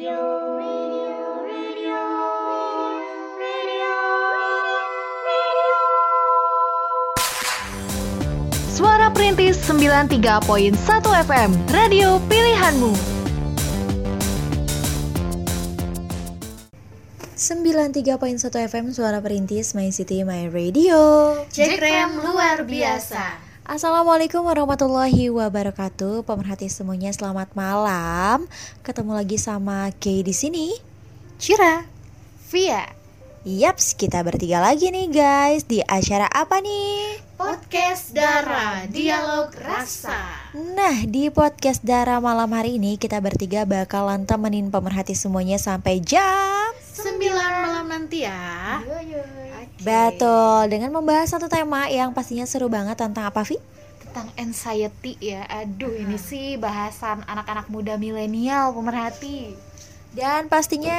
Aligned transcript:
Suara 0.00 0.16
Perintis 9.12 9.60
93.1 9.68 10.72
FM, 11.28 11.50
radio 11.68 12.16
pilihanmu. 12.32 12.96
93.1 17.36 18.40
FM 18.72 18.96
Suara 18.96 19.20
Perintis 19.20 19.76
My 19.76 19.92
City 19.92 20.24
My 20.24 20.48
Radio 20.48 20.96
Jekrem 21.52 22.24
luar 22.24 22.64
biasa. 22.64 23.49
Assalamualaikum 23.70 24.42
warahmatullahi 24.50 25.30
wabarakatuh 25.30 26.26
Pemerhati 26.26 26.66
semuanya 26.66 27.14
selamat 27.14 27.54
malam 27.54 28.50
Ketemu 28.82 29.14
lagi 29.14 29.38
sama 29.38 29.94
Kay 29.94 30.26
di 30.26 30.34
sini 30.34 30.74
Cira, 31.38 31.86
Via, 32.50 32.90
Yaps, 33.46 33.94
kita 33.94 34.26
bertiga 34.26 34.58
lagi 34.58 34.90
nih 34.90 35.06
guys 35.14 35.70
Di 35.70 35.86
acara 35.86 36.26
apa 36.26 36.58
nih? 36.58 37.22
podcast 37.38 38.10
Dara, 38.10 38.90
dialog 38.90 39.54
rasa. 39.54 40.50
Nah, 40.74 41.06
di 41.06 41.30
podcast 41.30 41.86
Dara 41.86 42.18
malam 42.18 42.50
hari 42.50 42.74
ini 42.82 42.98
Kita 42.98 43.22
bertiga 43.22 43.62
bakalan 43.70 44.26
temenin 44.26 44.74
pemerhati 44.74 45.14
semuanya 45.14 45.62
sampai 45.62 46.02
jam 46.02 46.74
Sembilan 46.90 47.70
malam 47.70 47.86
nanti 47.86 48.26
ya. 48.26 48.82
Oke. 48.82 49.39
Betul, 49.80 50.68
dengan 50.68 50.92
membahas 50.92 51.32
satu 51.32 51.48
tema 51.48 51.88
yang 51.88 52.12
pastinya 52.12 52.44
seru 52.44 52.68
banget 52.68 53.00
tentang 53.00 53.28
apa, 53.28 53.40
Vi? 53.44 53.56
tentang 54.10 54.26
anxiety 54.34 55.14
ya. 55.22 55.46
Aduh, 55.46 55.94
ini 55.94 56.18
sih 56.18 56.58
bahasan 56.58 57.22
anak-anak 57.30 57.70
muda 57.70 57.94
milenial 57.94 58.74
pemerhati. 58.74 59.54
Dan 60.10 60.50
pastinya, 60.50 60.98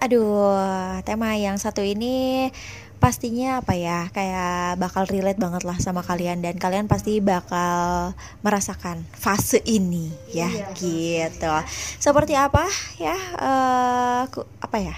aduh, 0.00 0.96
tema 1.04 1.36
yang 1.36 1.60
satu 1.60 1.84
ini 1.84 2.48
pastinya 2.96 3.60
apa 3.60 3.76
ya, 3.76 4.08
kayak 4.16 4.80
bakal 4.80 5.04
relate 5.04 5.36
banget 5.36 5.68
lah 5.68 5.76
sama 5.76 6.00
kalian 6.00 6.40
dan 6.40 6.56
kalian 6.56 6.88
pasti 6.88 7.20
bakal 7.20 8.16
merasakan 8.40 9.04
fase 9.12 9.60
ini 9.68 10.08
ya, 10.32 10.48
gitu. 10.72 11.52
Seperti 12.00 12.32
apa 12.32 12.64
ya, 12.96 13.12
eh, 13.36 14.22
ku- 14.32 14.48
apa 14.64 14.76
ya? 14.80 14.96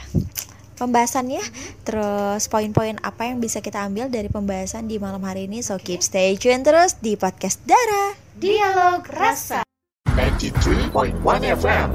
Pembahasannya, 0.77 1.41
terus 1.89 2.53
poin-poin 2.53 3.01
apa 3.01 3.33
yang 3.33 3.41
bisa 3.41 3.65
kita 3.65 3.89
ambil 3.89 4.13
dari 4.13 4.29
pembahasan 4.29 4.85
di 4.85 5.01
malam 5.01 5.25
hari 5.25 5.49
ini. 5.49 5.65
So 5.65 5.81
keep 5.81 6.05
stay 6.05 6.37
tune 6.37 6.61
terus 6.61 7.01
di 7.01 7.17
podcast 7.17 7.65
Dara. 7.65 8.13
Dialog 8.37 9.01
rasa. 9.09 9.65
93.1 10.13 11.17
FM. 11.57 11.91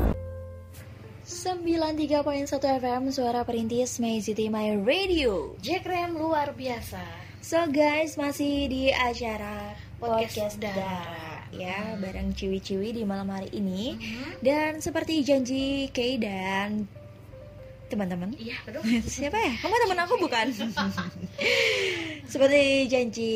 93.1 1.26 2.54
FM 2.82 3.02
Suara 3.10 3.42
Perintis 3.46 3.98
My 3.98 4.22
City 4.22 4.52
My 4.52 4.78
Radio 4.82 5.58
Jekrem 5.62 6.18
luar 6.18 6.54
biasa. 6.54 7.02
So 7.42 7.66
guys 7.70 8.18
masih 8.18 8.70
di 8.70 8.84
acara 8.94 9.74
Podcast 9.98 10.58
Podcast, 10.58 10.62
Dara. 10.62 10.78
Dara 10.78 11.32
ya 11.52 12.00
bareng 12.00 12.32
ciwi-ciwi 12.32 12.96
di 12.96 13.04
malam 13.04 13.28
hari 13.28 13.52
ini 13.52 14.00
dan 14.40 14.80
seperti 14.80 15.22
janji 15.22 15.92
Kay 15.92 16.16
dan 16.18 16.88
teman-teman 17.92 18.32
Iya, 18.40 18.56
aduh. 18.64 18.80
siapa 19.12 19.36
ya 19.36 19.54
kamu 19.60 19.76
teman 19.84 20.00
aku 20.08 20.16
bukan 20.24 20.48
seperti 22.32 22.88
janji 22.88 23.34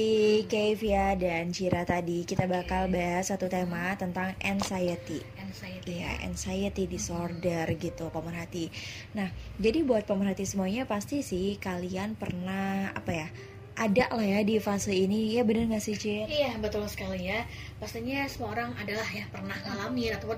Kay 0.47 0.79
Via 0.79 1.19
dan 1.19 1.51
Cira 1.51 1.83
tadi 1.83 2.23
kita 2.23 2.47
bakal 2.47 2.87
bahas 2.87 3.27
satu 3.27 3.51
tema 3.51 3.91
tentang 3.99 4.31
anxiety 4.39 5.19
Anxiety. 5.35 6.03
Iya, 6.03 6.11
anxiety 6.27 6.83
disorder 6.83 7.63
gitu 7.79 8.11
pemerhati. 8.11 8.67
Nah, 9.15 9.31
jadi 9.55 9.87
buat 9.87 10.03
pemerhati 10.03 10.43
semuanya 10.43 10.83
pasti 10.83 11.23
sih 11.23 11.55
kalian 11.61 12.19
pernah 12.19 12.91
apa 12.91 13.11
ya? 13.13 13.27
Ada 13.75 14.11
lah 14.11 14.23
ya 14.23 14.39
di 14.43 14.59
fase 14.59 14.91
ini. 14.91 15.31
Ya 15.35 15.47
bener 15.47 15.71
gak 15.71 15.83
sih, 15.83 15.95
Cid? 15.95 16.27
Iya 16.27 16.59
betul 16.59 16.83
sekali 16.91 17.31
ya. 17.31 17.47
Pastinya 17.79 18.27
semua 18.27 18.51
orang 18.51 18.75
adalah 18.75 19.07
ya 19.11 19.27
pernah 19.31 19.55
ngalamin 19.63 20.15
ataupun 20.15 20.35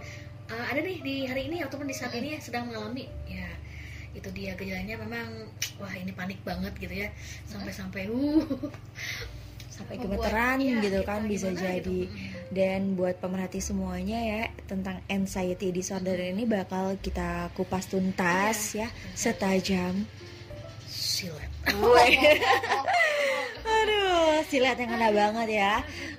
uh, 0.51 0.65
ada 0.69 0.79
nih 0.81 0.99
di 1.01 1.15
hari 1.25 1.49
ini 1.49 1.61
ataupun 1.63 1.87
di 1.87 1.95
saat 1.95 2.13
ini 2.13 2.37
sedang 2.37 2.69
mengalami 2.69 3.09
ya 3.25 3.47
itu 4.17 4.29
dia 4.33 4.57
gejalanya 4.57 4.97
memang 4.97 5.45
wah 5.77 5.93
ini 5.93 6.11
panik 6.11 6.41
banget 6.41 6.73
gitu 6.81 7.05
ya 7.05 7.09
sampai-sampai 7.45 8.09
uh 8.09 8.49
Sampai 9.77 10.01
gemeteran 10.01 10.57
iya, 10.57 10.81
gitu 10.81 11.05
kan 11.05 11.29
bisa 11.29 11.53
jadi. 11.53 12.09
gitu. 12.09 12.09
Dan 12.49 12.97
buat 12.97 13.21
pemerhati 13.21 13.61
semuanya 13.61 14.17
ya 14.17 14.43
tentang 14.65 15.05
anxiety 15.05 15.69
disorder 15.69 16.17
ini 16.17 16.49
bakal 16.49 16.97
kita 16.97 17.53
kupas 17.53 17.85
tuntas 17.85 18.73
ya 18.73 18.89
setajam 19.13 20.01
silat. 20.89 21.45
Aduh, 23.83 24.41
silat 24.49 24.79
yang 24.81 24.89
kena 24.95 25.11
banget 25.13 25.47
ya. 25.59 25.73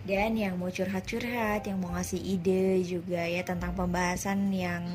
Dan 0.07 0.39
yang 0.39 0.55
mau 0.55 0.71
curhat-curhat, 0.71 1.67
yang 1.67 1.83
mau 1.83 1.91
ngasih 1.99 2.23
ide 2.23 2.79
juga 2.87 3.27
ya 3.27 3.43
tentang 3.43 3.75
pembahasan 3.75 4.55
yang 4.55 4.87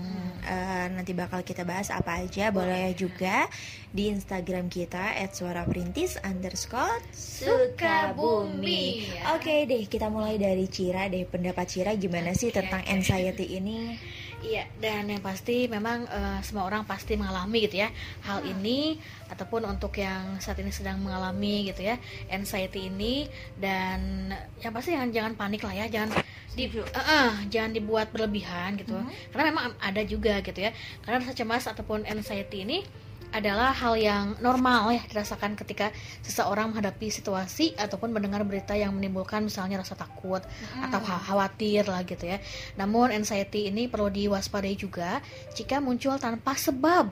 eh, 0.47 0.87
nanti 0.87 1.11
bakal 1.11 1.43
kita 1.43 1.67
bahas 1.67 1.91
apa 1.91 2.23
aja, 2.23 2.47
boleh 2.47 2.95
juga 2.95 3.51
di 3.91 4.07
Instagram 4.07 4.71
kita 4.71 5.19
@suaraperintis 5.35 6.15
underscore 6.23 7.03
Sukabumi. 7.11 9.11
Oke 9.35 9.67
deh, 9.67 9.83
kita 9.91 10.07
mulai 10.07 10.39
dari 10.39 10.71
Cira 10.71 11.11
deh. 11.11 11.27
Pendapat 11.27 11.67
Cira 11.67 11.91
gimana 11.99 12.31
sih 12.31 12.55
tentang 12.55 12.79
anxiety 12.87 13.59
ini? 13.59 13.99
Iya, 14.41 14.65
dan 14.81 15.05
yang 15.05 15.21
pasti 15.21 15.69
memang 15.69 16.09
eh, 16.09 16.39
semua 16.41 16.65
orang 16.65 16.81
pasti 16.81 17.13
mengalami 17.13 17.69
gitu 17.69 17.85
ya 17.85 17.93
hal 18.25 18.41
ini 18.41 18.97
ataupun 19.29 19.69
untuk 19.69 19.93
yang 20.01 20.41
saat 20.41 20.57
ini 20.57 20.73
sedang 20.73 20.97
mengalami 20.97 21.69
gitu 21.69 21.85
ya 21.85 22.01
anxiety 22.33 22.89
ini 22.89 23.29
dan 23.61 24.33
yang 24.65 24.73
pasti 24.73 24.97
jangan 25.09 25.33
jangan 25.33 25.33
panik 25.33 25.65
lah 25.65 25.73
ya, 25.73 25.85
jangan 25.89 26.21
di 26.53 26.69
eh, 26.69 26.83
eh, 26.93 27.31
jangan 27.49 27.71
dibuat 27.73 28.13
berlebihan 28.13 28.77
gitu. 28.77 28.93
Karena 29.33 29.43
memang 29.49 29.73
ada 29.81 30.01
juga 30.05 30.37
gitu 30.45 30.61
ya. 30.61 30.69
Karena 31.01 31.25
rasa 31.25 31.33
cemas 31.33 31.65
ataupun 31.65 32.05
anxiety 32.05 32.61
ini 32.61 32.85
adalah 33.31 33.71
hal 33.71 33.95
yang 33.95 34.25
normal 34.43 34.91
ya 34.91 34.99
dirasakan 35.07 35.55
ketika 35.55 35.95
seseorang 36.19 36.75
menghadapi 36.75 37.07
situasi 37.07 37.79
ataupun 37.79 38.11
mendengar 38.11 38.43
berita 38.43 38.75
yang 38.75 38.91
menimbulkan 38.91 39.39
misalnya 39.41 39.79
rasa 39.79 39.95
takut 39.95 40.43
atau 40.83 40.99
kha- 40.99 41.23
khawatir 41.25 41.87
lah 41.87 42.03
gitu 42.03 42.27
ya. 42.27 42.43
Namun 42.75 43.15
anxiety 43.15 43.71
ini 43.71 43.87
perlu 43.87 44.11
diwaspadai 44.11 44.75
juga 44.75 45.23
jika 45.55 45.79
muncul 45.79 46.19
tanpa 46.19 46.59
sebab 46.59 47.07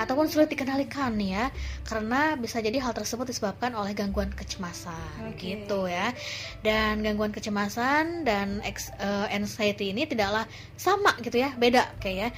ataupun 0.00 0.24
sulit 0.26 0.48
dikendalikan 0.48 1.12
ya. 1.20 1.52
Karena 1.84 2.32
bisa 2.34 2.58
jadi 2.58 2.80
hal 2.80 2.96
tersebut 2.96 3.28
disebabkan 3.28 3.76
oleh 3.76 3.92
gangguan 3.92 4.32
kecemasan 4.32 5.36
gitu 5.36 5.84
ya. 5.84 6.16
Dan 6.64 7.04
gangguan 7.04 7.28
kecemasan 7.30 8.24
dan 8.24 8.64
ex- 8.64 8.94
eh, 8.96 9.26
anxiety 9.36 9.92
ini 9.92 10.08
tidaklah 10.08 10.48
sama 10.78 11.12
gitu 11.20 11.36
ya, 11.36 11.52
beda 11.52 11.98
kayak 12.00 12.16
ya. 12.18 12.28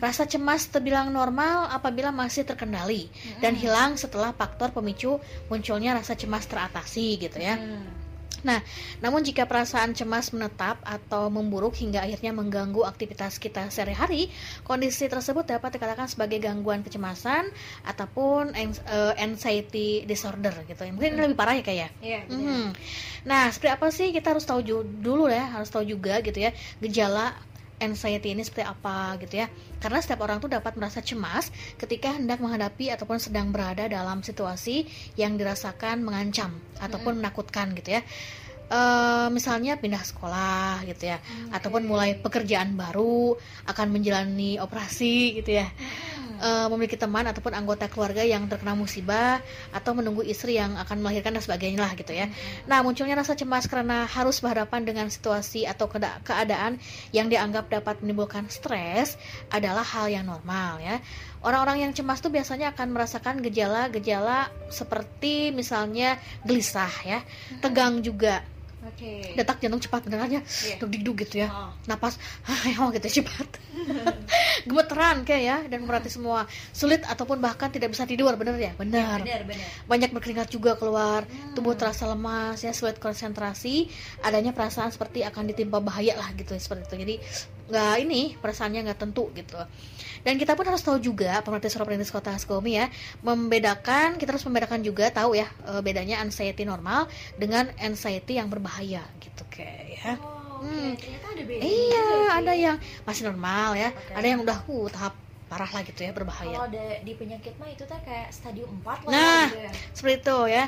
Rasa 0.00 0.24
cemas 0.24 0.66
terbilang 0.66 1.12
normal 1.12 1.70
apabila 1.70 2.10
masih 2.10 2.42
terkendali 2.42 2.79
dan 3.40 3.52
hilang 3.56 3.98
setelah 3.98 4.32
faktor 4.32 4.72
pemicu 4.72 5.20
munculnya 5.52 5.92
rasa 5.92 6.16
cemas 6.16 6.46
teratasi 6.48 7.20
gitu 7.20 7.36
ya. 7.36 7.58
Nah, 8.40 8.64
namun 9.04 9.20
jika 9.20 9.44
perasaan 9.44 9.92
cemas 9.92 10.32
menetap 10.32 10.80
atau 10.80 11.28
memburuk 11.28 11.76
hingga 11.76 12.00
akhirnya 12.00 12.32
mengganggu 12.32 12.88
aktivitas 12.88 13.36
kita 13.36 13.68
sehari-hari, 13.68 14.32
kondisi 14.64 15.12
tersebut 15.12 15.44
dapat 15.44 15.76
dikatakan 15.76 16.08
sebagai 16.08 16.40
gangguan 16.40 16.80
kecemasan 16.80 17.52
ataupun 17.84 18.56
eh, 18.56 19.12
anxiety 19.20 20.08
disorder 20.08 20.56
gitu. 20.64 20.88
Mungkin 20.88 21.20
ini 21.20 21.22
lebih 21.28 21.36
parah 21.36 21.60
ya 21.60 21.64
kayak. 21.64 21.90
Iya, 22.00 22.20
Mhm. 22.32 22.72
Nah, 23.28 23.52
seperti 23.52 23.70
apa 23.76 23.86
sih 23.92 24.08
kita 24.08 24.32
harus 24.32 24.48
tahu 24.48 24.64
dulu 24.80 25.28
ya, 25.28 25.44
harus 25.60 25.68
tahu 25.68 25.84
juga 25.84 26.24
gitu 26.24 26.40
ya 26.40 26.56
gejala 26.80 27.36
anxiety 27.80 28.36
ini 28.36 28.44
seperti 28.44 28.68
apa 28.68 29.16
gitu 29.24 29.40
ya. 29.42 29.50
Karena 29.80 29.98
setiap 29.98 30.22
orang 30.28 30.38
tuh 30.38 30.52
dapat 30.52 30.76
merasa 30.76 31.00
cemas 31.00 31.48
ketika 31.80 32.12
hendak 32.14 32.38
menghadapi 32.38 32.92
ataupun 32.92 33.16
sedang 33.16 33.50
berada 33.50 33.88
dalam 33.88 34.20
situasi 34.20 34.84
yang 35.16 35.40
dirasakan 35.40 36.04
mengancam 36.04 36.52
ataupun 36.78 37.18
menakutkan 37.18 37.72
gitu 37.74 37.98
ya. 37.98 38.02
Eh, 38.70 39.28
misalnya 39.34 39.74
pindah 39.82 39.98
sekolah 39.98 40.86
gitu 40.86 41.10
ya, 41.10 41.18
ataupun 41.50 41.90
mulai 41.90 42.14
pekerjaan 42.14 42.78
baru, 42.78 43.34
akan 43.66 43.86
menjalani 43.90 44.62
operasi 44.62 45.42
gitu 45.42 45.58
ya. 45.58 45.66
Eh, 46.40 46.66
memiliki 46.72 46.96
teman 46.96 47.28
ataupun 47.28 47.52
anggota 47.52 47.86
keluarga 47.86 48.24
yang 48.24 48.48
terkena 48.48 48.72
musibah 48.72 49.38
atau 49.70 49.92
menunggu 49.92 50.24
istri 50.24 50.56
yang 50.56 50.74
akan 50.80 51.04
melahirkan 51.04 51.36
dan 51.36 51.42
sebagainya 51.44 51.84
lah 51.84 51.92
gitu 51.94 52.16
ya. 52.16 52.26
Nah, 52.64 52.80
munculnya 52.80 53.14
rasa 53.20 53.36
cemas 53.36 53.68
karena 53.68 54.08
harus 54.08 54.40
berhadapan 54.40 54.88
dengan 54.88 55.06
situasi 55.12 55.68
atau 55.68 55.86
keadaan 56.24 56.80
yang 57.12 57.28
dianggap 57.28 57.68
dapat 57.68 58.00
menimbulkan 58.00 58.48
stres 58.48 59.20
adalah 59.52 59.84
hal 59.84 60.08
yang 60.08 60.24
normal 60.24 60.80
ya. 60.80 60.98
Orang-orang 61.40 61.88
yang 61.88 61.92
cemas 61.96 62.20
tuh 62.20 62.28
biasanya 62.28 62.76
akan 62.76 62.92
merasakan 62.92 63.40
gejala-gejala 63.40 64.52
seperti 64.68 65.48
misalnya 65.56 66.20
gelisah 66.44 66.92
ya, 67.00 67.24
tegang 67.64 68.04
juga, 68.04 68.44
Oke. 68.80 69.36
detak 69.36 69.60
jantung 69.60 69.76
cepat 69.78 70.08
benerannya, 70.08 70.40
Iya. 70.40 70.76
duk 70.80 70.88
duk 71.04 71.16
gitu 71.22 71.44
ya, 71.44 71.48
Oh. 71.52 71.70
napas, 71.84 72.16
ayo 72.64 72.88
gitu 72.92 73.20
cepat, 73.20 73.48
gemeteran 74.68 75.22
kayak 75.22 75.42
ya 75.42 75.56
dan 75.68 75.84
merhati 75.84 76.08
semua, 76.08 76.48
sulit 76.72 77.04
ataupun 77.04 77.38
bahkan 77.38 77.68
tidak 77.68 77.92
bisa 77.92 78.04
tidur, 78.04 78.32
bener 78.36 78.56
ya, 78.56 78.72
benar. 78.74 79.20
Benar, 79.20 79.44
benar. 79.44 79.68
Banyak 79.84 80.10
berkeringat 80.12 80.48
juga 80.48 80.76
keluar, 80.76 81.24
tubuh 81.52 81.76
terasa 81.76 82.08
lemas 82.08 82.60
ya, 82.60 82.72
sulit 82.72 82.96
konsentrasi, 82.96 83.88
adanya 84.20 84.52
perasaan 84.52 84.88
seperti 84.88 85.24
akan 85.24 85.48
ditimpa 85.48 85.80
bahaya 85.80 86.16
lah 86.16 86.32
gitu 86.32 86.56
seperti 86.56 86.88
itu. 86.88 86.96
Jadi 87.00 87.14
nggak 87.70 87.94
ini 88.02 88.34
perasaannya 88.36 88.80
nggak 88.90 89.00
tentu 89.00 89.30
gitu. 89.32 89.56
Dan 90.20 90.36
kita 90.36 90.52
pun 90.52 90.68
harus 90.68 90.82
tahu 90.82 91.00
juga 91.00 91.40
pemerintah 91.40 91.72
surat 91.72 91.86
perintis 91.88 92.12
kota 92.12 92.34
Haskomi 92.34 92.76
ya 92.76 92.92
membedakan 93.24 94.20
kita 94.20 94.36
harus 94.36 94.44
membedakan 94.44 94.82
juga 94.82 95.08
tahu 95.08 95.32
ya 95.32 95.48
eh, 95.64 95.80
bedanya 95.80 96.20
anxiety 96.20 96.66
normal 96.66 97.08
dengan 97.38 97.70
anxiety 97.78 98.36
yang 98.36 98.50
berbahaya 98.50 99.00
gitu 99.16 99.42
kayak 99.48 99.84
ya. 99.96 100.12
Oh, 100.20 100.38
Hmm. 100.60 100.92
oke. 100.92 101.00
Ternyata 101.00 101.26
ada 101.32 101.42
beda. 101.48 101.62
Iya, 101.64 102.04
ada 102.36 102.52
yang 102.52 102.76
masih 103.08 103.22
normal 103.24 103.80
ya, 103.80 103.96
Oke. 103.96 104.12
ada 104.12 104.26
yang 104.28 104.40
udah 104.44 104.58
uh, 104.60 104.86
tahap 104.92 105.16
parah 105.48 105.66
lah 105.66 105.82
gitu 105.82 106.04
ya 106.04 106.12
berbahaya. 106.12 106.52
Kalau 106.52 106.68
ada 106.68 106.84
di 107.00 107.12
penyakit 107.16 107.56
mah 107.56 107.66
itu 107.66 107.82
teh 107.82 107.96
kayak 108.04 108.28
stadium 108.28 108.68
4 108.84 109.02
lah 109.02 109.10
Nah, 109.10 109.44
gitu 109.48 109.56
ya. 109.56 109.72
seperti 109.90 110.16
itu 110.20 110.38
ya. 110.46 110.64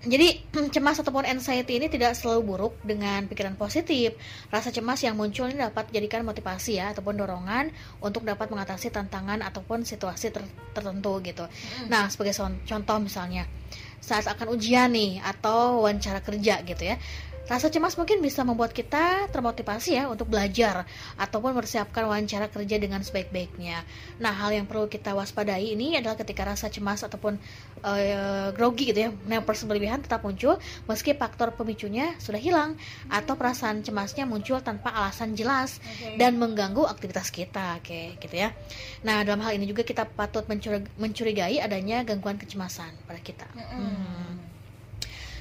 Jadi 0.00 0.40
cemas 0.74 0.96
ataupun 1.00 1.28
anxiety 1.28 1.76
ini 1.76 1.92
tidak 1.92 2.16
selalu 2.16 2.40
buruk 2.44 2.74
dengan 2.80 3.28
pikiran 3.28 3.56
positif. 3.60 4.16
Rasa 4.48 4.72
cemas 4.72 5.04
yang 5.04 5.16
muncul 5.16 5.48
ini 5.52 5.60
dapat 5.60 5.92
dijadikan 5.92 6.24
motivasi 6.24 6.80
ya 6.80 6.96
ataupun 6.96 7.20
dorongan 7.20 7.68
untuk 8.00 8.24
dapat 8.24 8.48
mengatasi 8.48 8.88
tantangan 8.88 9.44
ataupun 9.44 9.84
situasi 9.84 10.32
ter- 10.32 10.48
tertentu 10.72 11.20
gitu. 11.20 11.44
Nah, 11.92 12.08
sebagai 12.08 12.32
contoh 12.64 12.96
misalnya 12.96 13.44
saat 14.00 14.24
akan 14.24 14.56
ujian 14.56 14.88
nih 14.96 15.20
atau 15.20 15.84
wawancara 15.84 16.24
kerja 16.24 16.64
gitu 16.64 16.82
ya. 16.82 16.96
Rasa 17.48 17.66
cemas 17.66 17.98
mungkin 17.98 18.22
bisa 18.22 18.46
membuat 18.46 18.70
kita 18.70 19.26
termotivasi 19.32 19.98
ya 19.98 20.06
untuk 20.06 20.30
belajar 20.30 20.86
ataupun 21.18 21.56
mempersiapkan 21.56 22.06
wawancara 22.06 22.46
kerja 22.46 22.76
dengan 22.78 23.02
sebaik-baiknya. 23.02 23.82
Nah, 24.22 24.32
hal 24.36 24.54
yang 24.54 24.70
perlu 24.70 24.86
kita 24.86 25.16
waspadai 25.16 25.74
ini 25.74 25.98
adalah 25.98 26.14
ketika 26.14 26.46
rasa 26.46 26.70
cemas 26.70 27.02
ataupun 27.02 27.40
eh, 27.82 28.48
grogi 28.54 28.94
gitu 28.94 29.08
ya, 29.08 29.10
nervous 29.26 29.66
berlebihan 29.66 29.98
tetap 29.98 30.22
muncul 30.22 30.62
meski 30.86 31.16
faktor 31.16 31.50
pemicunya 31.56 32.14
sudah 32.22 32.38
hilang 32.38 32.78
atau 33.10 33.34
perasaan 33.34 33.82
cemasnya 33.82 34.28
muncul 34.30 34.62
tanpa 34.62 34.94
alasan 34.94 35.34
jelas 35.34 35.82
dan 36.20 36.38
mengganggu 36.38 36.86
aktivitas 36.86 37.34
kita, 37.34 37.82
oke 37.82 38.20
gitu 38.22 38.36
ya. 38.36 38.54
Nah, 39.02 39.26
dalam 39.26 39.42
hal 39.42 39.58
ini 39.58 39.66
juga 39.66 39.82
kita 39.82 40.06
patut 40.06 40.46
mencuri- 40.46 40.86
mencurigai 41.00 41.58
adanya 41.58 42.06
gangguan 42.06 42.38
kecemasan 42.38 42.94
pada 43.10 43.18
kita. 43.18 43.48
Hmm. 43.58 44.49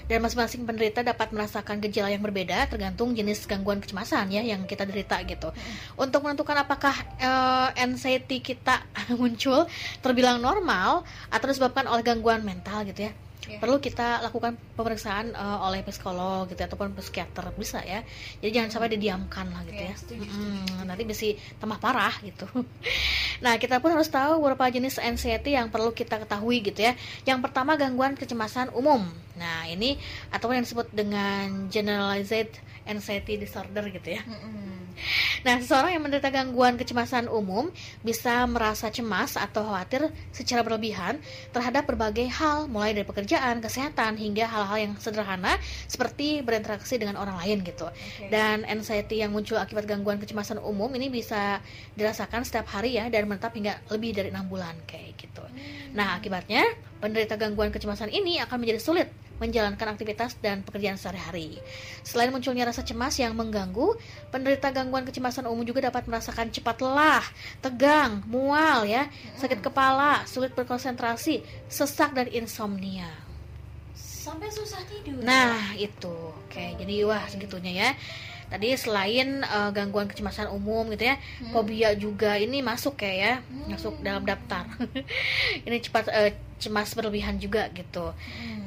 Dan 0.09 0.25
masing-masing 0.25 0.65
penderita 0.65 1.05
dapat 1.05 1.29
merasakan 1.29 1.77
gejala 1.85 2.09
yang 2.09 2.25
berbeda 2.25 2.65
tergantung 2.65 3.13
jenis 3.13 3.45
gangguan 3.45 3.77
kecemasan 3.77 4.33
ya 4.33 4.41
yang 4.41 4.65
kita 4.65 4.89
derita 4.89 5.21
gitu. 5.21 5.53
Untuk 6.01 6.25
menentukan 6.25 6.65
apakah 6.65 6.97
eh, 7.21 7.69
anxiety 7.85 8.41
kita 8.41 8.81
muncul 9.21 9.69
terbilang 10.01 10.41
normal 10.41 11.05
atau 11.29 11.45
disebabkan 11.45 11.85
oleh 11.85 12.01
gangguan 12.01 12.41
mental 12.41 12.81
gitu 12.89 13.07
ya. 13.07 13.13
Iya. 13.47 13.63
Perlu 13.63 13.79
kita 13.79 14.19
lakukan 14.19 14.59
pemeriksaan 14.75 15.31
eh, 15.31 15.59
oleh 15.63 15.79
psikolog 15.87 16.43
gitu 16.51 16.59
ya, 16.59 16.67
ataupun 16.67 16.91
psikiater 16.99 17.55
bisa 17.55 17.79
ya. 17.81 18.03
Jadi 18.43 18.51
jangan 18.51 18.69
sampai 18.69 18.89
didiamkan 18.99 19.47
lah 19.47 19.63
gitu 19.63 19.79
Iya, 19.79 19.91
ya. 19.91 19.95
setuju, 19.95 20.27
Mm, 20.27 20.83
nanti 20.83 21.03
bisa 21.07 21.27
tambah 21.55 21.79
parah 21.79 22.15
gitu. 22.19 22.45
Nah, 23.39 23.55
kita 23.55 23.79
pun 23.79 23.95
harus 23.95 24.11
tahu 24.11 24.43
beberapa 24.43 24.67
jenis 24.67 24.99
anxiety 24.99 25.55
yang 25.55 25.71
perlu 25.71 25.95
kita 25.95 26.19
ketahui 26.19 26.59
gitu 26.59 26.83
ya. 26.83 26.91
Yang 27.23 27.47
pertama 27.47 27.79
gangguan 27.79 28.19
kecemasan 28.19 28.75
umum. 28.75 29.07
Nah, 29.39 29.63
ini 29.63 29.95
atau 30.27 30.51
yang 30.51 30.67
disebut 30.67 30.91
dengan 30.91 31.71
generalized 31.71 32.51
anxiety 32.89 33.37
disorder 33.37 33.85
gitu 33.93 34.17
ya. 34.17 34.21
Nah, 35.47 35.55
seseorang 35.63 35.95
yang 35.95 36.03
menderita 36.03 36.27
gangguan 36.27 36.75
kecemasan 36.75 37.31
umum 37.31 37.71
bisa 38.03 38.43
merasa 38.51 38.91
cemas 38.91 39.39
atau 39.39 39.63
khawatir 39.63 40.11
secara 40.35 40.59
berlebihan 40.59 41.23
terhadap 41.55 41.87
berbagai 41.87 42.27
hal, 42.27 42.67
mulai 42.67 42.91
dari 42.91 43.07
pekerjaan, 43.07 43.63
kesehatan, 43.63 44.19
hingga 44.19 44.43
hal-hal 44.43 44.77
yang 44.89 44.93
sederhana 44.99 45.55
seperti 45.87 46.43
berinteraksi 46.43 46.99
dengan 46.99 47.15
orang 47.15 47.39
lain 47.39 47.63
gitu. 47.63 47.87
Dan 48.27 48.67
anxiety 48.67 49.23
yang 49.23 49.31
muncul 49.31 49.55
akibat 49.55 49.87
gangguan 49.87 50.19
kecemasan 50.19 50.59
umum 50.59 50.91
ini 50.99 51.07
bisa 51.07 51.63
dirasakan 51.95 52.43
setiap 52.43 52.67
hari 52.67 52.99
ya 52.99 53.07
dan 53.07 53.23
menetap 53.23 53.55
hingga 53.55 53.79
lebih 53.87 54.11
dari 54.11 54.29
enam 54.35 54.51
bulan 54.51 54.75
kayak 54.83 55.15
gitu. 55.15 55.43
Nah, 55.95 56.19
akibatnya 56.19 56.67
penderita 56.99 57.39
gangguan 57.39 57.71
kecemasan 57.71 58.11
ini 58.11 58.43
akan 58.43 58.59
menjadi 58.59 58.83
sulit 58.83 59.07
menjalankan 59.39 59.95
aktivitas 59.95 60.35
dan 60.43 60.61
pekerjaan 60.61 60.99
sehari-hari. 60.99 61.57
Selain 62.03 62.29
munculnya 62.29 62.67
rasa 62.67 62.83
cemas 62.83 63.15
yang 63.17 63.33
mengganggu, 63.33 63.95
penderita 64.29 64.69
gangguan 64.69 65.07
kecemasan 65.07 65.47
umum 65.47 65.63
juga 65.63 65.87
dapat 65.87 66.05
merasakan 66.05 66.51
cepat 66.51 66.83
lelah, 66.83 67.25
tegang, 67.63 68.21
mual 68.27 68.85
ya, 68.85 69.07
sakit 69.39 69.63
kepala, 69.63 70.27
sulit 70.27 70.51
berkonsentrasi, 70.53 71.41
sesak 71.71 72.13
dan 72.13 72.27
insomnia. 72.29 73.09
Sampai 73.95 74.51
susah 74.51 74.83
tidur. 74.85 75.23
Nah, 75.23 75.73
itu. 75.79 76.13
Oke, 76.45 76.75
jadi 76.77 77.07
wah 77.07 77.23
segitunya 77.25 77.71
ya. 77.71 77.89
Tadi 78.49 78.73
selain 78.73 79.45
eh, 79.45 79.69
gangguan 79.71 80.09
kecemasan 80.09 80.49
umum 80.49 80.89
gitu 80.93 81.05
ya, 81.09 81.15
fobia 81.53 81.93
juga 81.93 82.35
ini 82.35 82.65
masuk 82.65 82.97
kayak 82.97 83.17
ya, 83.17 83.33
masuk 83.69 84.01
dalam 84.01 84.25
daftar. 84.25 84.65
ini 85.69 85.77
cepat 85.79 86.09
eh, 86.09 86.33
cemas 86.59 86.91
berlebihan 86.97 87.37
juga 87.37 87.69
gitu. 87.71 88.11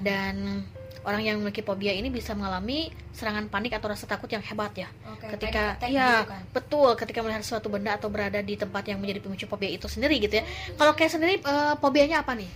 Dan 0.02 0.64
orang 1.02 1.22
yang 1.22 1.36
memiliki 1.42 1.62
fobia 1.66 1.90
ini 1.90 2.08
bisa 2.08 2.32
mengalami 2.34 2.90
serangan 3.10 3.50
panik 3.50 3.74
atau 3.74 3.90
rasa 3.90 4.06
takut 4.06 4.30
yang 4.30 4.42
hebat 4.42 4.70
ya. 4.74 4.88
Oke, 5.10 5.34
ketika 5.36 5.76
ya 5.90 6.22
kan. 6.22 6.42
betul 6.54 6.94
ketika 6.94 7.18
melihat 7.26 7.42
suatu 7.42 7.66
benda 7.66 7.98
atau 7.98 8.06
berada 8.06 8.38
di 8.38 8.54
tempat 8.54 8.86
yang 8.86 9.02
menjadi 9.02 9.18
pemicu 9.26 9.50
fobia 9.50 9.70
itu 9.70 9.90
sendiri 9.90 10.22
gitu 10.22 10.40
ya. 10.40 10.44
Kalau 10.78 10.94
kayak 10.94 11.12
sendiri 11.12 11.34
eh, 11.42 11.74
fobianya 11.82 12.22
apa 12.22 12.38
nih? 12.38 12.50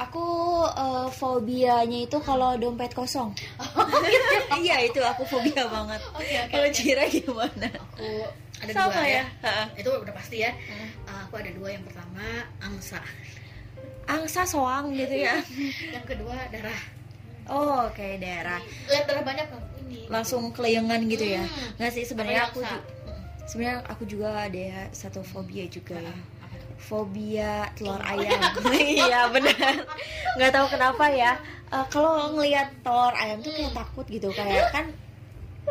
Aku 0.00 0.24
eh, 0.64 1.08
fobianya 1.12 2.08
itu 2.08 2.16
kalau 2.24 2.56
dompet 2.56 2.96
kosong. 2.96 3.36
iya 4.64 4.80
itu 4.80 5.00
aku 5.04 5.28
fobia 5.28 5.68
banget. 5.68 6.00
Kalau 6.48 6.68
Cira 6.72 7.04
gimana? 7.04 7.68
Aku 7.68 8.08
ada 8.60 8.72
Sama 8.72 8.92
dua 8.96 9.04
ya. 9.04 9.24
ya. 9.44 9.56
Itu 9.76 9.90
udah 9.92 10.14
pasti 10.16 10.40
ya. 10.40 10.52
Eh, 10.56 10.88
aku 11.04 11.36
ada 11.36 11.52
dua 11.52 11.68
yang 11.76 11.84
pertama 11.84 12.24
angsa. 12.64 13.00
Angsa 14.08 14.48
soang 14.48 14.96
gitu 14.96 15.20
ya. 15.20 15.36
yang 15.96 16.04
kedua 16.08 16.48
darah 16.48 16.80
Oh, 17.50 17.90
oke 17.90 18.22
daerah. 18.22 18.62
lihat 18.86 19.10
darah 19.10 19.24
banyak 19.26 19.46
ini 19.84 20.06
Langsung 20.06 20.54
kelayangan 20.54 21.02
gitu 21.10 21.26
ya. 21.34 21.42
Hmm. 21.42 21.76
Nggak 21.82 21.92
sih 21.92 22.04
sebenarnya 22.06 22.46
aku 22.46 22.62
sebenarnya 23.50 23.76
aku 23.90 24.02
juga 24.06 24.46
ada 24.46 24.86
satu 24.94 25.20
fobia 25.26 25.66
juga 25.66 25.98
ya. 25.98 26.14
Fobia 26.80 27.68
telur 27.76 28.00
ayam. 28.00 28.40
Iya 28.72 29.28
benar. 29.28 29.84
Nggak 30.40 30.52
tahu 30.56 30.66
kenapa 30.72 31.04
ya. 31.12 31.36
Eh, 31.70 31.86
kalau 31.92 32.32
ngelihat 32.34 32.72
telur 32.80 33.14
ayam 33.14 33.38
tuh 33.44 33.52
kayak 33.52 33.74
takut 33.76 34.06
gitu. 34.08 34.28
Kayak 34.32 34.72
kan 34.72 34.86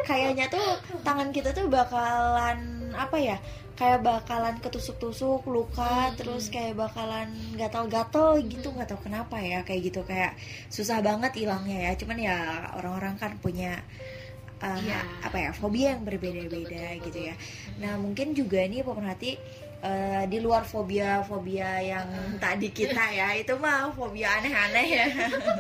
kayaknya 0.06 0.46
tuh 0.48 0.64
tangan 1.04 1.34
kita 1.34 1.52
tuh 1.52 1.68
bakalan 1.68 2.88
apa 2.96 3.18
ya 3.20 3.38
kayak 3.76 4.04
bakalan 4.04 4.56
ketusuk-tusuk 4.60 5.48
luka 5.48 6.12
terus 6.16 6.52
kayak 6.52 6.78
bakalan 6.78 7.28
gatal-gatal 7.58 8.40
gitu. 8.46 8.72
Nggak 8.72 8.94
tahu 8.96 9.10
kenapa 9.10 9.42
ya 9.42 9.66
kayak 9.68 9.92
gitu. 9.92 10.06
Kayak 10.08 10.38
susah 10.72 11.02
banget 11.04 11.36
hilangnya 11.36 11.90
ya. 11.90 11.92
Cuman 12.00 12.18
ya 12.22 12.38
orang-orang 12.80 13.18
kan 13.20 13.36
punya 13.42 13.82
uh, 14.64 14.80
Iya. 14.80 15.00
apa 15.24 15.38
ya 15.40 15.50
fobia 15.56 15.96
yang 15.96 16.04
berbeda-beda 16.04 17.00
gitu 17.00 17.20
ya. 17.32 17.36
nah 17.80 17.96
mungkin 17.96 18.36
juga 18.36 18.60
nih 18.68 18.84
pemerhati 18.84 19.40
uh, 19.84 20.24
di 20.28 20.38
luar 20.40 20.64
fobia-fobia 20.64 21.80
yang 21.84 22.08
tadi 22.40 22.72
kita 22.72 23.04
ya 23.12 23.36
itu 23.36 23.56
mah 23.60 23.92
fobia 23.96 24.40
aneh-aneh 24.40 24.88
ya. 24.88 25.08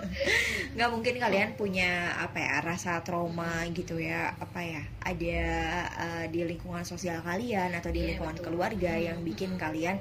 Nggak 0.76 0.90
mungkin 0.92 1.16
kalian 1.20 1.50
punya 1.56 2.14
apa 2.16 2.38
ya 2.40 2.56
rasa 2.62 3.00
trauma 3.04 3.64
gitu 3.72 4.00
ya 4.00 4.32
apa 4.38 4.60
ya 4.64 4.82
ada 5.04 5.42
uh, 5.98 6.26
di 6.30 6.46
lingkungan 6.46 6.84
sosial 6.84 7.20
kalian 7.24 7.74
atau 7.76 7.90
di 7.92 8.00
Iya, 8.00 8.08
lingkungan 8.16 8.36
betul. 8.40 8.46
keluarga 8.52 8.94
yang 8.96 9.20
bikin 9.24 9.60
kalian 9.60 10.00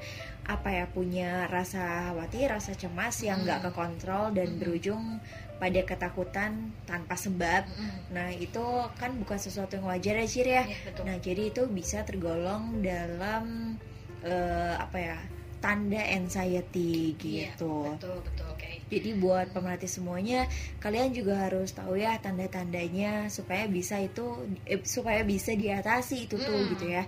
apa 0.48 0.68
ya 0.72 0.84
punya 0.88 1.44
rasa 1.52 2.08
khawatir 2.14 2.48
rasa 2.48 2.72
cemas 2.72 3.20
yang 3.20 3.44
nggak 3.44 3.68
kekontrol 3.68 4.32
dan 4.32 4.56
berujung 4.56 5.20
pada 5.58 5.82
ketakutan 5.82 6.70
tanpa 6.86 7.18
sebab. 7.18 7.66
Nah 8.14 8.30
itu 8.30 8.62
kan 8.96 9.10
bukan 9.18 9.36
sesuatu 9.36 9.74
yang 9.76 9.90
wajar 9.90 10.14
ya 10.16 10.26
Cir 10.30 10.46
ya. 10.48 10.64
Betul. 10.86 11.02
nah 11.04 11.16
jadi 11.18 11.50
itu 11.50 11.66
bisa 11.66 12.06
tergolong 12.06 12.78
dalam 12.80 13.74
eh, 14.24 14.74
apa 14.78 14.98
ya 14.98 15.18
tanda 15.58 15.98
anxiety 15.98 17.12
Iya, 17.18 17.50
gitu. 17.50 17.98
betul 17.98 18.22
betul 18.22 18.46
oke 18.46 18.70
Jadi 18.88 19.10
buat 19.18 19.50
pemerhati 19.52 19.84
semuanya, 19.84 20.46
kalian 20.80 21.10
juga 21.12 21.44
harus 21.50 21.74
tahu 21.74 21.98
ya 21.98 22.16
tanda-tandanya 22.22 23.26
supaya 23.28 23.66
bisa 23.68 23.98
itu 24.00 24.48
eh, 24.64 24.80
supaya 24.80 25.26
bisa 25.26 25.52
diatasi 25.52 26.30
itu 26.30 26.38
tuh 26.40 26.56
Mm. 26.56 26.68
gitu 26.72 26.86
ya. 26.88 27.02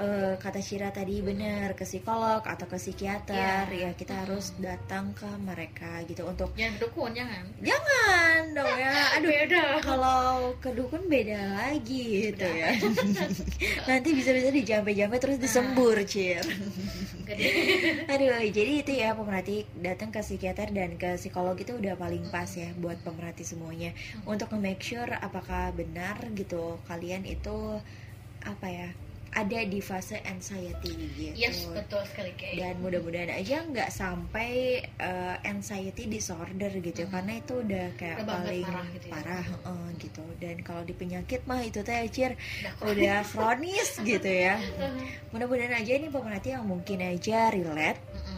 Eh, 0.00 0.32
kata 0.40 0.64
Cira 0.64 0.88
tadi 0.88 1.20
benar 1.20 1.76
ke 1.76 1.84
psikolog 1.84 2.40
atau 2.40 2.64
ke 2.64 2.80
psikiater 2.80 3.68
Iya. 3.68 3.68
ya 3.68 3.90
kita 3.92 4.24
harus 4.24 4.56
datang 4.56 5.12
ke 5.12 5.28
mereka 5.44 6.00
gitu 6.08 6.24
untuk 6.24 6.56
jangan 6.56 6.80
dukun 6.80 7.12
jangan 7.12 7.44
jangan 7.60 8.40
dong 8.56 8.76
ya. 8.80 8.92
Aduh 9.20 9.28
beda 9.28 9.64
kalau 9.84 10.56
ke 10.56 10.72
dukun 10.72 11.04
beda 11.04 11.36
lagi 11.52 12.32
gitu 12.32 12.48
ya. 12.48 12.80
Nanti 13.92 14.08
bisa-bisa 14.16 14.48
dijampe-jampe 14.48 15.20
terus 15.20 15.36
disembur, 15.36 16.00
Cir. 16.08 16.48
Aduh, 18.16 18.40
jadi 18.48 18.72
itu 18.80 18.92
ya 18.96 19.12
pemerhati 19.12 19.68
datang 19.84 20.08
ke 20.08 20.24
psikiater 20.24 20.72
dan 20.72 20.96
ke 20.96 21.20
psikolog 21.20 21.60
itu 21.60 21.76
udah 21.76 22.00
paling 22.00 22.24
pas 22.32 22.48
ya 22.48 22.72
buat 22.80 22.96
pemerhati 23.04 23.44
semuanya 23.44 23.92
untuk 24.24 24.48
nge-make 24.48 24.80
sure 24.80 25.12
apakah 25.20 25.76
benar 25.76 26.16
gitu 26.32 26.80
kalian 26.88 27.28
itu 27.28 27.76
apa 28.48 28.66
ya 28.72 28.88
ada 29.32 29.60
di 29.62 29.78
fase 29.78 30.18
anxiety 30.22 30.90
gitu. 31.14 31.38
yes 31.38 31.64
betul 31.66 32.02
sekali 32.04 32.34
kayak 32.34 32.54
Dan 32.56 32.74
mudah-mudahan 32.78 33.30
aja 33.32 33.62
nggak 33.62 33.90
sampai 33.90 34.50
uh, 34.96 35.38
anxiety 35.44 36.04
disorder 36.04 36.66
gitu 36.74 36.98
ya, 37.00 37.06
Mhm. 37.06 37.12
karena 37.12 37.32
itu 37.36 37.52
udah 37.56 37.86
kayak 37.94 38.16
Udah 38.18 38.28
paling 38.28 38.64
parah 38.64 38.86
gitu 38.88 39.06
ya. 39.06 39.12
parah 39.12 39.44
eh, 39.46 39.88
gitu. 39.96 40.22
Dan 40.36 40.56
kalau 40.60 40.82
di 40.82 40.92
penyakit 40.92 41.40
mah 41.44 41.60
itu 41.60 41.80
teh 41.80 42.02
Cir 42.06 42.34
Udah 42.34 42.72
udah 42.84 43.18
kronis 43.24 43.90
gitu 44.00 44.26
ya. 44.26 44.58
Mudah-mudahan 45.32 45.74
aja 45.76 45.92
ini 45.92 46.08
pemerhati 46.08 46.48
yang 46.50 46.64
mungkin 46.64 46.98
aja 47.00 47.48
relate 47.48 48.02
Mm-mm. 48.10 48.29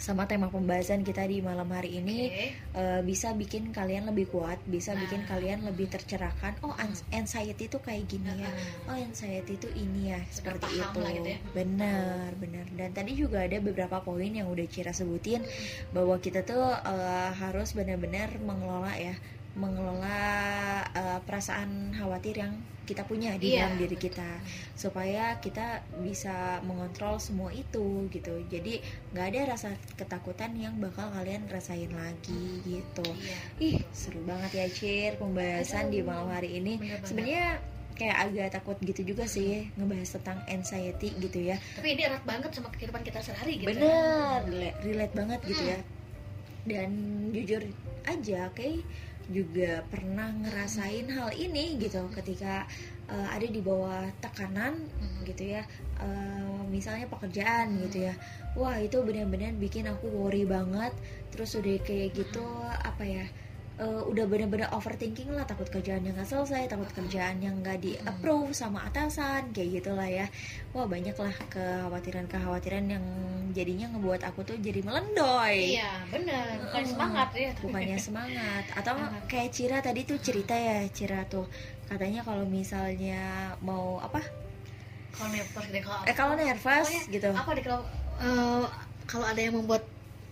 Sama 0.00 0.24
tema 0.24 0.48
pembahasan 0.48 1.04
kita 1.04 1.22
di 1.22 1.38
malam 1.38 1.68
hari 1.68 2.00
ini 2.00 2.18
Oke. 2.26 2.46
eh, 2.72 3.00
bisa 3.04 3.30
bikin 3.32 3.68
kalian 3.70 4.08
lebih 4.08 4.32
kuat, 4.32 4.56
bisa 4.64 4.96
Nah. 4.96 5.04
bikin 5.04 5.28
kalian 5.28 5.60
lebih 5.62 5.86
tercerahkan. 5.86 6.56
Oh, 6.60 6.72
ans- 6.74 7.04
anxiety 7.12 7.68
itu 7.68 7.76
kayak 7.78 8.08
gini 8.08 8.32
ya. 8.34 8.48
Mm-mm. 8.48 8.88
Oh, 8.88 8.96
anxiety 8.96 9.54
itu 9.54 9.68
ini 9.76 10.10
ya, 10.10 10.20
seperti 10.26 10.64
paham 10.66 10.88
itu. 10.88 10.98
lah 10.98 11.10
gitu 11.12 11.28
ya. 11.28 11.38
Benar, 11.52 12.28
benar. 12.34 12.66
Dan 12.72 12.90
tadi 12.90 13.12
juga 13.12 13.44
ada 13.44 13.60
beberapa 13.60 14.00
poin 14.00 14.32
yang 14.32 14.48
udah 14.48 14.64
Cira 14.66 14.90
sebutin 14.90 15.44
bahwa 15.92 16.16
kita 16.16 16.42
tuh 16.42 16.64
eh, 16.64 17.30
harus 17.36 17.76
benar-benar 17.76 18.32
mengelola 18.40 18.96
ya, 18.96 19.12
mengelola 19.58 20.20
eh, 20.94 21.18
perasaan 21.26 21.94
khawatir 21.94 22.38
yang 22.38 22.54
kita 22.80 23.06
punya 23.06 23.38
di 23.38 23.54
Iya, 23.54 23.70
dalam 23.70 23.78
diri 23.78 23.94
kita 23.94 24.42
supaya 24.74 25.38
kita 25.38 25.78
bisa 26.02 26.58
mengontrol 26.66 27.22
semua 27.22 27.54
itu 27.54 28.10
gitu. 28.10 28.42
Jadi 28.50 28.82
nggak 29.14 29.26
ada 29.30 29.40
rasa 29.54 29.70
ketakutan 29.94 30.58
yang 30.58 30.74
bakal 30.82 31.06
kalian 31.14 31.46
rasain 31.46 31.90
lagi 31.94 32.58
gitu. 32.66 33.06
Iya. 33.14 33.36
Ih, 33.62 33.78
seru 33.94 34.26
banget 34.26 34.50
ya 34.58 34.66
Cir 34.66 35.12
pembahasan 35.22 35.94
di 35.94 36.02
malam 36.02 36.34
hari 36.34 36.58
ini. 36.58 36.82
Sebenarnya 37.06 37.62
kayak 37.94 38.16
agak 38.26 38.48
takut 38.58 38.76
gitu 38.82 39.14
juga 39.14 39.28
sih 39.28 39.70
ngebahas 39.78 40.10
tentang 40.18 40.42
anxiety 40.50 41.14
gitu 41.20 41.38
ya. 41.46 41.62
Tapi 41.78 41.94
ini 41.94 42.10
erat 42.10 42.26
banget 42.26 42.50
sama 42.50 42.74
kehidupan 42.74 43.06
kita 43.06 43.22
sehari 43.22 43.54
gitu. 43.62 43.70
Bener, 43.70 44.40
rela- 44.50 44.78
relate 44.82 45.14
banget 45.14 45.40
gitu 45.46 45.62
ya. 45.62 45.78
Dan 46.66 46.90
jujur 47.30 47.62
aja, 48.02 48.50
kayak 48.50 48.82
juga 49.30 49.86
pernah 49.86 50.34
ngerasain 50.34 51.06
hal 51.08 51.30
ini 51.32 51.78
gitu 51.78 52.02
ketika 52.12 52.66
uh, 53.08 53.28
ada 53.30 53.46
di 53.46 53.62
bawah 53.62 54.10
tekanan 54.18 54.74
Mm. 55.00 55.22
gitu 55.26 55.42
ya. 55.56 55.62
Uh, 56.02 56.66
misalnya 56.68 57.06
pekerjaan 57.10 57.78
gitu 57.88 58.10
ya. 58.10 58.14
Wah, 58.58 58.76
itu 58.82 58.98
benar-benar 59.02 59.54
bikin 59.56 59.86
aku 59.86 60.10
worry 60.10 60.42
banget. 60.44 60.90
Terus 61.30 61.54
udah 61.56 61.76
kayak 61.86 62.14
gitu 62.14 62.44
apa 62.62 63.04
ya? 63.06 63.26
Uh, 63.80 64.04
udah 64.06 64.24
bener-bener 64.24 64.68
overthinking 64.70 65.32
lah 65.32 65.42
takut 65.42 65.66
kerjaan 65.66 66.04
yang 66.04 66.12
nggak 66.12 66.28
selesai 66.28 66.68
takut 66.68 66.86
kerjaan 66.92 67.40
yang 67.40 67.58
nggak 67.58 67.80
di 67.80 67.96
approve 68.04 68.52
sama 68.52 68.84
atasan 68.86 69.50
kayak 69.50 69.80
gitulah 69.80 70.04
ya. 70.06 70.26
Wah 70.70 70.84
banyak 70.84 71.16
lah 71.16 71.32
kekhawatiran-kekhawatiran 71.48 72.84
yang 72.86 73.04
jadinya 73.50 73.90
ngebuat 73.90 74.22
aku 74.22 74.44
tuh 74.44 74.56
jadi 74.56 74.80
melendoy. 74.80 75.74
Iya, 75.74 75.90
benar. 76.06 76.46
Bukan 76.62 76.82
Mm. 76.84 76.90
semangat 76.92 77.28
ya. 77.34 77.50
bukannya 77.58 77.98
semangat. 77.98 78.64
Atau 78.76 78.94
kayak 79.26 79.50
Cira 79.50 79.78
tadi 79.80 80.04
tuh 80.04 80.20
cerita 80.20 80.54
ya 80.54 80.86
Cira 80.88 81.24
tuh. 81.26 81.48
Katanya 81.88 82.22
kalau 82.22 82.46
misalnya 82.46 83.50
mau 83.58 83.98
apa? 83.98 84.22
Kalau 85.10 85.26
nervous 85.28 85.66
gitu 85.66 85.80
kalau 85.82 86.00
eh 86.06 86.14
kalau 86.14 86.34
nervous 86.38 86.86
Pokoknya 86.86 87.10
gitu. 87.10 87.30
apa 87.34 87.50
deh 87.50 87.64
kalau 87.66 87.82
eh, 88.22 88.64
kalau 89.04 89.26
ada 89.26 89.40
yang 89.42 89.58
membuat 89.58 89.82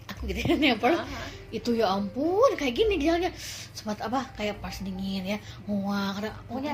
aku 0.09 0.21
gitu 0.27 0.41
ya 0.43 0.55
nervous 0.57 1.01
itu 1.49 1.81
ya 1.81 1.89
ampun 1.89 2.53
kayak 2.61 2.77
gini 2.77 3.01
jalannya. 3.01 3.33
Sempat 3.73 4.05
apa 4.05 4.21
kayak 4.37 4.61
pas 4.61 4.77
dingin 4.85 5.25
ya. 5.25 5.39
Wah 5.65 6.13
karena 6.13 6.33
pokoknya 6.45 6.73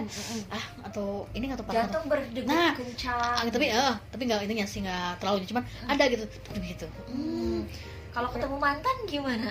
ah 0.50 0.64
atau 0.83 1.31
ini 1.31 1.47
nggak 1.47 1.61
tepat 1.62 1.75
jantung 1.79 2.05
berdegup 2.11 2.50
Nah, 2.50 2.75
kencang. 2.75 3.35
Ah, 3.38 3.47
tapi 3.47 3.67
eh 3.71 3.95
tapi 4.11 4.23
nggak 4.26 4.43
ininya 4.47 4.67
sih 4.67 4.83
nggak 4.83 5.23
terlalu 5.23 5.47
cuman 5.47 5.62
ada 5.87 6.03
gitu 6.11 6.25
begitu 6.55 6.87
Hmm, 7.07 7.71
kalau 8.11 8.35
ketemu 8.35 8.57
mantan 8.59 8.97
gimana? 9.07 9.50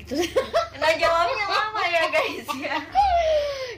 Itu 0.00 0.16
nah 0.80 0.92
jawabnya 0.96 1.46
lama 1.46 1.82
ya 1.84 2.04
guys 2.08 2.48
ya. 2.56 2.76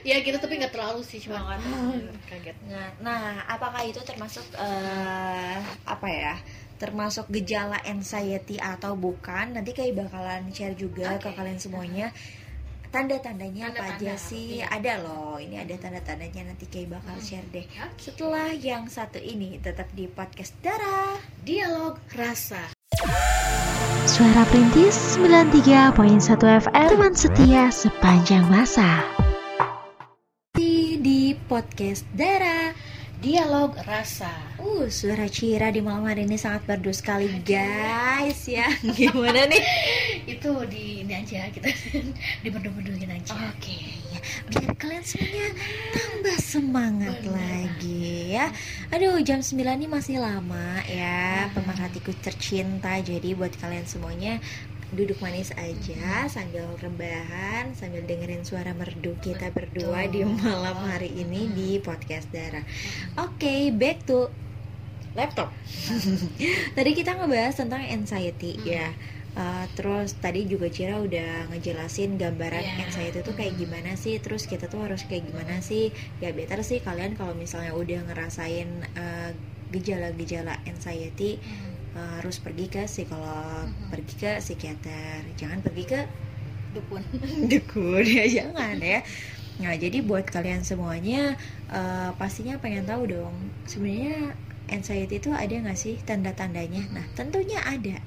Ya 0.05 0.21
gitu 0.21 0.37
tapi 0.37 0.61
nggak 0.61 0.69
terlalu 0.69 1.01
sih 1.01 1.17
cuma 1.17 1.41
Oh, 1.41 1.97
kaget. 2.29 2.53
Nah, 2.69 2.93
nah, 3.01 3.41
apakah 3.49 3.81
itu 3.81 3.97
termasuk 4.05 4.45
eh, 4.53 5.57
apa 5.81 6.05
ya? 6.05 6.37
Termasuk 6.75 7.27
gejala 7.29 7.79
anxiety 7.81 8.55
atau 8.57 8.93
bukan? 8.93 9.55
Nanti 9.55 9.71
kayak 9.71 9.95
bakalan 9.95 10.51
share 10.51 10.75
juga 10.75 11.15
ke 11.17 11.31
Oke. 11.31 11.35
kalian 11.35 11.55
semuanya. 11.55 12.11
Tanda-tandanya 12.87 13.75
apa 13.75 13.95
aja 13.95 14.15
sih? 14.15 14.59
iya. 14.59 14.71
Ada 14.71 15.03
loh. 15.03 15.35
Ini 15.35 15.67
ada 15.67 15.75
tanda-tandanya 15.75 16.47
nanti 16.47 16.63
kayak 16.65 16.95
bakal 16.95 17.15
Hmm. 17.15 17.23
share 17.23 17.47
deh. 17.49 17.67
Oke. 17.67 17.99
Setelah 18.07 18.51
yang 18.51 18.87
satu 18.87 19.19
ini 19.19 19.59
tetap 19.59 19.91
di 19.91 20.07
podcast 20.07 20.55
Dara. 20.59 21.19
dialog 21.43 21.99
rasa 22.11 22.71
Suara 24.05 24.47
Perintis 24.47 24.95
93.1 25.13 25.91
FM 26.47 26.87
Teman 26.89 27.13
setia 27.13 27.67
sepanjang 27.67 28.47
masa 28.47 29.03
Di, 30.51 30.95
di 30.97 31.35
podcast 31.35 32.07
Dara. 32.15 32.71
Dialog 33.23 33.75
rasa 33.87 34.31
Uh, 34.65 34.89
suara 34.89 35.29
Cira 35.29 35.69
di 35.69 35.77
malam 35.77 36.09
hari 36.09 36.25
ini 36.25 36.41
sangat 36.41 36.65
merdu 36.65 36.89
sekali 36.89 37.29
guys 37.45 38.49
ya. 38.49 38.65
Gimana 38.97 39.45
nih? 39.45 39.61
itu 40.33 40.51
di 40.65 41.05
ini 41.05 41.13
aja 41.13 41.47
kita 41.53 41.69
dibedu-beduin 42.43 43.07
aja 43.13 43.37
Oke, 43.53 43.77
ya. 44.09 44.19
biar 44.49 44.73
kalian 44.73 45.05
semuanya 45.05 45.53
tambah 45.93 46.37
semangat 46.41 47.15
Benar. 47.21 47.37
lagi 47.37 48.33
ya. 48.33 48.49
Aduh, 48.89 49.21
jam 49.21 49.45
9 49.45 49.53
ini 49.53 49.85
masih 49.85 50.17
lama 50.17 50.81
ya, 50.89 51.45
pemerhatiku 51.53 52.09
tercinta. 52.25 52.97
Jadi 53.05 53.37
buat 53.37 53.53
kalian 53.61 53.85
semuanya 53.85 54.41
duduk 54.93 55.17
manis 55.17 55.49
aja 55.55 56.29
sambil 56.29 56.69
rebahan, 56.77 57.73
sambil 57.73 58.05
dengerin 58.05 58.45
suara 58.45 58.71
merdu 58.71 59.17
kita 59.19 59.49
berdua 59.49 60.05
di 60.05 60.21
malam 60.21 60.77
hari 60.85 61.09
ini 61.09 61.49
di 61.49 61.69
podcast 61.81 62.29
Dara. 62.29 62.61
Oke, 63.17 63.73
back 63.73 64.05
to 64.05 64.29
laptop. 65.15 65.49
Tadi 66.77 66.91
kita 66.91 67.15
ngebahas 67.15 67.55
tentang 67.55 67.81
anxiety 67.81 68.59
Hmm. 68.59 68.67
ya. 68.67 68.87
Uh, 69.35 69.67
terus 69.75 70.15
tadi 70.15 70.47
juga 70.47 70.71
Cira 70.71 70.95
udah 70.95 71.51
ngejelasin 71.51 72.15
gambaran 72.15 72.63
Iya. 72.63 72.87
anxiety 72.87 73.19
itu 73.19 73.35
kayak 73.35 73.59
gimana 73.59 73.99
sih 73.99 74.15
terus 74.23 74.47
kita 74.47 74.71
tuh 74.71 74.87
harus 74.87 75.03
kayak 75.03 75.27
gimana 75.27 75.59
sih 75.59 75.91
ya 76.23 76.31
better 76.31 76.63
sih 76.63 76.79
kalian 76.79 77.19
kalau 77.19 77.35
misalnya 77.35 77.75
udah 77.75 77.99
ngerasain 78.07 78.87
uh, 78.95 79.35
gejala-gejala 79.75 80.55
anxiety 80.63 81.35
uh, 81.95 82.19
harus 82.19 82.37
pergi 82.37 82.67
ke 82.67 82.83
psikolog 82.85 83.65
Mhm. 83.65 83.89
pergi 83.89 84.13
ke 84.15 84.31
psikiater 84.39 85.25
jangan 85.35 85.59
pergi 85.59 85.83
ke 85.87 86.01
dukun. 86.75 87.01
dukun. 87.51 88.03
Ya 88.03 88.25
jangan 88.27 88.75
ya. 88.77 88.99
Nah 89.55 89.73
jadi 89.73 90.03
buat 90.03 90.27
kalian 90.27 90.61
semuanya 90.61 91.39
uh, 91.71 92.11
pastinya 92.19 92.59
pengen 92.59 92.83
tahu 92.83 93.07
dong 93.07 93.31
sebenarnya 93.63 94.35
anxiety 94.67 95.17
itu 95.17 95.31
ada 95.31 95.55
nggak 95.55 95.79
sih 95.79 95.95
tanda-tandanya? 96.03 96.83
Nah 96.91 97.05
tentunya 97.15 97.63
ada. 97.63 97.97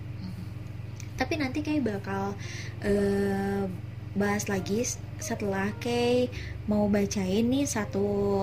Tapi 1.19 1.35
nanti 1.35 1.67
kayak 1.67 1.83
bakal 1.83 2.39
eh, 2.79 3.67
bahas 4.15 4.47
lagi 4.47 4.87
setelah 5.19 5.75
kayak 5.83 6.31
mau 6.71 6.87
bacain 6.87 7.43
nih 7.43 7.67
satu 7.67 8.39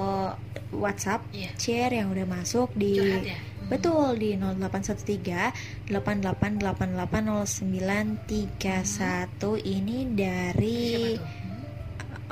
WhatsApp 0.76 1.24
Iya. 1.32 1.52
share 1.56 1.94
yang 1.96 2.12
udah 2.12 2.28
masuk 2.28 2.68
di 2.76 3.00
curhat 3.00 3.24
ya 3.24 3.40
betul 3.66 4.14
di 4.18 4.38
0813 4.38 5.90
88880931 5.90 8.30
ini 9.66 9.98
dari 10.14 11.18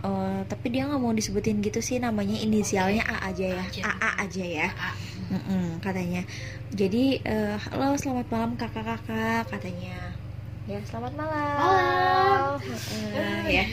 eh, 0.04 0.42
tapi 0.46 0.66
dia 0.70 0.86
nggak 0.86 1.02
mau 1.02 1.14
disebutin 1.16 1.58
gitu 1.64 1.82
sih 1.82 1.98
namanya 1.98 2.38
inisialnya 2.38 3.02
A 3.08 3.34
aja 3.34 3.46
ya 3.50 3.64
Aja. 3.66 3.82
AA 3.88 4.10
aja 4.28 4.44
ya 4.46 4.68
A. 4.70 4.92
Mm-mm, 5.34 5.82
katanya. 5.82 6.22
Jadi 6.74 7.18
eh, 7.24 7.58
halo 7.72 7.98
selamat 7.98 8.28
malam 8.30 8.54
kakak-kakak 8.54 9.50
katanya. 9.50 9.98
Ya 10.70 10.78
selamat 10.86 11.14
malam. 11.18 11.58
Malam. 11.58 12.62
Eh, 13.18 13.46
ya. 13.50 13.66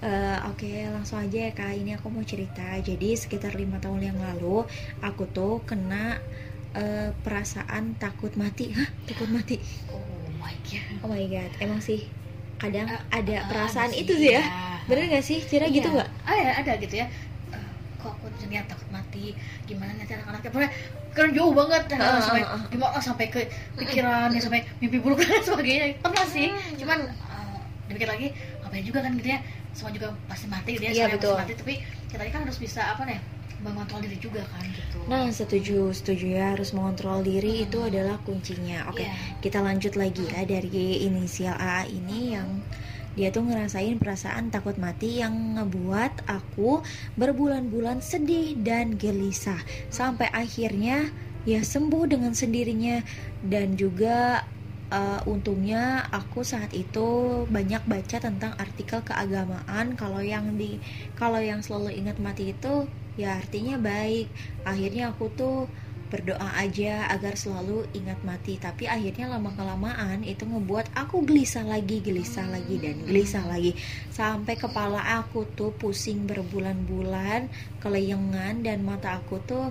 Eh, 0.00 0.38
Oke 0.48 0.86
langsung 0.88 1.18
aja 1.20 1.38
ya 1.48 1.52
kak. 1.52 1.72
Ini 1.74 1.96
aku 1.98 2.08
mau 2.12 2.22
cerita. 2.22 2.62
Jadi 2.78 3.16
sekitar 3.16 3.56
lima 3.56 3.80
tahun 3.82 4.02
yang 4.12 4.18
lalu 4.20 4.62
aku 5.02 5.26
tuh 5.34 5.60
kena 5.66 6.20
eh, 6.72 7.10
perasaan 7.16 7.96
takut 7.96 8.34
mati. 8.34 8.70
Hah 8.70 8.88
takut 9.04 9.28
mati? 9.28 9.58
oh 9.88 10.00
my 10.36 10.54
god 10.62 10.86
Oh 11.00 11.08
my 11.08 11.24
god. 11.24 11.50
Emang 11.58 11.78
sih 11.78 12.06
kadang 12.56 12.86
Eh, 12.86 13.00
ada 13.10 13.36
eh, 13.36 13.42
perasaan 13.44 13.88
ada 13.88 13.96
itu 13.96 14.12
sih, 14.14 14.30
ya. 14.30 14.40
ya. 14.40 14.78
Bener 14.84 15.04
gak 15.08 15.22
sih? 15.22 15.38
Cira 15.40 15.66
gitu 15.66 15.88
Iya. 15.88 15.98
gak? 15.98 16.08
Ah, 16.22 16.34
ya, 16.34 16.50
ada 16.56 16.72
gitu 16.76 16.94
ya 16.94 17.06
Eh, 17.50 17.70
kok 17.96 18.12
aku 18.12 18.26
ternyata 18.36 18.72
takut 18.72 18.88
mati 18.90 19.32
gimana 19.64 19.90
nanti 19.92 20.12
anak-anaknya 20.12 20.50
pokoknya 20.50 20.70
kan 21.10 21.28
jauh 21.30 21.50
banget 21.50 21.82
nah, 21.92 22.16
Ah, 22.16 22.20
sampai 22.20 22.42
ah. 22.42 22.62
gimana 22.66 22.96
sampai 22.96 23.26
ke 23.26 23.40
pikiran 23.74 24.30
ya 24.30 24.38
sampai 24.38 24.62
mimpi 24.78 24.98
buruk 24.98 25.18
dan 25.18 25.42
sebagainya 25.44 25.98
pernah 25.98 26.24
sih 26.24 26.48
cuman 26.76 26.98
eh, 27.06 27.56
dipikir 27.86 28.08
lagi 28.08 28.28
ngapain 28.60 28.84
juga 28.84 29.02
kan 29.02 29.12
gitu 29.14 29.28
ya 29.28 29.40
semua 29.70 29.90
juga 29.90 30.08
pasti 30.26 30.46
mati 30.46 30.70
gitu 30.74 30.84
ya 30.84 30.92
Iya, 30.92 31.04
semua 31.04 31.14
betul. 31.16 31.34
pasti 31.34 31.42
mati 31.42 31.54
tapi 31.56 31.74
kita 32.08 32.22
ini 32.22 32.32
kan 32.32 32.40
harus 32.42 32.58
bisa 32.58 32.80
apa 32.84 33.02
nih 33.04 33.18
mengontrol 33.60 34.00
diri 34.04 34.18
juga 34.20 34.42
kan 34.48 34.64
gitu. 34.72 34.96
Nah, 35.08 35.28
setuju, 35.28 35.92
setuju 35.92 36.26
ya 36.36 36.56
harus 36.56 36.72
mengontrol 36.72 37.20
diri 37.20 37.64
itu 37.68 37.78
adalah 37.84 38.16
kuncinya. 38.24 38.88
Oke, 38.88 39.04
Iya. 39.04 39.14
kita 39.44 39.60
lanjut 39.60 39.94
lagi 39.94 40.24
ya 40.28 40.42
dari 40.48 41.04
inisial 41.04 41.56
A 41.56 41.84
ini 41.84 42.34
yang 42.36 42.64
dia 43.18 43.34
tuh 43.34 43.42
ngerasain 43.42 43.98
perasaan 43.98 44.54
takut 44.54 44.78
mati 44.78 45.18
yang 45.18 45.58
ngebuat 45.58 46.30
aku 46.30 46.80
berbulan-bulan 47.18 48.00
sedih 48.00 48.54
dan 48.62 48.94
gelisah. 48.96 49.58
Sampai 49.90 50.30
akhirnya 50.30 51.10
ya 51.42 51.60
sembuh 51.60 52.06
dengan 52.06 52.32
sendirinya. 52.32 53.02
Dan 53.42 53.74
juga 53.74 54.46
eh, 54.94 55.20
untungnya 55.26 56.06
aku 56.10 56.46
saat 56.46 56.70
itu 56.70 57.42
banyak 57.50 57.82
baca 57.86 58.16
tentang 58.22 58.54
artikel 58.58 59.02
keagamaan. 59.02 59.98
Kalau 59.98 60.22
yang 60.22 60.54
di 60.54 60.78
kalau 61.18 61.42
yang 61.42 61.62
selalu 61.66 61.94
ingat 61.98 62.16
mati 62.22 62.54
itu 62.54 62.86
ya 63.20 63.36
artinya 63.36 63.76
baik. 63.76 64.32
Akhirnya 64.64 65.12
aku 65.12 65.28
tuh 65.36 65.68
berdoa 66.10 66.58
aja 66.58 67.06
agar 67.06 67.38
selalu 67.38 67.86
ingat 67.94 68.18
mati. 68.26 68.58
Tapi 68.58 68.90
akhirnya 68.90 69.30
lama 69.30 69.54
kelamaan 69.54 70.26
itu 70.26 70.42
ngebuat 70.42 70.92
aku 70.98 71.22
gelisah 71.22 71.62
lagi 71.62 72.02
gelisah 72.02 72.50
lagi 72.50 72.76
dan 72.82 72.98
gelisah 73.06 73.46
lagi. 73.46 73.78
Sampai 74.10 74.58
kepala 74.58 75.00
aku 75.22 75.46
tuh 75.54 75.70
pusing 75.76 76.26
berbulan-bulan 76.26 77.46
keleyengan 77.78 78.66
dan 78.66 78.82
mata 78.82 79.22
aku 79.22 79.38
tuh 79.46 79.70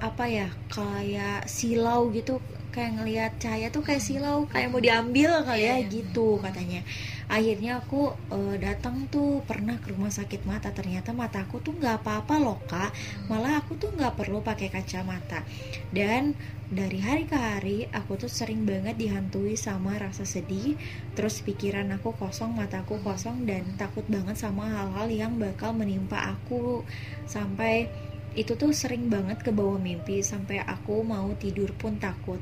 apa 0.00 0.24
ya 0.26 0.48
kayak 0.72 1.46
silau 1.46 2.10
gitu 2.10 2.42
kayak 2.74 2.98
ngelihat 2.98 3.32
cahaya 3.38 3.70
tuh 3.70 3.86
kayak 3.86 4.02
silau 4.02 4.50
kayak 4.50 4.74
mau 4.74 4.82
diambil 4.82 5.46
kali 5.46 5.62
ya 5.70 5.74
Iya, 5.74 5.90
gitu 5.90 6.38
katanya. 6.38 6.80
Akhirnya 7.26 7.82
aku 7.82 8.14
eh, 8.30 8.56
datang 8.62 9.10
tuh 9.10 9.42
pernah 9.42 9.76
ke 9.82 9.92
rumah 9.92 10.12
sakit 10.12 10.46
mata. 10.46 10.70
Ternyata 10.70 11.10
mataku 11.10 11.58
tuh 11.60 11.74
nggak 11.74 12.04
apa-apa 12.04 12.34
loh 12.38 12.58
kak. 12.70 12.94
Malah 13.26 13.60
aku 13.60 13.74
tuh 13.76 13.90
nggak 13.92 14.14
perlu 14.14 14.40
pakai 14.40 14.70
kacamata. 14.70 15.42
Dan 15.90 16.38
dari 16.70 16.98
hari 17.02 17.28
ke 17.28 17.36
hari 17.36 17.78
aku 17.92 18.16
tuh 18.16 18.30
sering 18.30 18.64
banget 18.64 18.96
dihantui 18.96 19.58
sama 19.58 19.98
rasa 19.98 20.22
sedih. 20.22 20.78
Terus 21.18 21.42
pikiran 21.42 21.90
aku 21.92 22.14
kosong 22.14 22.54
mataku 22.54 23.02
kosong 23.02 23.44
dan 23.50 23.66
takut 23.74 24.06
banget 24.06 24.38
sama 24.38 24.70
hal-hal 24.70 25.10
yang 25.10 25.32
bakal 25.36 25.74
menimpa 25.74 26.38
aku. 26.38 26.86
Sampai 27.26 27.90
itu 28.34 28.54
tuh 28.54 28.70
sering 28.70 29.06
banget 29.06 29.40
ke 29.40 29.50
bawah 29.50 29.78
mimpi 29.78 30.20
sampai 30.20 30.60
aku 30.60 31.02
mau 31.02 31.30
tidur 31.34 31.70
pun 31.72 31.96
takut. 31.96 32.38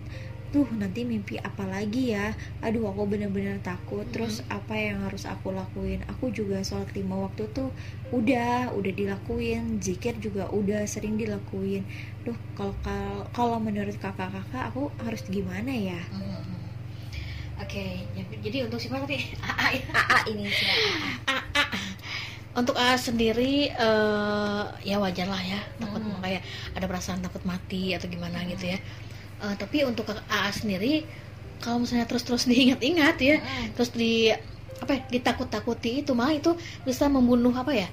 Tuh 0.49 0.69
nanti 0.77 1.01
mimpi 1.03 1.41
apa 1.41 1.65
lagi 1.65 2.13
ya? 2.13 2.29
Aduh 2.61 2.85
aku 2.85 3.09
bener-bener 3.09 3.57
takut. 3.61 4.05
Terus 4.09 4.45
apa 4.49 4.77
yang 4.77 5.01
harus 5.01 5.25
aku 5.25 5.49
lakuin? 5.49 6.05
Aku 6.07 6.29
juga 6.29 6.61
sholat 6.61 6.93
lima 6.93 7.17
waktu 7.19 7.49
tuh 7.51 7.73
udah 8.11 8.69
udah 8.71 8.93
dilakuin. 8.93 9.81
Zikir 9.81 10.17
juga 10.19 10.53
udah 10.53 10.85
sering 10.85 11.17
dilakuin. 11.17 11.89
Duh 12.21 12.37
kalau 12.53 12.77
kalau- 12.81 13.27
kalau 13.33 13.57
menurut 13.59 13.97
kakak-kakak 13.97 14.69
aku 14.69 14.93
harus 15.01 15.25
gimana 15.25 15.73
ya? 15.73 16.01
Mhm. 16.11 16.61
oke 17.63 17.85
ya- 18.13 18.41
jadi 18.43 18.67
untuk 18.67 18.77
siapa 18.77 19.07
tadi? 19.07 19.23
AA 19.49 19.69
ya. 19.73 19.85
AA 19.95 20.19
ini 20.29 20.51
sih 20.51 20.69
untuk 22.53 22.77
A 22.77 22.95
sendiri 22.95 23.69
eh, 23.69 24.62
ya 24.85 24.97
wajar 25.01 25.25
lah 25.27 25.41
ya 25.41 25.61
takut 25.81 26.01
Hmm. 26.03 26.21
kayak 26.21 26.43
ada 26.77 26.85
perasaan 26.85 27.21
takut 27.21 27.43
mati 27.43 27.97
atau 27.97 28.07
gimana 28.07 28.45
gitu 28.45 28.69
ya. 28.69 28.79
Eh, 29.43 29.55
tapi 29.57 29.83
untuk 29.83 30.05
A 30.11 30.53
sendiri 30.53 31.03
kalau 31.59 31.81
misalnya 31.81 32.05
terus-terus 32.05 32.45
diingat-ingat 32.51 33.17
ya 33.19 33.37
terus 33.73 33.91
di 33.91 34.29
apa 34.83 34.99
ya, 34.99 35.01
ditakut-takuti 35.09 36.03
itu 36.03 36.11
malah 36.12 36.35
itu 36.35 36.53
bisa 36.83 37.07
membunuh 37.07 37.55
apa 37.55 37.71
ya 37.73 37.88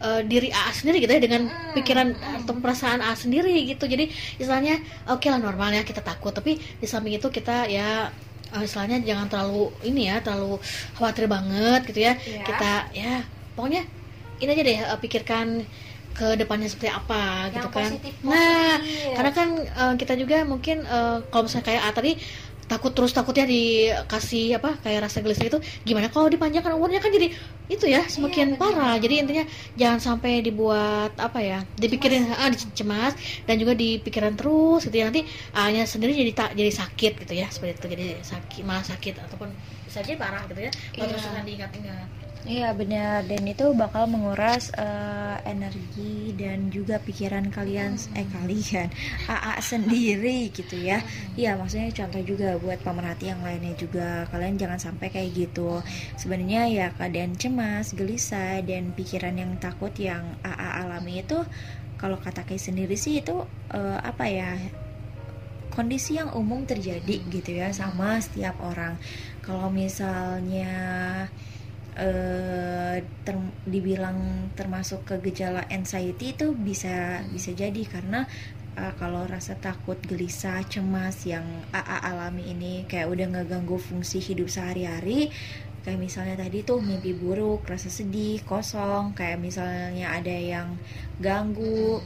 eh, 0.00 0.22
diri 0.24 0.48
A 0.54 0.70
sendiri 0.70 1.02
gitu 1.02 1.12
ya 1.12 1.20
dengan 1.20 1.50
pikiran 1.74 2.08
atau 2.42 2.54
perasaan 2.56 3.02
A 3.02 3.12
sendiri 3.12 3.52
gitu. 3.66 3.84
Jadi 3.84 4.08
istilahnya 4.38 4.78
oke 5.10 5.26
lah 5.28 5.36
normal 5.36 5.74
ya 5.74 5.82
kita 5.82 6.00
takut. 6.00 6.30
Tapi 6.32 6.56
di 6.56 6.86
samping 6.86 7.18
itu 7.18 7.28
kita 7.28 7.68
ya 7.68 8.08
eh, 8.54 8.62
istilahnya 8.64 9.04
jangan 9.04 9.28
terlalu 9.28 9.68
ini 9.84 10.08
ya 10.08 10.24
terlalu 10.24 10.56
khawatir 10.96 11.28
banget 11.28 11.84
gitu 11.90 12.00
ya. 12.00 12.16
Iya. 12.16 12.42
kita 12.46 12.72
ya 12.96 13.14
pokoknya 13.52 13.82
ini 14.40 14.50
aja 14.50 14.62
deh 14.64 14.78
eh, 14.78 14.98
pikirkan 15.00 15.46
ke 16.18 16.34
depannya 16.34 16.66
seperti 16.66 16.90
apa 16.90 17.46
gitu 17.54 17.68
kan. 17.70 17.90
nah 18.26 18.74
karena 19.14 19.30
kan 19.30 19.48
eh, 19.62 19.94
kita 19.94 20.18
juga 20.18 20.42
mungkin 20.42 20.82
eh, 20.82 21.16
kalau 21.30 21.46
misalnya 21.46 21.66
kayak 21.70 21.82
A 21.86 21.90
tadi 21.94 22.12
takut 22.68 22.92
terus 22.92 23.16
takutnya 23.16 23.48
dikasih 23.48 24.60
apa 24.60 24.76
kayak 24.84 25.08
rasa 25.08 25.24
gelisah 25.24 25.48
itu 25.48 25.58
gimana 25.88 26.12
kalau 26.12 26.28
dipanjangkan 26.28 26.76
umurnya? 26.76 27.00
Kan 27.00 27.16
jadi 27.16 27.32
itu 27.72 27.88
ya 27.88 28.04
semakin 28.04 28.60
parah. 28.60 29.00
Jadi 29.00 29.24
intinya 29.24 29.44
jangan 29.74 29.98
sampai 29.98 30.44
dibuat 30.44 31.16
apa 31.16 31.40
ya 31.40 31.64
dipikirin 31.80 32.28
ah 32.28 32.52
cemas 32.76 33.16
dan 33.48 33.56
juga 33.56 33.72
dipikiran 33.72 34.36
terus 34.36 34.84
gitu 34.84 35.00
ya. 35.00 35.08
Nanti 35.08 35.24
A-nya 35.56 35.88
sendiri 35.88 36.12
jadi 36.12 36.32
tak 36.36 36.50
jadi 36.52 36.68
sakit 36.68 37.12
gitu 37.24 37.32
ya 37.40 37.48
seperti 37.48 37.72
itu. 37.80 37.86
Jadi 37.88 38.06
sakit 38.20 38.62
malah 38.68 38.84
sakit 38.84 39.16
ataupun 39.16 39.48
bisa 39.88 40.04
jadi 40.04 40.20
parah 40.20 40.44
gitu 40.44 40.60
ya. 40.60 40.70
Kalau 40.92 41.08
Iya. 41.08 41.16
terus 41.16 41.24
diingat-ingat 41.48 42.27
Iya 42.46 42.70
benar 42.70 43.26
dan 43.26 43.42
itu 43.50 43.74
bakal 43.74 44.06
menguras 44.06 44.70
eh, 44.78 45.36
energi 45.42 46.30
dan 46.38 46.70
juga 46.70 47.02
pikiran 47.02 47.50
kalian 47.50 47.98
eh 48.14 48.26
kalian 48.30 48.88
AA 49.34 49.58
sendiri 49.58 50.54
gitu 50.54 50.78
ya. 50.78 51.02
Iya 51.34 51.58
maksudnya 51.58 51.90
contoh 51.90 52.22
juga 52.22 52.54
buat 52.62 52.78
pemerhati 52.86 53.34
yang 53.34 53.42
lainnya 53.42 53.74
juga 53.74 54.22
kalian 54.30 54.54
jangan 54.54 54.78
sampai 54.78 55.10
kayak 55.10 55.30
gitu. 55.34 55.82
Sebenarnya 56.14 56.70
ya 56.70 56.86
keadaan 56.94 57.34
cemas, 57.34 57.90
gelisah 57.98 58.62
dan 58.62 58.94
pikiran 58.94 59.34
yang 59.34 59.58
takut 59.58 59.90
yang 59.98 60.38
AA 60.46 60.86
alami 60.86 61.26
itu 61.26 61.42
kalau 61.98 62.22
kata 62.22 62.46
Kay 62.46 62.62
sendiri 62.62 62.94
sih 62.94 63.18
itu 63.18 63.34
eh, 63.74 63.98
apa 63.98 64.30
ya 64.30 64.54
kondisi 65.74 66.18
yang 66.18 66.30
umum 66.34 66.64
terjadi 66.66 67.16
gitu 67.34 67.50
ya 67.50 67.74
sama 67.74 68.18
setiap 68.22 68.56
orang. 68.62 68.94
Kalau 69.42 69.68
misalnya 69.70 70.70
eh 71.98 73.02
ter- 73.26 73.54
dibilang 73.66 74.50
termasuk 74.54 75.02
ke 75.02 75.14
gejala 75.30 75.66
anxiety 75.68 76.32
itu 76.34 76.54
bisa 76.54 77.26
bisa 77.34 77.50
jadi 77.52 77.82
karena 77.90 78.24
eh, 78.78 78.92
kalau 79.00 79.26
rasa 79.26 79.58
takut, 79.58 79.98
gelisah, 80.06 80.62
cemas 80.70 81.26
yang 81.26 81.44
AA 81.74 81.98
alami 82.14 82.54
ini 82.54 82.86
kayak 82.86 83.10
udah 83.10 83.26
ngeganggu 83.34 83.76
fungsi 83.82 84.22
hidup 84.22 84.46
sehari-hari 84.46 85.30
kayak 85.82 85.98
misalnya 85.98 86.36
tadi 86.38 86.62
tuh 86.62 86.84
mimpi 86.84 87.16
buruk, 87.16 87.64
rasa 87.64 87.88
sedih, 87.88 88.44
kosong, 88.44 89.16
kayak 89.16 89.40
misalnya 89.40 90.12
ada 90.12 90.36
yang 90.36 90.76
ganggu 91.18 92.02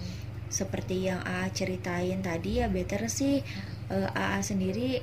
seperti 0.52 1.08
yang 1.08 1.24
AA 1.24 1.48
ceritain 1.56 2.20
tadi 2.20 2.60
ya 2.60 2.68
better 2.68 3.08
sih 3.08 3.40
eh, 3.90 4.08
AA 4.12 4.40
sendiri 4.44 5.00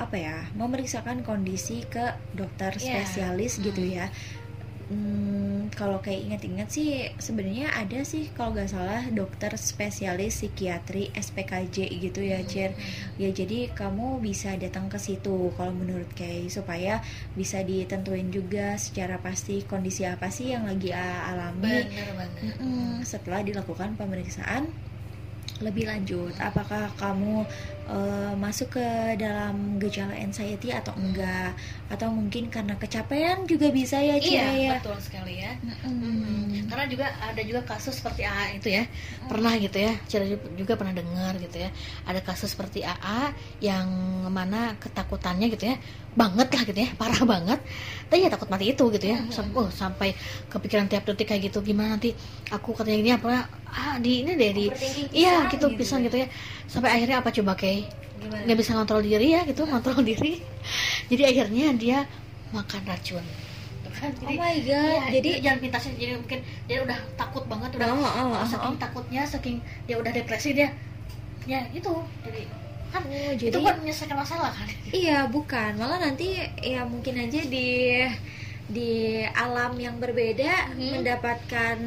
apa 0.00 0.16
ya 0.16 0.36
memeriksakan 0.56 1.20
kondisi 1.20 1.84
ke 1.84 2.16
dokter 2.32 2.72
Iya. 2.74 3.04
spesialis 3.04 3.60
gitu 3.60 3.84
ya. 3.84 4.08
Hmm, 4.90 5.70
kalau 5.70 6.02
kayak 6.02 6.26
ingat-ingat 6.26 6.66
sih 6.66 6.90
sebenarnya 7.14 7.70
ada 7.70 8.02
sih 8.02 8.26
kalau 8.34 8.50
nggak 8.50 8.74
salah 8.74 9.06
dokter 9.14 9.54
spesialis 9.54 10.42
psikiatri 10.42 11.14
SPKJ 11.14 11.94
gitu 12.02 12.26
ya 12.26 12.42
Cer 12.42 12.74
ya 13.14 13.30
jadi 13.30 13.70
kamu 13.70 14.18
bisa 14.18 14.58
datang 14.58 14.90
ke 14.90 14.98
situ 14.98 15.54
kalau 15.54 15.70
menurut 15.70 16.10
Kay 16.10 16.50
supaya 16.50 16.98
bisa 17.38 17.62
ditentuin 17.62 18.34
juga 18.34 18.74
secara 18.82 19.22
pasti 19.22 19.62
kondisi 19.62 20.02
apa 20.10 20.26
sih 20.26 20.58
yang 20.58 20.66
lagi 20.66 20.90
alami. 20.90 21.86
Bener 21.86 22.10
banget. 22.18 22.58
Mm-mm, 22.58 23.06
setelah 23.06 23.46
dilakukan 23.46 23.94
pemeriksaan 23.94 24.74
lebih 25.60 25.84
lanjut 25.88 26.32
apakah 26.40 26.88
kamu 26.96 27.44
eh, 27.88 28.32
masuk 28.36 28.80
ke 28.80 28.86
dalam 29.20 29.76
gejala 29.76 30.16
anxiety 30.16 30.72
atau 30.72 30.96
enggak? 30.96 31.52
Atau 31.92 32.08
mungkin 32.10 32.48
karena 32.48 32.74
kecapean 32.80 33.44
juga 33.44 33.68
bisa 33.68 34.00
ya 34.00 34.16
Cira 34.16 34.30
iya 34.30 34.48
ya? 34.54 34.70
betul 34.80 34.96
sekali 34.98 35.42
ya. 35.42 35.52
Mm-mm. 35.60 36.66
karena 36.70 36.86
juga 36.86 37.06
ada 37.18 37.42
juga 37.42 37.60
kasus 37.66 37.98
seperti 37.98 38.24
AA 38.24 38.46
itu 38.62 38.68
ya. 38.72 38.84
Pernah 39.28 39.52
gitu 39.60 39.78
ya 39.78 39.92
Cira 40.08 40.24
juga 40.56 40.72
pernah 40.78 40.94
dengar 40.96 41.36
gitu 41.36 41.56
ya. 41.60 41.70
Ada 42.08 42.20
kasus 42.24 42.56
seperti 42.56 42.80
AA 42.80 43.34
yang 43.60 43.88
mana 44.32 44.74
ketakutannya 44.80 45.50
gitu 45.52 45.70
ya 45.70 45.76
banget 46.10 46.48
lah 46.50 46.62
gitu 46.66 46.78
ya 46.78 46.90
parah 46.94 47.22
banget. 47.22 47.58
Tapi 48.10 48.26
ya 48.26 48.28
takut 48.28 48.50
mati 48.50 48.70
itu 48.70 48.84
gitu 48.90 49.06
ya. 49.06 49.18
Sam- 49.30 49.54
oh, 49.54 49.70
sampai 49.70 50.10
kepikiran 50.48 50.90
tiap 50.90 51.06
detik 51.06 51.30
kayak 51.30 51.50
gitu 51.50 51.62
gimana 51.62 51.94
nanti 51.94 52.10
aku 52.50 52.74
katanya 52.74 52.98
ini 52.98 53.10
apa 53.14 53.46
ah 53.70 53.94
di 54.02 54.26
ini 54.26 54.34
deh 54.34 54.50
di 54.50 54.64
iya 55.14 55.46
gitu 55.46 55.70
gitu 55.70 55.78
pisan 55.78 56.02
ya. 56.02 56.10
gitu 56.10 56.16
ya. 56.22 56.28
Sampai 56.66 56.90
akhirnya 56.90 57.22
apa 57.22 57.30
coba 57.30 57.54
kayak 57.54 57.86
nggak 58.20 58.58
bisa 58.58 58.74
kontrol 58.74 59.00
diri 59.00 59.32
ya 59.32 59.46
gitu 59.46 59.62
kontrol 59.64 60.02
diri. 60.02 60.42
Jadi 61.06 61.22
akhirnya 61.24 61.72
dia 61.72 61.98
makan 62.50 62.82
racun. 62.84 63.22
Kan, 63.90 64.16
Oh 64.24 64.32
jadi- 64.32 64.38
my 64.40 64.56
god, 64.64 64.80
Iya, 64.80 65.02
jadi 65.12 65.30
jangan 65.44 65.58
pintasnya 65.60 65.92
jadi 65.94 66.12
mungkin 66.16 66.40
dia 66.64 66.78
udah 66.80 66.98
takut 67.14 67.44
banget 67.44 67.70
udah 67.76 67.86
Oh, 67.90 68.00
oh, 68.00 68.32
oh, 68.32 68.46
saking 68.48 68.74
oh. 68.74 68.80
takutnya 68.80 69.22
saking 69.28 69.56
dia 69.84 69.96
udah 70.00 70.08
depresi 70.08 70.56
dia 70.56 70.72
ya 71.44 71.60
itu 71.68 71.92
jadi 72.24 72.48
kan 72.90 73.02
Oh, 73.02 73.30
itu 73.30 73.46
jadi 73.46 73.58
kan 73.60 73.76
menyelesaikan 73.78 74.16
masalah 74.16 74.50
kan? 74.50 74.68
Iya 74.90 75.26
bukan. 75.26 75.70
Malah 75.74 75.98
nanti 76.00 76.34
ya 76.60 76.82
mungkin 76.82 77.14
aja 77.16 77.40
di 77.40 78.02
di 78.66 78.90
alam 79.26 79.74
yang 79.76 79.98
berbeda 79.98 80.70
Hmm. 80.70 80.98
mendapatkan 80.98 81.78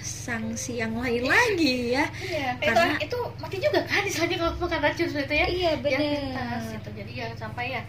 sanksi 0.00 0.78
yang 0.78 0.94
lain 0.94 1.22
lagi 1.24 1.94
ya. 1.94 2.06
Iya. 2.18 2.58
Karena- 2.58 2.98
itu 2.98 3.06
itu 3.06 3.18
mati 3.38 3.56
juga 3.58 3.80
kan 3.84 4.02
misalnya 4.02 4.36
kalau 4.36 4.52
makan 4.58 4.80
racun 4.80 5.06
seperti 5.06 5.24
itu 5.24 5.34
ya 5.34 5.46
iya 5.48 5.72
benar 5.76 6.58
gitu. 6.68 6.88
Jadi 6.92 7.10
jangan 7.14 7.36
sampai 7.38 7.66
ya 7.70 7.82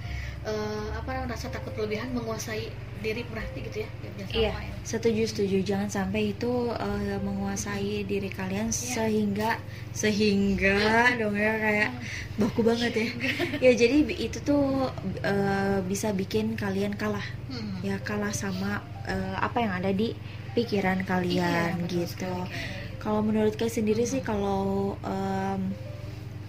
eh, 0.46 0.88
apa 0.94 1.26
rasa 1.26 1.50
takut 1.50 1.74
berlebihan 1.74 2.10
menguasai 2.12 2.70
diri 2.96 3.22
berarti 3.26 3.60
gitu 3.62 3.78
ya 3.82 3.90
Iya. 4.28 4.54
sampai 4.56 4.72
setuju 4.82 5.24
setuju. 5.26 5.58
Jangan 5.62 5.90
sampai 5.90 6.32
itu 6.32 6.52
eh, 6.72 7.20
menguasai 7.20 8.02
diri 8.04 8.30
kalian 8.30 8.70
sehingga 8.70 9.60
sehingga 9.92 10.78
dong 11.20 11.36
ya 11.36 11.54
kayak 11.56 11.90
baku 12.36 12.62
banget 12.62 12.94
ya. 12.94 13.08
Ya 13.66 13.72
jadi 13.76 13.98
itu 14.08 14.40
tuh 14.42 14.90
eh, 15.22 15.80
bisa 15.84 16.12
bikin 16.12 16.54
kalian 16.56 16.94
kalah. 16.94 17.26
Hmm. 17.46 17.78
ya 17.82 17.98
kalah 18.00 18.32
sama 18.32 18.80
eh, 19.06 19.36
apa 19.38 19.58
yang 19.60 19.74
ada 19.76 19.92
di 19.92 20.18
pikiran 20.54 21.02
Iya, 21.02 21.06
kalian 21.06 21.70
betul 21.80 21.90
gitu. 22.00 22.08
sekali. 22.08 22.50
kalau 22.98 23.22
menurut 23.22 23.54
kalian 23.54 23.70
sendiri 23.70 24.02
sih 24.04 24.20
kalau 24.20 24.96
em, 25.00 25.62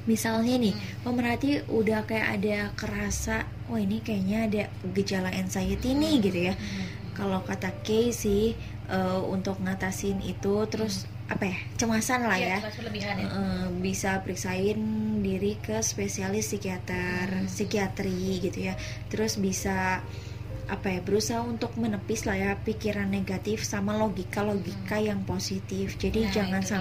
misalnya 0.04 0.56
nih 0.56 0.72
pemerhati 1.02 1.60
udah 1.68 2.06
kayak 2.06 2.40
ada 2.40 2.56
kerasa 2.72 3.44
oh 3.66 3.78
ini 3.78 3.98
kayaknya 4.00 4.38
ada 4.46 4.62
gejala 4.92 5.30
anxiety 5.30 5.92
nih 5.92 6.14
gitu 6.20 6.38
ya. 6.50 6.54
Kalau 7.12 7.40
kata 7.42 7.72
Kay 7.80 8.12
sih 8.12 8.52
eh, 8.86 9.20
untuk 9.26 9.58
ngatasin 9.58 10.20
itu 10.22 10.54
terus 10.68 11.04
apa 11.26 11.42
ya 11.50 11.58
cemasan 11.74 12.22
lah 12.22 12.38
Iya, 12.38 12.46
ya. 12.46 12.58
ya. 12.62 13.26
Eh, 13.26 13.66
bisa 13.82 14.22
periksain 14.22 14.78
diri 15.20 15.58
ke 15.58 15.82
spesialis 15.82 16.46
psikiater 16.46 17.26
Hmm. 17.26 17.48
psikiatri 17.50 18.38
gitu 18.38 18.70
ya. 18.70 18.74
Terus 19.10 19.34
bisa 19.36 20.04
apa 20.66 20.86
ya 20.90 20.98
berusaha 20.98 21.42
untuk 21.42 21.78
menepis 21.78 22.26
lah 22.26 22.34
ya 22.34 22.50
pikiran 22.58 23.06
negatif 23.06 23.62
sama 23.62 23.94
logika 23.94 24.42
logika 24.42 24.98
yang 24.98 25.22
positif. 25.22 25.94
Jadi 25.96 26.26
Nah, 26.26 26.32
jangan 26.34 26.62
itu 26.62 26.70
dia. 26.70 26.74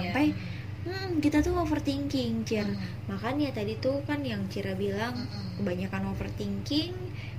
Hmm, 0.86 1.18
kita 1.18 1.42
tuh 1.42 1.54
overthinking 1.56 2.42
Cir 2.42 2.64
Hmm. 2.64 2.78
makanya 3.08 3.50
tadi 3.52 3.76
tuh 3.76 4.00
kan 4.02 4.22
yang 4.22 4.46
Cira 4.46 4.72
bilang 4.74 5.12
Mm-mm. 5.12 5.58
kebanyakan 5.58 6.08
overthinking 6.08 6.94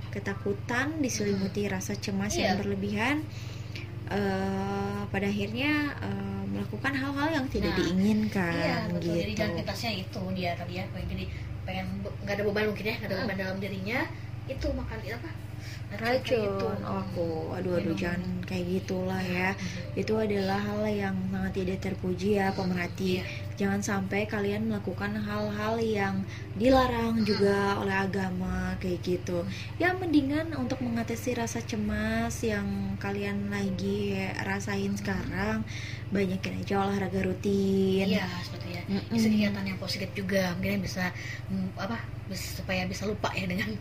ketakutan 0.08 0.96
diselimuti 0.98 1.64
rasa 1.66 1.92
cemas 1.94 2.32
Iya. 2.32 2.52
yang 2.52 2.56
berlebihan 2.58 3.16
eh, 4.08 5.00
pada 5.06 5.26
akhirnya 5.26 5.72
eh, 5.98 6.42
melakukan 6.48 6.92
hal-hal 6.92 7.28
yang 7.30 7.46
tidak 7.46 7.72
Nah, 7.72 7.78
diinginkan 7.78 8.54
iya 8.54 8.76
betul 8.88 9.12
jadi 9.14 9.24
gitu 9.26 9.38
jangan 9.38 9.54
pintasnya 9.54 9.92
itu 9.94 10.22
dia 10.32 10.50
tadi 10.54 10.72
ya 10.74 10.84
pengen 10.88 11.08
jadi 11.10 11.24
pengen 11.64 11.86
nggak 12.24 12.34
ada 12.34 12.42
beban 12.42 12.64
mungkin 12.66 12.84
ya 12.84 12.94
nggak 12.96 13.08
ada 13.08 13.16
beban 13.22 13.36
dalam 13.38 13.56
dirinya 13.58 14.00
itu 14.48 14.66
makan 14.70 14.96
apa. 15.04 15.30
Racun 15.96 16.76
oh, 16.84 17.00
aku 17.00 17.28
aduh 17.56 17.80
aduh 17.80 17.96
Minum. 17.96 17.96
jangan 17.96 18.22
kayak 18.44 18.66
gitulah 18.68 19.22
ya 19.24 19.56
itu 19.96 20.12
adalah 20.12 20.60
hal 20.60 20.84
yang 20.84 21.16
sangat 21.32 21.52
tidak 21.64 21.78
terpuji 21.80 22.36
ya 22.36 22.52
pemerhati 22.52 23.24
Iya. 23.24 23.47
Jangan 23.58 23.82
sampai 23.82 24.24
kalian 24.30 24.70
melakukan 24.70 25.18
hal-hal 25.18 25.74
yang 25.82 26.22
dilarang 26.54 27.26
juga 27.26 27.74
oleh 27.82 27.92
agama 27.92 28.78
kayak 28.78 29.02
gitu 29.02 29.42
ya 29.82 29.90
mendingan 29.98 30.54
untuk 30.54 30.78
mengatasi 30.78 31.34
rasa 31.34 31.58
cemas 31.66 32.38
yang 32.46 32.94
kalian 33.02 33.50
lagi 33.50 34.14
rasain 34.46 34.94
sekarang 34.94 35.66
banyakin 36.14 36.62
aja 36.62 36.86
olahraga 36.86 37.20
rutin 37.26 38.06
iya 38.06 38.24
seperti 38.46 38.78
ya 38.78 38.82
Mm-mm. 38.88 39.12
bisa 39.12 39.26
kegiatan 39.28 39.64
yang 39.66 39.78
positif 39.82 40.08
juga 40.14 40.54
mungkin 40.56 40.80
bisa 40.80 41.10
mm, 41.50 41.76
apa 41.76 41.98
supaya 42.32 42.84
bisa 42.84 43.08
lupa 43.08 43.32
ya 43.32 43.48
dengan 43.48 43.72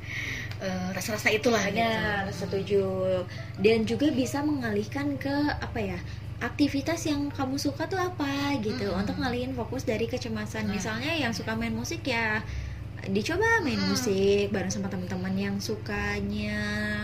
eh, 0.64 0.90
rasa-rasa 0.96 1.28
itulah 1.32 1.60
Benar, 1.68 2.32
gitu. 2.32 2.48
setuju. 2.48 2.86
Dan 3.60 3.84
juga 3.84 4.08
bisa 4.12 4.40
mengalihkan 4.40 5.20
ke 5.20 5.34
apa 5.60 5.80
ya? 5.80 6.00
Aktivitas 6.38 7.02
yang 7.10 7.34
kamu 7.34 7.58
suka 7.58 7.90
tuh 7.90 7.98
apa 7.98 8.54
gitu 8.62 8.94
Mm-mm. 8.94 9.02
untuk 9.02 9.18
ngalihin 9.18 9.58
fokus 9.58 9.90
dari 9.90 10.06
kecemasan. 10.06 10.70
Nah, 10.70 10.78
Misalnya 10.78 11.18
yang 11.18 11.34
suka 11.34 11.58
main 11.58 11.74
musik 11.74 12.06
ya 12.06 12.46
dicoba 13.06 13.62
main 13.62 13.78
Mm. 13.78 13.88
musik 13.94 14.50
bareng 14.50 14.74
sama 14.74 14.90
teman-teman 14.90 15.32
yang 15.38 15.56
sukanya. 15.62 16.60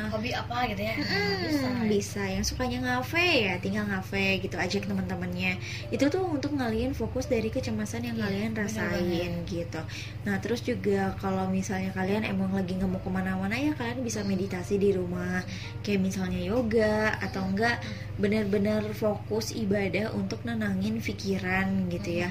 Hobi 0.10 0.34
apa 0.34 0.66
gitu 0.74 0.82
ya? 0.84 0.94
Hmm, 0.98 1.38
bisa. 1.46 1.70
bisa. 1.88 2.24
Yang 2.26 2.46
sukanya 2.54 2.80
ngafe 2.82 3.48
ya 3.48 3.56
tinggal 3.62 3.86
ngafe 3.88 4.42
gitu 4.42 4.58
ajak 4.58 4.90
teman-temannya. 4.90 5.62
Itu 5.94 6.10
tuh 6.10 6.26
untuk 6.26 6.58
ngalihin 6.58 6.98
fokus 6.98 7.30
dari 7.30 7.48
kecemasan 7.54 8.10
yang 8.10 8.18
Iya, 8.18 8.26
kalian 8.26 8.52
rasain 8.58 9.32
gitu. 9.46 9.82
Nah 10.26 10.36
terus 10.42 10.66
juga 10.66 11.14
kalau 11.22 11.48
misalnya 11.54 11.94
kalian 11.94 12.26
emang 12.26 12.52
lagi 12.52 12.74
nggak 12.74 12.90
mau 12.90 13.00
ke 13.00 13.10
mana-mana 13.14 13.56
ya 13.56 13.72
kalian 13.78 14.02
bisa 14.02 14.26
meditasi 14.26 14.82
di 14.82 14.92
rumah. 14.98 15.46
Kayak 15.86 16.02
misalnya 16.04 16.42
yoga 16.42 17.16
atau 17.22 17.46
enggak 17.46 17.80
benar-benar 18.18 18.82
fokus 18.94 19.54
ibadah 19.54 20.14
untuk 20.14 20.42
nenangin 20.46 21.00
pikiran 21.00 21.90
gitu 21.90 22.26
ya 22.26 22.30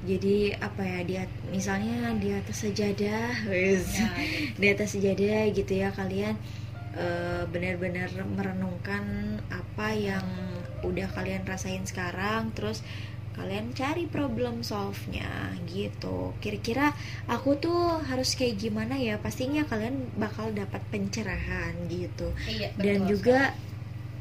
jadi 0.00 0.56
apa 0.60 0.80
ya 0.80 1.00
dia 1.04 1.22
misalnya 1.52 2.16
di 2.16 2.32
atas 2.32 2.64
sejadah 2.64 3.44
wes 3.52 4.00
Ya, 4.00 4.08
di 4.56 4.66
atas 4.72 4.96
sejadah 4.96 5.52
gitu 5.52 5.72
ya 5.76 5.92
kalian 5.92 6.34
eh, 6.96 7.42
benar-benar 7.48 8.08
merenungkan 8.24 9.04
apa 9.52 9.92
yang 9.92 10.24
udah 10.80 11.08
kalian 11.12 11.44
rasain 11.44 11.84
sekarang 11.84 12.52
terus 12.56 12.80
kalian 13.30 13.72
cari 13.72 14.04
problem 14.10 14.60
solve-nya 14.60 15.54
gitu. 15.70 16.34
Kira-kira 16.42 16.92
aku 17.30 17.56
tuh 17.56 18.02
harus 18.04 18.34
kayak 18.36 18.58
gimana 18.58 18.98
ya? 18.98 19.16
Pastinya 19.22 19.64
kalian 19.64 20.12
bakal 20.18 20.50
dapat 20.52 20.82
pencerahan 20.90 21.72
gitu. 21.88 22.34
Iya, 22.44 22.74
dan 22.76 23.06
betul 23.06 23.08
juga 23.16 23.54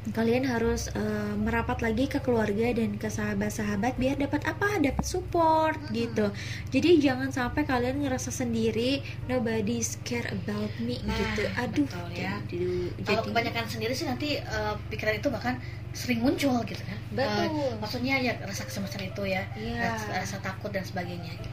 kalian 0.10 0.42
harus 0.44 0.90
eh, 0.92 1.34
merapat 1.36 1.80
lagi 1.80 2.06
ke 2.06 2.18
keluarga 2.20 2.72
dan 2.72 2.96
ke 2.96 3.08
sahabat-sahabat 3.08 3.94
biar 3.96 4.18
dapat 4.18 4.42
apa 4.44 4.80
dapat 4.80 5.04
support 5.04 5.78
gitu 5.92 6.34
jadi 6.68 6.98
jangan 7.00 7.30
sampai 7.30 7.64
kalian 7.64 8.02
ngerasa 8.02 8.30
sendiri 8.30 9.00
nobody 9.26 9.78
care 10.02 10.26
about 10.30 10.72
me 10.80 10.98
Nah, 11.00 11.14
gitu 11.14 11.44
aduh 11.56 11.86
betul 11.86 12.10
ya. 12.12 12.36
jadi, 12.44 12.70
kalau 13.06 13.22
kebanyakan 13.24 13.66
sendiri 13.66 13.94
sih 13.94 14.06
nanti 14.06 14.36
eh, 14.36 14.76
pikiran 14.88 15.16
itu 15.16 15.30
bahkan 15.30 15.56
sering 15.90 16.20
muncul 16.20 16.58
gitu 16.64 16.82
kan 16.82 16.98
Betul. 17.10 17.46
Eh, 17.46 17.74
maksudnya 17.78 18.16
ya 18.18 18.34
rasa 18.40 18.64
kecemasan 18.64 19.04
itu 19.06 19.24
ya 19.26 19.42
Iya. 19.54 19.94
rasa, 19.94 20.10
rasa 20.16 20.38
takut 20.40 20.70
dan 20.70 20.82
sebagainya 20.82 21.34
gitu. 21.34 21.50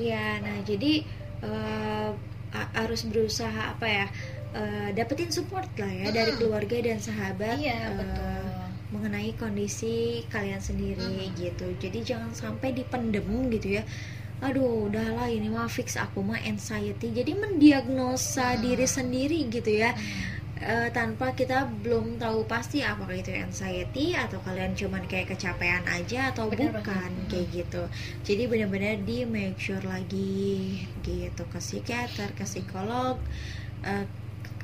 Iya, 0.00 0.40
nah 0.40 0.56
jadi 0.60 1.04
eh, 1.40 2.10
a- 2.50 2.70
harus 2.76 3.04
berusaha 3.04 3.70
apa 3.70 3.86
ya 3.86 4.06
eh, 4.54 4.88
dapetin 4.94 5.30
support 5.30 5.66
lah 5.76 5.90
ya 5.90 6.06
dari 6.10 6.32
Mm. 6.32 6.38
keluarga 6.38 6.76
dan 6.80 6.98
sahabat 6.98 7.56
iya 7.58 7.90
eh, 7.90 7.94
betul 7.98 8.42
mengenai 8.94 9.34
kondisi 9.34 10.22
kalian 10.30 10.62
sendiri 10.62 11.34
gitu. 11.34 11.66
Jadi 11.82 12.06
jangan 12.06 12.30
sampai 12.30 12.70
dipendem 12.70 13.26
gitu 13.50 13.80
ya. 13.80 13.84
Aduh, 14.38 14.86
udahlah 14.86 15.26
ini 15.26 15.50
mah 15.50 15.66
fix 15.66 15.98
aku 15.98 16.22
mah 16.22 16.38
anxiety. 16.38 17.10
Jadi 17.10 17.34
mendiagnosa 17.34 18.54
Hmm. 18.54 18.62
diri 18.62 18.86
sendiri 18.86 19.50
gitu 19.50 19.82
ya. 19.82 19.98
Eh, 20.54 20.88
tanpa 20.94 21.34
kita 21.34 21.66
belum 21.82 22.22
tahu 22.22 22.46
pasti 22.46 22.86
apakah 22.86 23.18
itu 23.18 23.34
anxiety 23.34 24.14
atau 24.14 24.38
kalian 24.46 24.78
cuman 24.78 25.02
kayak 25.10 25.34
kecapean 25.34 25.82
aja 25.90 26.30
atau 26.30 26.46
Benar 26.46 26.78
bukan 26.78 27.10
kayak 27.26 27.50
gitu. 27.50 27.82
Jadi 28.22 28.46
benar-benar 28.46 29.02
di 29.02 29.26
make 29.26 29.58
sure 29.58 29.82
lagi 29.82 30.86
gitu 31.02 31.42
ke 31.50 31.58
psikiater, 31.58 32.30
ke 32.38 32.46
psikolog, 32.46 33.18
eh, 33.82 34.06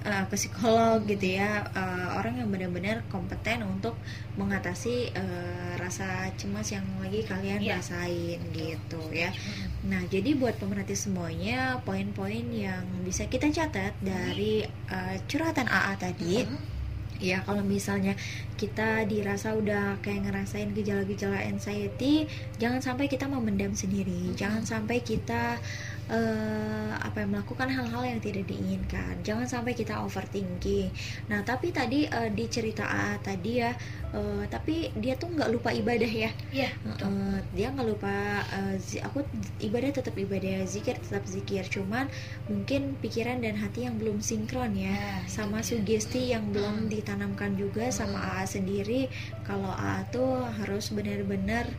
eh, 0.05 0.25
ke 0.27 0.37
psikolog 0.37 1.05
gitu 1.05 1.37
ya 1.37 1.65
eh, 1.71 2.09
orang 2.17 2.41
yang 2.41 2.49
benar-benar 2.49 3.05
kompeten 3.09 3.63
untuk 3.63 3.97
mengatasi 4.35 5.13
eh, 5.13 5.73
rasa 5.77 6.29
cemas 6.37 6.69
yang 6.71 6.85
lagi 7.01 7.25
kalian 7.25 7.61
Iya. 7.61 7.81
rasain 7.81 8.41
gitu 8.53 9.01
ya. 9.13 9.31
Nah 9.85 10.01
jadi 10.07 10.37
buat 10.37 10.57
pemerhati 10.57 10.95
semuanya 10.95 11.81
poin-poin 11.85 12.47
yang 12.53 12.85
bisa 13.03 13.27
kita 13.27 13.49
catat 13.51 13.93
dari 14.01 14.65
eh, 14.67 15.17
curhatan 15.27 15.67
AA 15.67 15.95
tadi 15.97 16.37
ya 17.21 17.45
kalau 17.45 17.61
misalnya 17.61 18.17
kita 18.57 19.05
dirasa 19.05 19.53
udah 19.53 20.01
kayak 20.01 20.25
ngerasain 20.25 20.73
gejala-gejala 20.73 21.37
anxiety 21.45 22.25
jangan 22.57 22.81
sampai 22.81 23.13
kita 23.13 23.29
memendam 23.29 23.77
sendiri. 23.77 24.33
Jangan 24.41 24.65
sampai 24.65 25.05
kita 25.05 25.61
eh, 26.11 26.91
apa 26.99 27.23
ya, 27.23 27.27
melakukan 27.31 27.69
hal-hal 27.71 28.03
yang 28.05 28.21
tidak 28.21 28.45
diinginkan. 28.51 29.15
Jangan 29.23 29.47
sampai 29.47 29.73
kita 29.79 30.03
overthinking. 30.03 30.91
Nah 31.31 31.41
tapi 31.47 31.71
tadi 31.71 32.05
eh, 32.11 32.31
di 32.35 32.45
cerita 32.51 32.85
AA 32.87 33.15
tadi 33.23 33.53
ya 33.63 33.71
eh, 34.13 34.45
tapi 34.51 34.91
dia 34.99 35.15
tuh 35.15 35.31
nggak 35.35 35.51
lupa 35.55 35.71
ibadah 35.71 36.11
ya. 36.11 36.31
Iya, 36.51 36.71
Eh, 37.01 37.39
dia 37.55 37.71
nggak 37.71 37.89
lupa 37.89 38.43
zi- 38.79 39.03
aku 39.03 39.23
ibadah 39.63 39.91
tetap 39.95 40.15
ibadah 40.17 40.67
zikir 40.67 40.97
tetap 40.99 41.25
zikir. 41.27 41.65
Cuman 41.71 42.07
mungkin 42.51 42.99
pikiran 42.99 43.39
dan 43.45 43.55
hati 43.59 43.87
yang 43.87 43.97
belum 44.01 44.19
sinkron 44.21 44.75
ya 44.77 44.89
Ya, 44.91 45.23
sama 45.31 45.63
dia. 45.63 45.69
sugesti 45.79 46.35
yang 46.35 46.51
belum 46.51 46.91
ditanamkan 46.91 47.55
juga 47.55 47.89
sama 47.95 48.19
AA 48.43 48.45
sendiri. 48.49 49.07
Kalau 49.47 49.71
AA 49.71 50.03
tuh 50.11 50.43
harus 50.59 50.91
benar-benar 50.91 51.71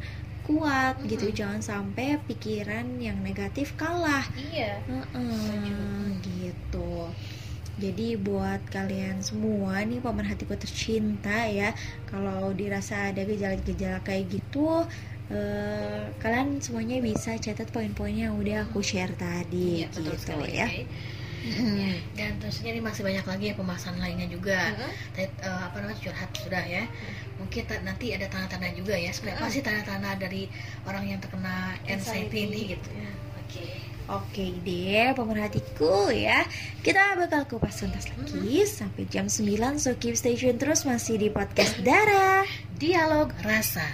kuat 0.46 1.00
gitu 1.06 1.30
jangan 1.32 1.62
sampai 1.62 2.18
pikiran 2.26 2.86
yang 2.98 3.18
negatif 3.22 3.74
kalah. 3.78 4.26
Iya. 4.34 4.82
Heeh, 4.90 6.18
gitu. 6.26 7.10
Jadi 7.82 8.20
buat 8.20 8.62
kalian 8.70 9.24
semua 9.26 9.82
nih 9.82 10.04
pemerhatiku 10.04 10.54
tercinta 10.54 11.48
ya 11.50 11.74
kalau 12.06 12.52
dirasa 12.54 13.10
ada 13.10 13.24
gejala-gejala 13.26 14.04
kayak 14.06 14.28
gitu 14.30 14.86
eh, 15.32 16.12
kalian 16.20 16.60
semuanya 16.62 17.00
bisa 17.00 17.34
catat 17.40 17.72
poin-poin 17.72 18.14
yang 18.14 18.36
udah 18.38 18.68
aku 18.68 18.84
share 18.84 19.16
tadi 19.16 19.82
Iya, 19.82 19.88
betul 19.90 20.14
gitu 20.14 20.20
sekali, 20.20 20.52
ya. 20.52 20.68
Kay. 20.68 20.84
Mm. 21.42 21.98
Dan 22.14 22.38
tentunya 22.38 22.78
ini 22.78 22.82
masih 22.86 23.02
banyak 23.02 23.26
lagi 23.26 23.46
ya 23.50 23.56
pembahasan 23.58 23.98
lainnya 23.98 24.30
juga. 24.30 24.78
Tadi, 25.12 25.26
eh, 25.26 25.62
apa 25.66 25.76
namanya 25.82 25.98
curhat 25.98 26.30
sudah 26.38 26.62
ya. 26.62 26.86
Mungkin 27.42 27.66
ta- 27.66 27.82
nanti 27.82 28.14
ada 28.14 28.30
tanda-tanda 28.30 28.70
juga 28.78 28.94
ya. 28.94 29.10
Sebenarnya 29.10 29.42
apa 29.42 29.50
sih 29.50 29.66
tanda-tanda 29.66 30.14
dari 30.22 30.46
orang 30.86 31.10
yang 31.10 31.18
terkena 31.18 31.74
anxiety 31.90 32.46
ini 32.46 32.78
gitu. 32.78 32.90
Oke. 33.42 33.66
Oke 34.12 34.52
deh 34.66 35.14
pemerhatiku 35.16 36.12
ya 36.12 36.44
Kita 36.84 37.16
bakal 37.16 37.48
kupas 37.48 37.80
tuntas 37.80 38.10
lagi 38.12 38.66
Sampai 38.68 39.08
jam 39.08 39.32
9 39.32 39.80
So 39.80 39.96
keep 39.96 40.20
stay 40.20 40.36
tune 40.36 40.60
terus 40.60 40.84
Masih 40.84 41.16
di 41.16 41.30
podcast 41.32 41.80
Dara 41.80 42.44
Dialog 42.76 43.32
rasa. 43.40 43.86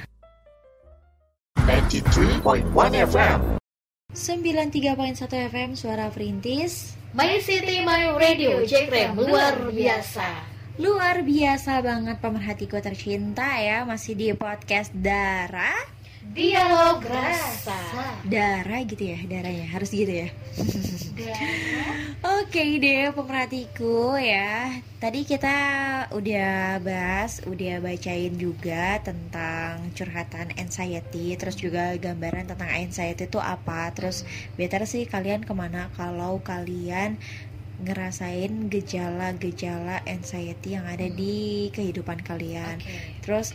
93.1 1.69 2.65
FM. 3.05 3.39
93.1 4.09 5.51
FM 5.53 5.69
Suara 5.77 6.09
Perintis 6.09 6.96
My 7.15 7.39
City 7.39 7.87
My 7.87 8.11
Radio 8.19 8.59
Jekrem 8.67 9.15
luar 9.15 9.71
biasa. 9.71 10.43
Luar 10.75 11.23
biasa 11.23 11.79
banget 11.79 12.19
pemerhatiku 12.19 12.83
tercinta 12.83 13.47
ya 13.63 13.87
Masih 13.87 14.13
di 14.13 14.27
podcast 14.35 14.91
Dara 14.91 15.96
Dialog 16.33 16.99
rasa. 17.05 17.77
Dara 18.27 18.77
gitu 18.83 19.03
ya 19.03 19.19
Daranya 19.27 19.67
harus 19.71 19.93
gitu 19.93 20.09
ya. 20.09 20.29
Oke 22.23 22.77
deh 22.81 23.09
pemerhatiku 23.15 24.15
ya. 24.19 24.75
Tadi 24.97 25.23
kita 25.23 25.57
udah 26.13 26.81
bahas 26.81 27.39
Udah 27.45 27.79
bacain 27.79 28.33
juga 28.35 28.99
tentang 29.01 29.93
curhatan 29.93 30.51
anxiety 30.57 31.37
Terus 31.37 31.55
juga 31.55 31.95
gambaran 31.95 32.51
tentang 32.51 32.69
anxiety 32.69 33.29
itu 33.29 33.39
apa. 33.39 33.93
Terus 33.95 34.27
better 34.59 34.83
sih 34.89 35.07
kalian 35.07 35.47
ke 35.47 35.53
mana 35.53 35.89
Kalau 35.95 36.43
kalian 36.43 37.17
ngerasain 37.77 38.73
gejala-gejala 38.73 40.01
anxiety 40.09 40.73
yang 40.73 40.89
ada 40.89 41.05
di 41.05 41.69
kehidupan 41.69 42.25
kalian. 42.25 42.81
Oke. 42.81 43.21
Terus 43.21 43.53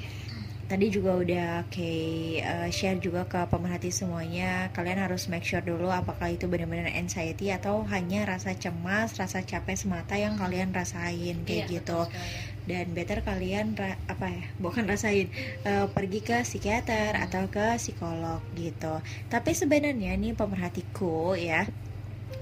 tadi 0.72 0.88
juga 0.88 1.20
udah 1.20 1.68
kayak 1.68 2.40
uh, 2.48 2.68
share 2.72 2.96
juga 2.96 3.28
ke 3.28 3.44
pemerhati 3.44 3.92
semuanya. 3.92 4.72
Kalian 4.72 5.04
harus 5.04 5.28
make 5.28 5.44
sure 5.44 5.60
dulu 5.60 5.92
apakah 5.92 6.32
itu 6.32 6.48
benar-benar 6.48 6.88
anxiety 6.96 7.52
atau 7.52 7.84
hanya 7.92 8.24
rasa 8.24 8.56
cemas 8.56 9.12
rasa 9.20 9.44
capek 9.44 9.76
semata 9.76 10.16
yang 10.16 10.40
kalian 10.40 10.72
rasain 10.72 11.44
kayak 11.44 11.68
Iya, 11.68 11.72
gitu. 11.76 12.00
dan 12.64 12.94
better 12.96 13.20
kalian 13.20 13.74
ra- 13.76 14.00
apa 14.08 14.32
ya 14.32 14.44
bukan 14.64 14.88
rasain 14.88 15.28
uh, 15.68 15.92
pergi 15.92 16.24
ke 16.24 16.40
psikiater 16.40 17.20
atau 17.20 17.52
ke 17.52 17.76
psikolog 17.76 18.40
gitu. 18.56 18.96
Tapi 19.28 19.52
sebenarnya 19.52 20.16
nih 20.16 20.32
pemerhatiku 20.32 21.36
ya 21.36 21.68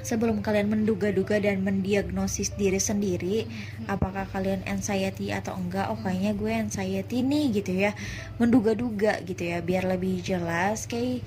sebelum 0.01 0.41
kalian 0.41 0.73
menduga-duga 0.73 1.37
dan 1.39 1.61
mendiagnosis 1.61 2.57
diri 2.57 2.81
sendiri 2.81 3.45
apakah 3.87 4.25
kalian 4.33 4.65
anxiety 4.65 5.31
atau 5.31 5.57
enggak 5.57 5.93
oh 5.93 5.99
kayaknya 6.01 6.33
gue 6.33 6.53
anxiety 6.53 7.21
nih 7.21 7.61
gitu 7.61 7.73
ya 7.77 7.93
menduga-duga 8.41 9.21
gitu 9.29 9.43
ya 9.45 9.61
biar 9.61 9.85
lebih 9.85 10.25
jelas 10.25 10.89
kayak 10.89 11.21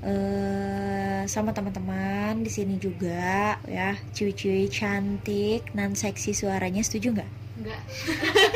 eh 0.00 1.22
sama 1.28 1.52
teman-teman 1.52 2.40
di 2.40 2.48
sini 2.48 2.80
juga 2.80 3.60
ya 3.68 3.92
cuy-cuy 4.16 4.72
cantik 4.72 5.68
nan 5.76 5.92
seksi 5.92 6.32
suaranya 6.32 6.80
setuju 6.80 7.20
nggak 7.20 7.30
Enggak. 7.60 7.82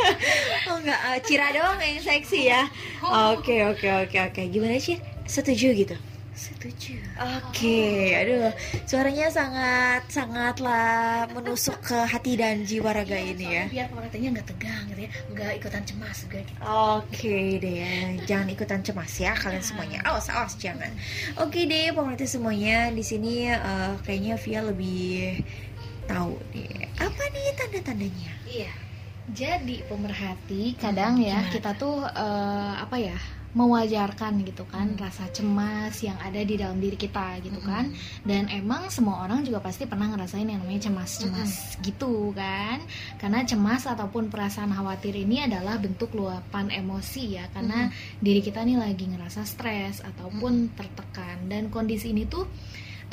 Oh 0.64 0.80
enggak, 0.80 0.96
eh, 0.96 1.20
Cira 1.28 1.52
doang 1.52 1.76
yang 1.76 2.00
seksi 2.00 2.48
ya. 2.48 2.64
Oke, 3.04 3.68
oke, 3.68 3.84
oke, 4.08 4.16
oke. 4.16 4.42
Gimana 4.48 4.80
sih? 4.80 4.96
Setuju 5.28 5.76
gitu? 5.76 5.92
Setuju. 6.34 6.98
Oke, 7.14 8.10
aduh, 8.18 8.50
suaranya 8.90 9.30
sangat 9.30 10.02
sangatlah 10.10 11.30
menusuk 11.30 11.78
ke 11.78 11.94
hati 12.10 12.34
dan 12.34 12.66
jiwa 12.66 12.90
raga 12.90 13.14
ini 13.14 13.46
ya. 13.46 13.64
Biar 13.70 13.86
pemerhatinya 13.86 14.28
nggak 14.34 14.48
tegang 14.50 14.82
gitu 14.90 15.00
ya, 15.06 15.10
nggak 15.30 15.52
ikutan 15.62 15.82
cemas 15.86 16.16
juga 16.26 16.38
gitu. 16.42 16.58
Oke 16.98 17.38
deh, 17.62 18.18
jangan 18.26 18.48
ikutan 18.50 18.80
cemas 18.82 19.14
ya 19.14 19.32
kalian 19.38 19.62
semuanya. 19.62 19.98
Awas, 20.02 20.26
awas 20.26 20.58
jangan. 20.58 20.90
Oke 21.38 21.70
deh, 21.70 21.94
pemerhati 21.94 22.26
semuanya 22.26 22.90
di 22.90 23.06
sini 23.06 23.54
eh, 23.54 23.94
kayaknya 24.02 24.34
Via 24.34 24.60
lebih 24.66 25.38
tahu 26.10 26.34
deh. 26.50 26.90
Apa 26.98 27.22
nih 27.30 27.46
tanda-tandanya? 27.54 28.32
Iya. 28.50 28.72
Jadi 29.24 29.86
pemerhati 29.88 30.76
kadang 30.76 31.16
ya 31.16 31.40
gimana? 31.40 31.52
kita 31.54 31.70
tuh 31.78 32.04
eh, 32.04 32.74
apa 32.82 32.96
ya 32.98 33.16
mewajarkan 33.54 34.42
gitu 34.42 34.66
kan 34.66 34.98
rasa 34.98 35.30
cemas 35.30 36.02
yang 36.02 36.18
ada 36.18 36.42
di 36.42 36.58
dalam 36.58 36.82
diri 36.82 36.98
kita 36.98 37.38
gitu 37.40 37.62
kan. 37.62 37.94
Dan 38.26 38.50
emang 38.50 38.90
semua 38.90 39.22
orang 39.22 39.46
juga 39.46 39.62
pasti 39.62 39.86
pernah 39.86 40.10
ngerasain 40.10 40.44
yang 40.44 40.60
namanya 40.60 40.90
cemas-cemas 40.90 41.78
gitu 41.80 42.34
kan. 42.34 42.82
Karena 43.22 43.46
cemas 43.46 43.86
ataupun 43.86 44.28
perasaan 44.28 44.74
khawatir 44.74 45.14
ini 45.14 45.46
adalah 45.46 45.78
bentuk 45.78 46.12
luapan 46.12 46.74
emosi 46.74 47.38
ya 47.38 47.46
karena 47.54 47.88
diri 48.18 48.42
kita 48.42 48.66
nih 48.66 48.76
lagi 48.76 49.06
ngerasa 49.06 49.46
stres 49.46 50.02
ataupun 50.02 50.74
tertekan. 50.74 51.46
Dan 51.46 51.70
kondisi 51.70 52.10
ini 52.10 52.26
tuh 52.26 52.50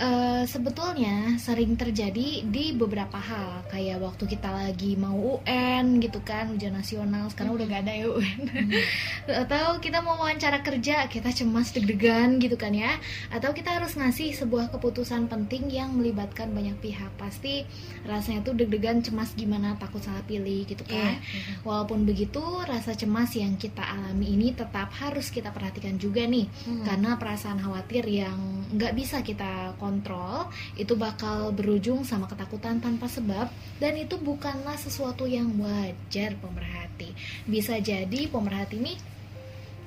eh, 0.02 0.44
sebetulnya 0.50 1.38
sering 1.38 1.78
terjadi 1.78 2.42
di 2.50 2.74
beberapa 2.74 3.22
hal 3.22 3.70
kayak 3.70 4.02
waktu 4.02 4.26
kita 4.26 4.50
lagi 4.50 4.98
mau 4.98 5.38
UN 5.38 6.02
gitu 6.02 6.18
kan 6.26 6.50
ujian 6.50 6.74
nasional 6.74 7.30
sekarang 7.30 7.54
udah 7.54 7.66
gak 7.70 7.82
ada 7.86 7.94
ya 7.94 8.08
UN 8.10 8.42
atau 9.46 9.78
kita 9.78 10.02
mau 10.02 10.18
wawancara 10.18 10.66
kerja 10.66 11.06
kita 11.12 11.30
cemas 11.30 11.76
deg-degan 11.76 12.40
gitu 12.40 12.56
kan 12.56 12.72
ya. 12.72 12.96
Atau 13.30 13.52
kita 13.52 13.76
harus 13.76 14.00
ngasih 14.00 14.32
sebuah 14.32 14.72
keputusan 14.72 15.28
penting 15.28 15.68
yang 15.68 15.92
melibatkan 15.92 16.50
banyak 16.56 16.80
pihak. 16.80 17.12
Pasti 17.20 17.68
rasanya 18.08 18.48
tuh 18.48 18.56
deg-degan 18.56 19.04
cemas 19.04 19.36
gimana 19.36 19.76
takut 19.76 20.00
salah 20.00 20.24
pilih 20.24 20.64
gitu 20.66 20.82
kan. 20.88 21.20
Walaupun 21.68 22.08
begitu 22.08 22.42
rasa 22.64 22.96
cemas 22.96 23.36
yang 23.36 23.60
kita 23.60 23.84
alami 23.84 24.34
ini 24.34 24.56
tetap 24.56 24.90
harus 24.98 25.30
kita 25.30 25.52
perhatikan 25.52 26.00
juga 26.00 26.24
nih. 26.24 26.48
Karena 26.88 27.20
perasaan 27.20 27.60
khawatir 27.60 28.08
yang 28.08 28.66
nggak 28.72 28.96
bisa 28.96 29.20
kita 29.20 29.76
kontrol 29.76 29.91
itu 30.80 30.96
bakal 30.96 31.52
berujung 31.52 32.08
sama 32.08 32.32
ketakutan 32.32 32.80
tanpa 32.80 33.12
sebab 33.12 33.52
dan 33.84 33.94
itu 34.00 34.16
bukanlah 34.16 34.80
sesuatu 34.80 35.28
yang 35.28 35.52
wajar 35.60 36.40
pemerhati. 36.40 37.12
Bisa 37.44 37.76
jadi 37.84 38.32
pemerhati 38.32 38.80
ini 38.80 38.96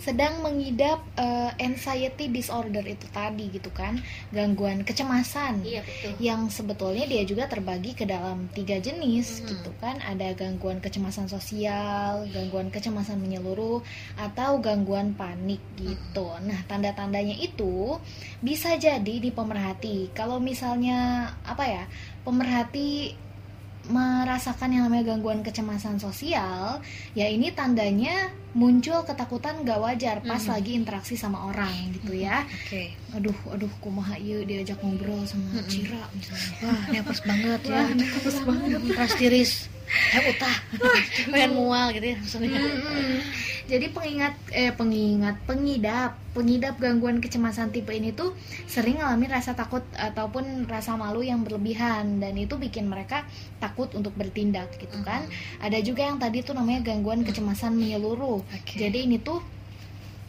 sedang 0.04 0.44
mengidap 0.44 1.00
eh, 1.16 1.50
anxiety 1.58 2.28
disorder 2.28 2.84
itu 2.84 3.08
tadi 3.08 3.48
gitu 3.48 3.72
kan 3.72 3.96
gangguan 4.28 4.84
kecemasan 4.84 5.64
Iya 5.64 5.80
betul. 5.80 6.12
yang 6.20 6.40
sebetulnya 6.46 7.08
dia 7.08 7.24
juga 7.24 7.48
terbagi 7.48 7.96
ke 7.96 8.04
dalam 8.04 8.52
tiga 8.52 8.76
jenis 8.76 9.40
Mhm. 9.40 9.46
gitu 9.48 9.70
kan 9.80 9.96
ada 10.04 10.36
gangguan 10.36 10.78
kecemasan 10.78 11.24
sosial 11.26 12.28
gangguan 12.28 12.68
kecemasan 12.68 13.16
menyeluruh 13.16 13.80
atau 14.20 14.60
gangguan 14.60 15.16
panik 15.16 15.64
gitu 15.80 16.28
nah 16.44 16.60
tanda-tandanya 16.68 17.40
itu 17.40 17.96
bisa 18.38 18.76
jadi 18.76 19.14
di 19.16 19.32
pemerhati 19.32 20.12
kalau 20.12 20.36
misalnya 20.36 21.32
apa 21.42 21.64
ya 21.64 21.84
pemerhati 22.28 23.16
merasakan 23.86 24.72
yang 24.72 24.82
namanya 24.88 25.12
gangguan 25.12 25.40
kecemasan 25.40 26.00
sosial, 26.00 26.80
ya 27.12 27.26
ini 27.28 27.52
tandanya 27.52 28.32
muncul 28.54 29.02
ketakutan 29.02 29.66
gak 29.66 29.82
wajar 29.82 30.16
pas 30.22 30.38
Mhm. 30.40 30.50
lagi 30.54 30.70
interaksi 30.78 31.14
sama 31.18 31.50
orang 31.50 31.90
gitu 31.92 32.14
ya. 32.14 32.46
Oke. 32.46 32.94
Aduh, 33.12 33.34
aduh, 33.50 33.70
kumaha 33.82 34.14
ieu 34.16 34.46
diajak 34.46 34.78
ngobrol 34.78 35.26
sama 35.26 35.58
Mhm. 35.58 35.66
Cira 35.66 36.02
misalnya. 36.14 36.54
Wah, 36.62 36.82
nepes 36.88 37.20
banget 37.26 37.60
ya. 37.66 37.82
Nepes 37.90 38.36
banget. 38.46 38.80
Ras 38.94 39.12
tiris. 39.18 39.52
Eh, 39.88 40.30
utah. 40.30 40.56
Pengen 41.30 41.52
mual 41.54 41.92
gitu 41.92 42.06
ya 42.12 42.16
maksudnya. 42.18 42.50
Mm-mm. 42.50 43.20
Jadi 43.64 43.86
pengingat 43.96 44.36
eh 44.52 44.76
pengingat 44.76 45.40
pengidap 45.48 46.20
pengidap 46.36 46.76
gangguan 46.76 47.24
kecemasan 47.24 47.72
tipe 47.72 47.96
ini 47.96 48.12
tuh 48.12 48.36
sering 48.68 49.00
ngalamin 49.00 49.32
rasa 49.32 49.56
takut 49.56 49.80
ataupun 49.96 50.68
rasa 50.68 51.00
malu 51.00 51.24
yang 51.24 51.40
berlebihan 51.46 52.20
dan 52.20 52.36
itu 52.36 52.60
bikin 52.60 52.92
mereka 52.92 53.24
takut 53.64 53.88
untuk 53.96 54.12
bertindak 54.20 54.68
gitu 54.76 55.00
kan. 55.00 55.24
Ada 55.64 55.80
juga 55.80 56.04
yang 56.04 56.20
tadi 56.20 56.44
tuh 56.44 56.52
namanya 56.52 56.92
gangguan 56.92 57.24
kecemasan 57.24 57.72
menyeluruh. 57.72 58.44
Oke. 58.44 58.76
Jadi 58.76 59.08
ini 59.08 59.16
tuh 59.16 59.40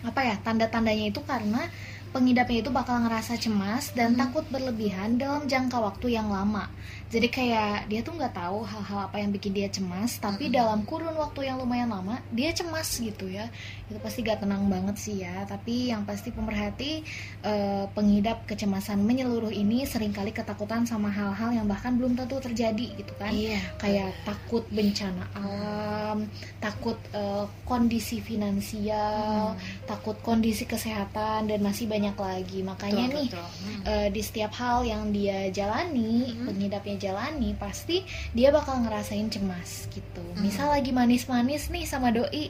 apa 0.06 0.22
ya 0.24 0.36
tanda-tandanya 0.40 1.12
itu 1.12 1.20
karena 1.26 1.68
pengidapnya 2.16 2.64
itu 2.64 2.72
bakal 2.72 3.04
ngerasa 3.04 3.36
cemas 3.36 3.92
dan 3.92 4.16
takut 4.16 4.48
berlebihan 4.48 5.20
dalam 5.20 5.44
jangka 5.52 5.76
waktu 5.84 6.16
yang 6.16 6.32
lama. 6.32 6.72
Jadi 7.06 7.30
kayak 7.30 7.86
dia 7.86 8.02
tuh 8.02 8.18
nggak 8.18 8.34
tahu 8.34 8.66
hal-hal 8.66 9.00
apa 9.06 9.22
yang 9.22 9.30
bikin 9.30 9.54
dia 9.54 9.70
cemas, 9.70 10.18
tapi 10.18 10.50
dalam 10.50 10.82
kurun 10.84 11.14
waktu 11.14 11.46
yang 11.48 11.62
lumayan 11.62 11.94
lama 11.94 12.18
dia 12.34 12.50
cemas 12.50 12.98
gitu 12.98 13.30
ya. 13.30 13.46
Itu 13.86 14.02
pasti 14.02 14.26
gak 14.26 14.42
tenang 14.42 14.66
banget 14.66 14.98
sih 14.98 15.22
ya. 15.22 15.46
Tapi 15.46 15.94
yang 15.94 16.02
pasti 16.04 16.34
pemerhati 16.34 17.06
eh, 17.46 17.86
pengidap 17.94 18.50
kecemasan 18.50 19.06
menyeluruh 19.06 19.54
ini 19.54 19.86
sering 19.86 20.10
kali 20.12 20.34
ketakutan 20.34 20.84
sama 20.84 21.14
hal-hal 21.14 21.54
yang 21.54 21.70
bahkan 21.70 21.94
belum 21.94 22.18
tentu 22.18 22.42
terjadi 22.42 22.98
gitu 22.98 23.14
kan 23.22 23.30
Iya. 23.30 23.62
kayak 23.78 24.12
takut 24.26 24.66
bencana 24.74 25.30
alam, 25.38 26.26
takut 26.58 26.98
eh, 27.14 27.46
kondisi 27.64 28.18
finansial, 28.20 29.54
takut 29.86 30.18
kondisi 30.26 30.66
kesehatan 30.66 31.48
dan 31.48 31.60
masih 31.62 31.86
banyak 31.86 32.18
lagi. 32.18 32.60
Makanya 32.66 33.06
Betul, 33.08 33.18
nih 33.22 33.30
betul. 33.30 33.46
Hmm. 33.46 33.82
eh, 33.86 34.08
di 34.10 34.22
setiap 34.26 34.52
hal 34.58 34.82
yang 34.84 35.14
dia 35.14 35.48
jalani, 35.54 36.34
Mhm. 36.34 36.46
pengidapnya 36.50 36.95
jalani, 36.98 37.54
pasti 37.56 38.04
dia 38.32 38.50
bakal 38.50 38.82
ngerasain 38.84 39.28
cemas 39.30 39.88
gitu. 39.92 40.24
Mhm. 40.36 40.42
Misal 40.42 40.72
lagi 40.72 40.92
manis-manis 40.96 41.70
nih 41.70 41.86
sama 41.86 42.10
doi, 42.16 42.50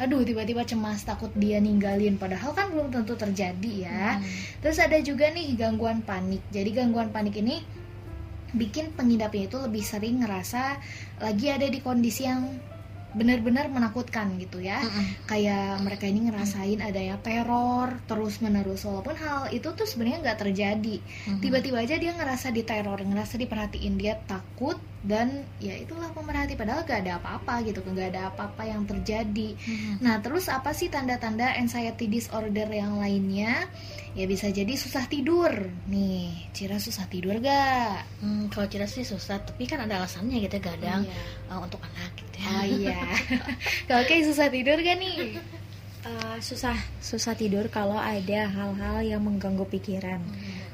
aduh 0.00 0.24
tiba-tiba 0.24 0.64
cemas 0.64 1.04
takut 1.04 1.30
dia 1.36 1.60
ninggalin 1.60 2.16
padahal 2.16 2.56
kan 2.56 2.72
belum 2.72 2.90
tentu 2.90 3.14
terjadi 3.14 3.72
ya. 3.86 4.18
Hmm. 4.18 4.24
Terus 4.64 4.78
ada 4.80 4.98
juga 5.04 5.28
nih 5.30 5.54
gangguan 5.54 6.00
panik. 6.02 6.40
Jadi 6.48 6.70
gangguan 6.72 7.12
panik 7.12 7.38
ini 7.38 7.60
bikin 8.52 8.92
pengidapnya 8.92 9.48
itu 9.48 9.56
lebih 9.60 9.80
sering 9.80 10.20
ngerasa 10.24 10.76
lagi 11.24 11.48
ada 11.48 11.64
di 11.68 11.80
kondisi 11.80 12.28
yang 12.28 12.52
benar-benar 13.12 13.68
menakutkan 13.72 14.36
gitu 14.40 14.60
ya. 14.60 14.80
Mm-mm. 14.82 15.28
Kayak 15.28 15.80
mereka 15.80 16.04
ini 16.08 16.28
ngerasain 16.28 16.80
adanya 16.80 17.16
teror 17.20 17.96
terus 18.04 18.40
menerus 18.44 18.84
walaupun 18.84 19.16
hal 19.16 19.48
itu 19.54 19.72
tuh 19.72 19.86
sebenarnya 19.88 20.30
nggak 20.30 20.40
terjadi. 20.48 20.96
Mhm. 21.00 21.40
Tiba-tiba 21.40 21.78
aja 21.80 21.96
dia 21.96 22.12
ngerasa 22.12 22.52
diteror, 22.52 23.00
ngerasa 23.00 23.40
diperhatiin, 23.40 23.94
dia 23.96 24.18
takut 24.24 24.76
dan 25.02 25.42
ya 25.58 25.74
itulah 25.74 26.06
pemerhati 26.14 26.54
padahal 26.54 26.86
gak 26.86 27.02
ada 27.02 27.18
apa-apa 27.18 27.66
gitu, 27.66 27.82
nggak 27.82 28.14
ada 28.14 28.30
apa-apa 28.30 28.62
yang 28.64 28.86
terjadi. 28.86 29.58
Mhm. 29.58 29.98
Nah, 29.98 30.22
terus 30.22 30.46
apa 30.46 30.70
sih 30.70 30.86
tanda-tanda 30.86 31.58
anxiety 31.58 32.06
disorder 32.06 32.70
yang 32.70 33.02
lainnya? 33.02 33.66
Ya 34.14 34.28
bisa 34.28 34.46
jadi 34.48 34.70
susah 34.76 35.10
tidur. 35.10 35.50
Nih, 35.88 36.46
Cira 36.54 36.78
susah 36.78 37.10
tidur 37.10 37.40
gak? 37.40 38.06
Hmm, 38.22 38.46
kalau 38.46 38.70
Cira 38.70 38.86
sih 38.86 39.02
susah, 39.02 39.42
tapi 39.42 39.66
kan 39.66 39.82
ada 39.82 39.98
alasannya 39.98 40.38
gitu 40.38 40.60
ya, 40.60 40.62
kadang 40.62 41.02
Iya. 41.02 41.50
eh, 41.50 41.58
untuk 41.58 41.80
anak 41.82 42.12
gitu 42.14 42.36
ya. 42.38 42.46
Oh 42.46 42.64
iya. 42.64 43.00
Kalau 43.90 44.02
kayak 44.04 44.24
susah 44.30 44.46
tidur 44.48 44.78
gak 44.78 44.96
nih? 44.96 45.40
Eh, 46.02 46.36
susah 46.42 46.74
susah 46.98 47.38
tidur 47.38 47.70
kalau 47.70 47.94
ada 47.94 48.50
hal-hal 48.50 49.06
yang 49.06 49.22
mengganggu 49.22 49.62
pikiran 49.70 50.18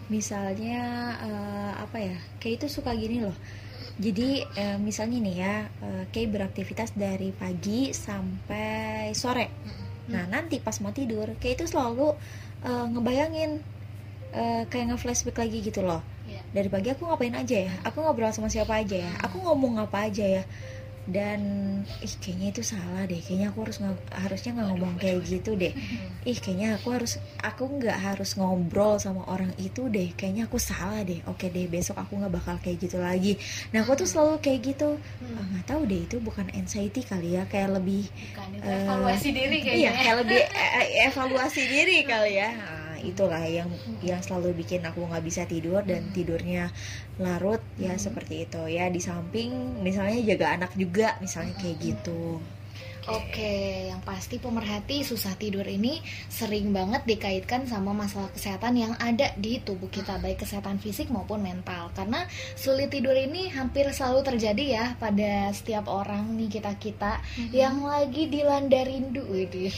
misalnya 0.08 0.80
eh, 1.20 1.72
apa 1.76 2.00
ya 2.00 2.16
kayak 2.40 2.64
itu 2.64 2.80
suka 2.80 2.96
gini 2.96 3.20
loh 3.20 3.36
jadi 3.98 4.46
eh, 4.54 4.78
misalnya 4.78 5.18
nih 5.18 5.36
ya 5.42 5.54
eh, 5.82 6.04
kayak 6.14 6.30
beraktivitas 6.30 6.94
dari 6.94 7.34
pagi 7.34 7.90
sampai 7.90 9.10
sore. 9.12 9.50
Nah 10.08 10.24
nanti 10.30 10.62
pas 10.62 10.78
mau 10.78 10.94
tidur 10.94 11.34
kayak 11.42 11.62
itu 11.62 11.64
selalu 11.66 12.14
eh, 12.62 12.86
ngebayangin 12.94 13.50
eh, 14.32 14.62
kayak 14.70 14.94
nge-flashback 14.94 15.38
lagi 15.42 15.58
gitu 15.60 15.82
loh. 15.82 16.02
Iya. 16.28 16.44
dari 16.52 16.68
pagi 16.68 16.92
aku 16.92 17.08
ngapain 17.08 17.32
aja 17.32 17.56
ya? 17.56 17.72
Aku 17.88 18.04
ngobrol 18.04 18.28
sama 18.36 18.52
siapa 18.52 18.76
aja 18.84 19.00
ya? 19.00 19.12
Aku 19.24 19.40
ngomong 19.40 19.80
apa 19.80 20.12
aja 20.12 20.20
ya 20.20 20.44
dan 21.08 21.40
ih 22.04 22.14
kayaknya 22.20 22.52
itu 22.52 22.60
salah 22.62 23.08
deh. 23.08 23.16
Kayaknya 23.16 23.48
aku 23.48 23.58
harus 23.64 23.78
harusnya 24.12 24.50
nggak 24.52 24.68
ngomong 24.68 24.94
kayak 25.00 25.24
gitu 25.24 25.56
deh. 25.56 25.72
Ih 26.22 26.36
kayaknya 26.36 26.76
aku 26.76 26.92
harus 26.92 27.16
aku 27.40 27.64
nggak 27.80 27.96
harus 27.96 28.36
ngobrol 28.36 29.00
sama 29.00 29.24
orang 29.24 29.48
itu 29.56 29.88
deh. 29.88 30.12
Kayaknya 30.12 30.44
aku 30.44 30.60
salah 30.60 31.00
deh. 31.00 31.24
Oke 31.24 31.48
deh 31.48 31.64
besok 31.64 31.96
aku 31.96 32.20
nggak 32.20 32.32
bakal 32.36 32.60
kayak 32.60 32.76
gitu 32.84 33.00
lagi. 33.00 33.40
Nah 33.72 33.88
aku 33.88 33.96
tuh 33.96 34.08
selalu 34.08 34.36
kayak 34.44 34.60
gitu. 34.76 35.00
Ah, 35.24 35.44
nggak 35.48 35.64
tahu 35.64 35.82
deh 35.88 36.04
itu 36.04 36.16
bukan 36.20 36.44
anxiety 36.52 37.00
kali 37.00 37.40
ya. 37.40 37.48
Kayak 37.48 37.80
lebih 37.80 38.04
Bukan, 38.12 38.48
itu 38.52 38.68
Eh, 38.68 38.84
evaluasi 38.84 39.28
diri 39.32 39.56
iya 39.58 39.64
kayaknya. 39.64 39.90
kayak 39.96 40.16
lebih 40.22 40.40
eh, 40.44 40.70
eh, 40.84 40.88
evaluasi 41.08 41.62
diri 41.64 41.96
kali 42.04 42.32
ya 42.36 42.50
itulah 43.10 43.42
yang 43.58 43.70
yang 44.08 44.20
selalu 44.26 44.48
bikin 44.60 44.82
aku 44.88 45.00
nggak 45.08 45.24
bisa 45.28 45.42
tidur 45.52 45.80
dan 45.90 46.02
tidurnya 46.16 46.62
larut 47.24 47.60
ya 47.84 47.92
seperti 48.06 48.34
itu. 48.46 48.62
Ya 48.76 48.84
di 48.94 49.00
samping 49.08 49.50
misalnya 49.86 50.18
jaga 50.30 50.46
anak 50.56 50.70
juga 50.82 51.06
misalnya 51.24 51.54
kayak 51.60 51.76
gitu 51.86 52.42
Oke, 53.08 53.88
yang 53.88 54.04
pasti 54.04 54.36
pemerhati 54.36 55.00
susah 55.00 55.32
tidur 55.40 55.64
ini 55.64 55.96
sering 56.28 56.76
banget 56.76 57.08
dikaitkan 57.08 57.64
sama 57.64 57.96
masalah 57.96 58.28
kesehatan 58.36 58.76
yang 58.76 58.92
ada 59.00 59.32
di 59.40 59.64
tubuh 59.64 59.88
kita, 59.88 60.20
baik 60.20 60.44
kesehatan 60.44 60.76
fisik 60.76 61.08
maupun 61.08 61.40
mental. 61.40 61.88
Karena 61.96 62.28
sulit 62.52 62.92
tidur 62.92 63.16
ini 63.16 63.48
hampir 63.48 63.88
selalu 63.96 64.28
terjadi 64.28 64.64
ya 64.68 64.84
pada 65.00 65.48
setiap 65.56 65.88
orang 65.88 66.36
nih 66.36 66.60
kita-kita 66.60 67.24
yang 67.48 67.80
lagi 67.80 68.28
dilanda 68.28 68.84
rindu, 68.84 69.24
Widih, 69.24 69.72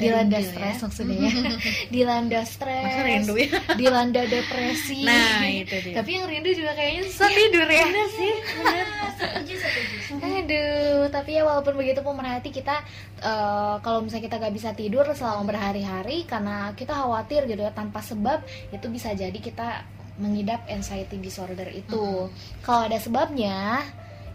dilanda 0.00 0.40
rindu 0.40 0.48
stres 0.48 0.76
ya. 0.80 0.82
maksudnya 0.88 1.16
ya. 1.20 1.32
dilanda 1.94 2.40
stres, 2.48 2.92
rindu 3.04 3.34
ya? 3.36 3.50
dilanda 3.80 4.22
depresi. 4.24 5.04
Nah, 5.04 5.44
itu 5.44 5.76
dia. 5.84 6.00
Tapi 6.00 6.10
yang 6.16 6.24
rindu 6.24 6.50
juga 6.56 6.72
kayaknya 6.72 7.02
susah 7.12 7.28
tidur 7.28 7.68
ya. 7.68 7.84
Bener 7.84 8.08
sih, 8.16 8.34
Aduh, 10.38 11.10
tapi 11.10 11.36
ya 11.36 11.42
walaupun 11.42 11.74
begitu 11.74 12.00
pemerhati 12.00 12.37
kita 12.46 12.76
eh, 13.18 13.76
kalau 13.82 14.06
misalnya 14.06 14.24
kita 14.30 14.36
gak 14.38 14.54
bisa 14.54 14.70
tidur 14.78 15.04
selama 15.12 15.42
berhari-hari 15.50 16.22
karena 16.22 16.70
kita 16.78 16.94
khawatir 16.94 17.50
gitu 17.50 17.58
ya 17.66 17.74
tanpa 17.74 17.98
sebab 17.98 18.46
itu 18.70 18.86
bisa 18.86 19.10
jadi 19.12 19.34
kita 19.34 19.82
mengidap 20.18 20.66
anxiety 20.66 21.18
disorder 21.18 21.66
itu. 21.70 22.30
Kalau 22.62 22.86
ada 22.86 22.98
sebabnya 22.98 23.86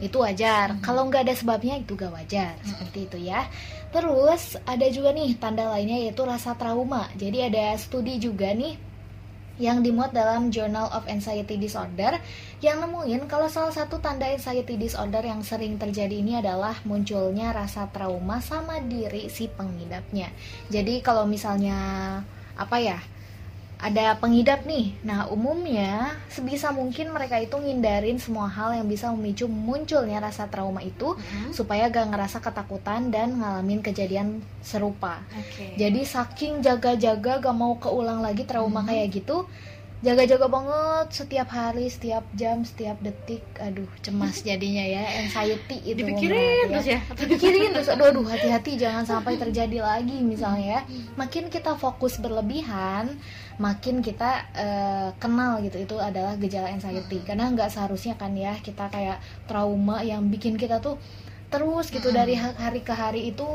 itu 0.04 0.20
wajar. 0.20 0.80
Kalau 0.84 1.08
nggak 1.08 1.28
ada 1.30 1.36
sebabnya 1.36 1.80
itu 1.80 1.94
gak 1.96 2.12
wajar 2.12 2.56
seperti 2.64 3.00
itu 3.08 3.18
ya. 3.30 3.48
Terus 3.94 4.58
ada 4.66 4.88
juga 4.90 5.14
nih 5.14 5.38
tanda 5.38 5.70
lainnya 5.70 6.00
yaitu 6.02 6.24
rasa 6.26 6.58
trauma. 6.58 7.08
Jadi 7.16 7.52
ada 7.52 7.78
studi 7.78 8.18
juga 8.18 8.52
nih 8.52 8.93
yang 9.62 9.86
dimuat 9.86 10.18
dalam 10.18 10.50
Journal 10.50 10.90
of 10.90 11.06
Anxiety 11.06 11.62
Disorder 11.62 12.18
yang 12.64 12.82
nemuin 12.82 13.30
kalau 13.30 13.46
salah 13.46 13.70
satu 13.70 14.02
tanda 14.02 14.26
anxiety 14.26 14.80
disorder 14.80 15.22
yang 15.22 15.46
sering 15.46 15.78
terjadi 15.78 16.16
ini 16.16 16.40
adalah 16.40 16.80
munculnya 16.88 17.54
rasa 17.54 17.92
trauma 17.92 18.42
sama 18.42 18.82
diri 18.82 19.30
si 19.30 19.52
pengidapnya. 19.52 20.34
Jadi 20.74 21.04
kalau 21.06 21.30
misalnya 21.30 21.78
apa 22.58 22.78
ya? 22.82 22.98
Ada 23.84 24.16
pengidap 24.16 24.64
nih. 24.64 24.96
Nah, 25.04 25.28
umumnya 25.28 26.16
sebisa 26.32 26.72
mungkin 26.72 27.12
mereka 27.12 27.36
itu 27.36 27.60
ngindarin 27.60 28.16
semua 28.16 28.48
hal 28.48 28.80
yang 28.80 28.88
bisa 28.88 29.12
memicu 29.12 29.52
munculnya 29.52 30.24
rasa 30.24 30.48
trauma 30.48 30.80
itu 30.80 31.20
supaya 31.52 31.92
gak 31.92 32.16
ngerasa 32.16 32.40
ketakutan 32.40 33.12
dan 33.12 33.44
ngalamin 33.44 33.84
kejadian 33.84 34.40
serupa. 34.64 35.20
Oke. 35.36 35.76
Jadi 35.76 36.08
saking 36.08 36.64
jaga-jaga 36.64 37.44
gak 37.44 37.56
mau 37.56 37.76
keulang 37.76 38.24
lagi 38.24 38.48
trauma 38.48 38.88
kayak 38.88 39.20
gitu 39.20 39.44
Jaga-jaga 40.04 40.52
banget 40.52 41.16
setiap 41.16 41.48
hari, 41.48 41.88
setiap 41.88 42.28
jam, 42.36 42.68
setiap 42.68 43.00
detik 43.00 43.40
Aduh 43.56 43.88
cemas 44.04 44.44
jadinya 44.44 44.84
ya, 44.84 45.24
anxiety 45.24 45.80
itu 45.80 46.04
Dipikirin 46.04 46.68
bener 46.68 46.76
terus 46.76 46.88
ya. 46.92 47.00
Dipikirin 47.16 47.72
terus, 47.72 47.88
aduh, 47.88 48.12
aduh 48.12 48.28
hati-hati 48.28 48.76
jangan 48.76 49.08
sampai 49.08 49.40
terjadi 49.40 49.80
lagi 49.80 50.20
misalnya 50.20 50.66
ya 50.68 50.82
Makin 51.16 51.48
kita 51.48 51.80
fokus 51.80 52.20
berlebihan 52.20 53.16
Makin 53.56 54.00
kita 54.00 54.32
eh, 54.52 55.10
kenal 55.18 55.62
gitu, 55.62 55.78
itu 55.78 55.96
adalah 55.98 56.34
gejala 56.36 56.70
anxiety 56.70 57.22
Karena 57.22 57.50
nggak 57.50 57.70
seharusnya 57.70 58.14
kan 58.14 58.34
ya 58.34 58.58
kita 58.58 58.88
kayak 58.88 59.18
trauma 59.46 60.02
yang 60.02 60.26
bikin 60.28 60.56
kita 60.56 60.78
tuh 60.78 60.98
terus 61.48 61.88
gitu 61.88 62.10
dari 62.10 62.34
ha- 62.34 62.58
hari 62.58 62.82
ke 62.82 62.90
hari 62.90 63.30
itu 63.30 63.46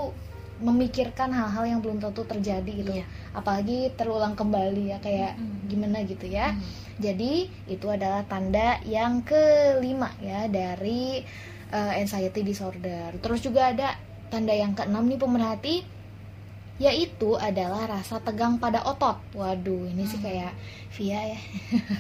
memikirkan 0.58 1.30
hal-hal 1.30 1.64
yang 1.68 1.78
belum 1.78 1.98
tentu 1.98 2.22
terjadi 2.22 2.66
gitu 2.66 2.90
Iya. 2.92 3.06
apalagi 3.32 3.94
terulang 3.94 4.34
kembali 4.34 4.90
ya 4.90 4.98
kayak 4.98 5.34
Mm-mm. 5.34 5.66
gimana 5.66 6.02
gitu 6.02 6.26
ya 6.26 6.50
Hmm. 6.50 6.62
jadi 6.98 7.46
itu 7.66 7.86
adalah 7.86 8.22
tanda 8.22 8.78
yang 8.82 9.22
kelima 9.22 10.10
ya 10.18 10.46
dari 10.46 11.22
uh, 11.70 11.94
anxiety 11.94 12.42
disorder. 12.42 13.14
Terus 13.18 13.38
juga 13.38 13.70
ada 13.70 13.94
tanda 14.30 14.50
yang 14.50 14.74
keenam 14.74 15.06
nih 15.06 15.18
pemerhati 15.18 15.74
yaitu 16.78 17.34
adalah 17.34 17.90
rasa 17.90 18.22
tegang 18.22 18.58
pada 18.58 18.82
otot. 18.86 19.18
Waduh, 19.34 19.90
ini 19.90 20.06
sih 20.06 20.18
kayak 20.22 20.54
Via 20.88 21.36
ya. 21.36 21.40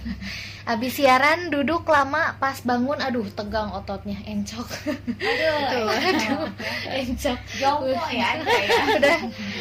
Habis 0.68 1.00
siaran 1.00 1.52
duduk 1.52 1.84
lama 1.88 2.36
pas 2.40 2.56
bangun 2.64 2.96
aduh 3.00 3.24
tegang 3.36 3.68
ototnya 3.72 4.16
encok. 4.24 4.68
Aduh, 4.88 5.86
aduh, 6.08 6.48
encok. 6.88 7.38
Jompo 7.60 8.04
ya 8.08 8.28
ya. 8.36 8.58
udah 8.98 9.18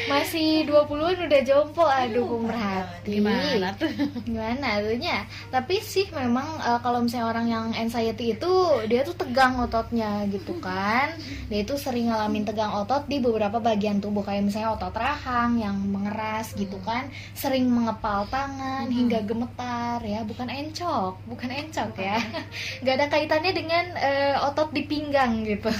masih 0.07 0.67
20-an 0.67 1.27
udah 1.27 1.41
jompo 1.43 1.83
aduh 1.83 2.25
pemerhati. 2.27 3.19
Gimana 3.19 3.69
tuh? 3.75 3.91
gimana 4.27 4.79
tuhnya 4.83 5.23
tapi 5.49 5.79
sih 5.79 6.07
memang 6.11 6.45
eh, 6.59 6.79
kalau 6.83 7.03
misalnya 7.03 7.27
orang 7.31 7.47
yang 7.47 7.65
anxiety 7.73 8.35
itu 8.35 8.51
dia 8.91 9.01
tuh 9.07 9.15
tegang 9.15 9.55
ototnya 9.59 10.27
gitu 10.27 10.57
kan 10.59 11.15
dia 11.47 11.63
itu 11.63 11.73
sering 11.79 12.11
ngalamin 12.11 12.43
tegang 12.43 12.71
otot 12.73 13.07
di 13.07 13.23
beberapa 13.23 13.57
bagian 13.63 14.03
tubuh 14.03 14.21
kayak 14.21 14.47
misalnya 14.47 14.75
otot 14.75 14.93
rahang 15.07 15.55
yang 15.63 15.77
mengeras 15.79 16.51
gitu 16.59 16.75
kan. 16.83 17.07
Sering 17.31 17.71
mengepal 17.71 18.27
tangan 18.27 18.91
hingga 18.91 19.23
gemetar 19.23 20.03
ya. 20.03 20.27
Bukan 20.27 20.51
encok 20.51 21.23
bukan 21.27 21.49
encok 21.51 21.95
ya. 21.95 22.19
Nggak 22.83 22.95
ada 22.99 23.07
kaitannya 23.07 23.51
dengan 23.55 23.85
eh, 23.95 24.35
otot 24.43 24.75
di 24.75 24.83
pinggang 24.83 25.47
gitu. 25.47 25.71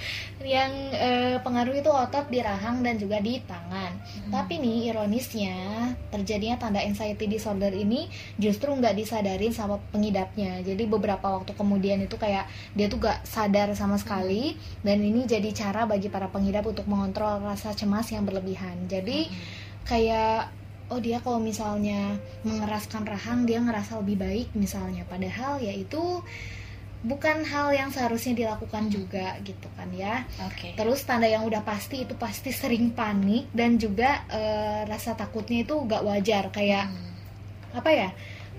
Yang 0.42 0.72
eh, 0.98 1.36
pengaruh 1.38 1.74
itu 1.78 1.90
otot 1.90 2.26
di 2.26 2.42
rahang 2.42 2.82
dan 2.82 2.98
juga 2.98 3.22
di 3.22 3.38
tangan. 3.46 3.94
Tapi 4.34 4.58
nih 4.58 4.90
ironisnya 4.90 5.94
terjadinya 6.10 6.58
tanda 6.58 6.82
anxiety 6.82 7.30
disorder 7.30 7.70
ini 7.70 8.10
justru 8.36 8.74
nggak 8.74 8.98
disadarin 8.98 9.54
sama 9.54 9.78
pengidapnya. 9.94 10.60
Jadi 10.66 10.84
beberapa 10.90 11.30
waktu 11.30 11.54
kemudian 11.54 12.02
itu 12.02 12.18
kayak 12.18 12.50
dia 12.74 12.86
tuh 12.88 12.98
gak 12.98 13.22
sadar 13.28 13.70
sama 13.76 14.00
sekali 14.00 14.56
dan 14.80 14.98
ini 15.04 15.28
jadi 15.28 15.52
cara 15.52 15.84
bagi 15.84 16.08
para 16.08 16.28
pengidap 16.32 16.66
untuk 16.66 16.88
mengontrol 16.88 17.44
rasa 17.44 17.76
cemas 17.76 18.08
yang 18.10 18.24
berlebihan. 18.24 18.71
Jadi 18.86 19.30
kayak 19.86 20.52
oh 20.92 21.00
dia 21.00 21.18
kalau 21.24 21.40
misalnya 21.40 22.20
mengeraskan 22.44 23.08
rahang 23.08 23.48
dia 23.48 23.64
ngerasa 23.64 23.96
lebih 24.04 24.20
baik 24.20 24.48
misalnya 24.52 25.08
padahal 25.08 25.56
ya 25.56 25.72
itu 25.72 26.20
bukan 27.02 27.42
hal 27.42 27.74
yang 27.74 27.90
seharusnya 27.90 28.36
dilakukan 28.36 28.86
juga 28.92 29.34
gitu 29.42 29.66
kan 29.74 29.90
ya. 29.90 30.22
Oke. 30.46 30.78
Terus 30.78 31.02
tanda 31.02 31.26
yang 31.26 31.42
udah 31.42 31.66
pasti 31.66 32.06
itu 32.06 32.14
pasti 32.14 32.54
sering 32.54 32.94
panik 32.94 33.50
dan 33.50 33.74
juga 33.80 34.22
eh, 34.30 34.86
rasa 34.86 35.18
takutnya 35.18 35.66
itu 35.66 35.74
gak 35.82 36.02
wajar 36.06 36.44
kayak 36.54 36.86
apa 37.74 37.90
ya? 37.90 38.10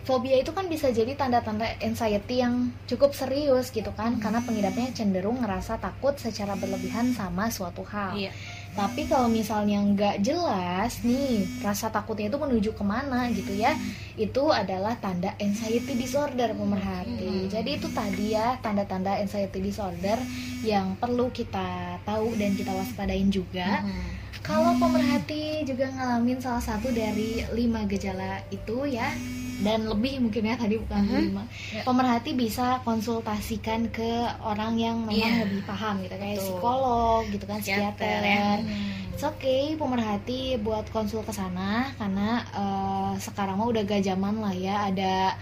Fobia 0.03 0.36
itu 0.36 0.51
kan 0.51 0.68
bisa 0.68 0.91
jadi 0.91 1.16
tanda-tanda 1.16 1.80
anxiety 1.80 2.43
yang 2.43 2.76
cukup 2.91 3.16
serius 3.16 3.72
gitu 3.72 3.88
kan 3.95 4.20
karena 4.20 4.43
pengidapnya 4.43 4.91
cenderung 4.91 5.39
ngerasa 5.39 5.80
takut 5.80 6.20
secara 6.20 6.59
berlebihan 6.59 7.16
sama 7.16 7.47
suatu 7.47 7.88
hal. 7.88 8.20
Iya. 8.20 8.36
Tapi 8.74 9.05
kalau 9.05 9.30
misalnya 9.30 9.78
nggak 9.86 10.26
jelas 10.26 11.05
nih 11.05 11.45
rasa 11.61 11.93
takutnya 11.93 12.34
itu 12.34 12.41
menuju 12.41 12.74
ke 12.74 12.82
mana 12.82 13.30
gitu 13.30 13.53
ya, 13.53 13.78
itu 14.17 14.49
adalah 14.49 14.97
tanda 14.97 15.38
anxiety 15.38 15.93
disorder 15.93 16.57
pemerhati. 16.57 17.53
Jadi 17.53 17.69
itu 17.78 17.88
tadi 17.93 18.34
ya 18.34 18.57
tanda-tanda 18.65 19.21
anxiety 19.21 19.61
disorder 19.61 20.17
yang 20.65 20.97
perlu 20.97 21.30
kita 21.30 22.01
tahu 22.01 22.34
dan 22.34 22.57
kita 22.57 22.74
waspadain 22.74 23.30
juga. 23.30 23.86
Kalau 24.43 24.76
pemerhati 24.76 25.63
juga 25.63 25.88
ngalamin 25.93 26.41
salah 26.41 26.59
satu 26.59 26.91
dari 26.91 27.47
lima 27.55 27.88
gejala 27.88 28.43
itu 28.51 28.89
ya 28.89 29.07
dan 29.64 29.88
lebih 29.88 30.20
mungkin 30.20 30.43
ya 30.43 30.55
tadi 30.55 30.76
bukan 30.78 31.01
Mhm. 31.01 31.20
lima. 31.26 31.43
Ya. 31.72 31.82
Pemerhati 31.82 32.32
bisa 32.34 32.84
konsultasikan 32.84 33.88
ke 33.88 34.11
orang 34.39 34.76
yang 34.76 34.97
memang 35.01 35.16
Iya. 35.34 35.43
lebih 35.43 35.64
paham 35.64 35.95
gitu 35.99 36.14
kayak 36.14 36.38
Betul. 36.38 36.47
psikolog 36.51 37.22
gitu 37.28 37.45
kan 37.45 37.59
Psikiater, 37.59 38.20
psikiater. 38.20 38.57
ya. 38.59 38.91
It's 39.09 39.22
okay, 39.24 39.74
pemerhati 39.74 40.41
buat 40.57 40.89
konsul 40.89 41.22
ke 41.22 41.32
sana 41.32 41.89
karena 41.95 42.30
eh, 42.51 43.11
sekarang 43.18 43.55
mah 43.55 43.70
udah 43.70 43.82
gak 43.82 44.03
zaman 44.03 44.38
lah 44.38 44.51
ya 44.51 44.88
ada 44.88 45.38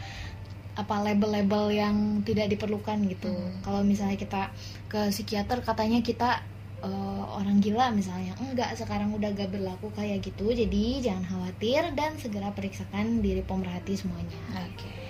apa 0.72 0.96
label-label 1.02 1.68
yang 1.70 1.96
tidak 2.22 2.48
diperlukan 2.48 3.04
gitu. 3.06 3.28
Hmm. 3.28 3.60
Kalau 3.62 3.82
misalnya 3.82 4.16
kita 4.16 4.52
ke 4.88 5.10
psikiater 5.10 5.60
katanya 5.60 6.00
kita 6.00 6.40
eh, 6.86 7.24
orang 7.38 7.58
gila 7.64 7.90
misalnya, 7.94 8.34
enggak 8.38 8.78
sekarang 8.78 9.14
udah 9.18 9.30
gak 9.34 9.50
berlaku 9.50 9.90
kayak 9.94 10.22
gitu. 10.22 10.54
Jadi 10.54 11.02
jangan 11.02 11.26
khawatir 11.26 11.82
dan 11.98 12.18
segera 12.22 12.54
periksakan 12.54 13.26
diri 13.26 13.42
pemerhati 13.42 13.98
semuanya. 13.98 14.42
Oke. 14.70 15.01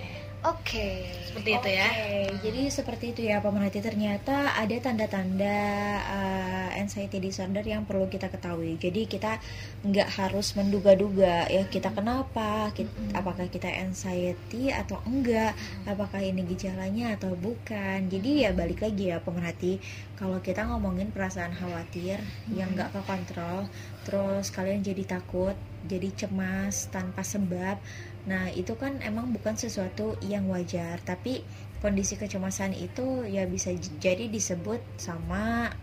Oke. 0.42 1.06
Seperti 1.22 1.50
itu 1.54 1.68
ya. 1.70 1.86
Oke, 1.86 2.12
jadi 2.42 2.60
seperti 2.66 3.04
itu 3.14 3.20
ya 3.30 3.38
pemerhati 3.38 3.78
ternyata 3.78 4.58
ada 4.58 4.76
tanda-tanda 4.82 5.58
uh, 6.02 6.68
anxiety 6.76 7.22
disorder 7.22 7.62
yang 7.62 7.86
perlu 7.86 8.10
kita 8.10 8.26
ketahui. 8.26 8.74
Jadi 8.76 9.06
kita 9.06 9.38
nggak 9.86 10.08
harus 10.18 10.52
menduga-duga 10.58 11.46
ya 11.46 11.62
kita 11.70 11.94
kenapa, 11.94 12.74
kit- 12.74 12.90
apakah 13.14 13.46
kita 13.48 13.70
anxiety 13.70 14.74
atau 14.74 14.98
enggak, 15.06 15.54
apakah 15.86 16.18
ini 16.18 16.42
gejalanya 16.42 17.14
atau 17.14 17.38
bukan. 17.38 18.10
Jadi 18.10 18.42
ya 18.42 18.50
balik 18.50 18.82
lagi 18.82 19.14
ya 19.14 19.22
pemerhati, 19.22 19.78
kalau 20.18 20.42
kita 20.42 20.66
ngomongin 20.66 21.14
perasaan 21.14 21.54
khawatir 21.54 22.18
yang 22.50 22.74
nggak 22.74 22.90
kekontrol, 22.92 23.70
terus 24.02 24.50
kalian 24.50 24.82
jadi 24.82 25.06
takut, 25.06 25.54
jadi 25.86 26.10
cemas 26.18 26.90
tanpa 26.90 27.22
sebab. 27.22 27.78
Nah, 28.22 28.54
itu 28.54 28.78
kan 28.78 29.02
emang 29.02 29.34
bukan 29.34 29.58
sesuatu 29.58 30.14
yang 30.22 30.46
wajar, 30.46 31.02
tapi 31.02 31.42
kondisi 31.82 32.14
kecemasan 32.14 32.70
itu 32.78 33.26
ya 33.26 33.42
bisa 33.50 33.74
jadi 33.98 34.30
disebut 34.30 34.78
sama 34.94 35.74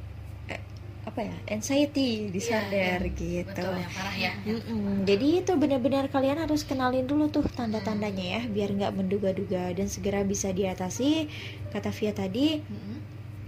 eh, 0.47 0.63
apa 1.03 1.27
ya? 1.27 1.35
anxiety 1.51 2.31
disorder 2.31 3.03
gitu. 3.11 3.43
Betul 3.43 3.83
yang 3.83 3.91
parah 3.91 4.15
ya. 4.15 4.31
Mm-mm. 4.47 5.03
Jadi 5.03 5.43
itu 5.43 5.51
benar-benar 5.59 6.07
kalian 6.07 6.39
harus 6.39 6.63
kenalin 6.63 7.03
dulu 7.03 7.27
tuh 7.27 7.43
tanda-tandanya 7.43 8.39
ya, 8.39 8.41
biar 8.47 8.71
nggak 8.71 8.95
menduga-duga 8.95 9.75
dan 9.75 9.91
segera 9.91 10.23
bisa 10.23 10.55
diatasi. 10.55 11.27
Kata 11.75 11.91
Via 11.91 12.15
tadi 12.15 12.63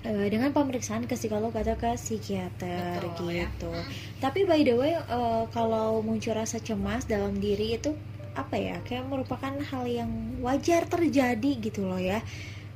eh, 0.03 0.27
dengan 0.27 0.51
pemeriksaan 0.51 1.07
ke 1.07 1.15
psikolog 1.15 1.55
atau 1.55 1.79
ke 1.79 1.95
psikiater 1.95 2.99
Betul, 2.99 3.39
ya. 3.39 3.47
gitu. 3.47 3.71
Tapi 4.19 4.43
by 4.43 4.67
the 4.67 4.75
way, 4.75 4.99
eh, 4.99 5.43
kalau 5.55 6.03
muncul 6.03 6.35
rasa 6.35 6.59
cemas 6.59 7.07
dalam 7.07 7.39
diri 7.39 7.79
itu 7.79 7.95
apa 8.33 8.55
ya? 8.55 8.79
Kayak 8.83 9.09
merupakan 9.11 9.53
hal 9.53 9.83
yang 9.87 10.11
wajar 10.39 10.87
terjadi 10.87 11.51
gitu 11.59 11.87
loh 11.87 11.99
ya. 11.99 12.23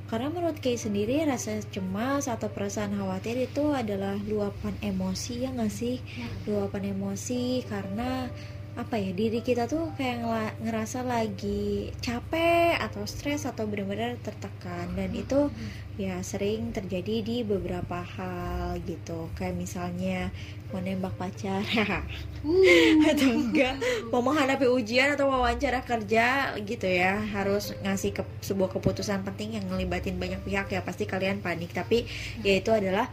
Karena 0.06 0.30
menurut 0.30 0.62
Kay 0.62 0.78
sendiri 0.78 1.18
rasa 1.26 1.58
cemas 1.74 2.30
atau 2.30 2.46
perasaan 2.46 2.94
khawatir 2.94 3.42
itu 3.42 3.74
adalah 3.74 4.14
luapan 4.22 4.78
emosi 4.78 5.42
ya 5.42 5.50
nggak 5.50 5.72
sih? 5.72 5.98
Luapan 6.46 6.94
emosi 6.94 7.66
karena 7.66 8.30
apa 8.76 9.00
ya 9.00 9.08
diri 9.16 9.40
kita 9.40 9.64
tuh 9.64 9.96
kayak 9.96 10.60
ngerasa 10.60 11.00
lagi 11.00 11.88
capek 12.04 12.76
atau 12.76 13.08
stres 13.08 13.48
atau 13.48 13.64
benar-benar 13.64 14.20
tertekan 14.20 14.92
dan 14.92 15.16
itu 15.16 15.48
ya 15.96 16.20
sering 16.20 16.76
terjadi 16.76 17.24
di 17.24 17.40
beberapa 17.40 18.04
hal 18.04 18.76
gitu 18.84 19.32
kayak 19.32 19.56
misalnya 19.56 20.28
mau 20.76 20.84
nembak 20.84 21.16
pacar. 21.16 21.64
Atau 23.08 23.32
enggak 23.32 23.80
mau 24.12 24.20
menghadapi 24.20 24.68
ujian 24.68 25.16
atau 25.16 25.32
wawancara 25.32 25.80
kerja 25.80 26.52
gitu 26.60 26.84
ya. 26.84 27.16
Harus 27.32 27.72
ngasih 27.80 28.20
ke 28.20 28.22
sebuah 28.44 28.76
keputusan 28.76 29.24
penting 29.24 29.56
yang 29.56 29.64
ngelibatin 29.72 30.20
banyak 30.20 30.44
pihak 30.44 30.68
ya 30.68 30.84
pasti 30.84 31.08
kalian 31.08 31.40
panik. 31.40 31.72
Tapi 31.72 32.04
ya 32.44 32.60
itu 32.60 32.68
adalah 32.76 33.08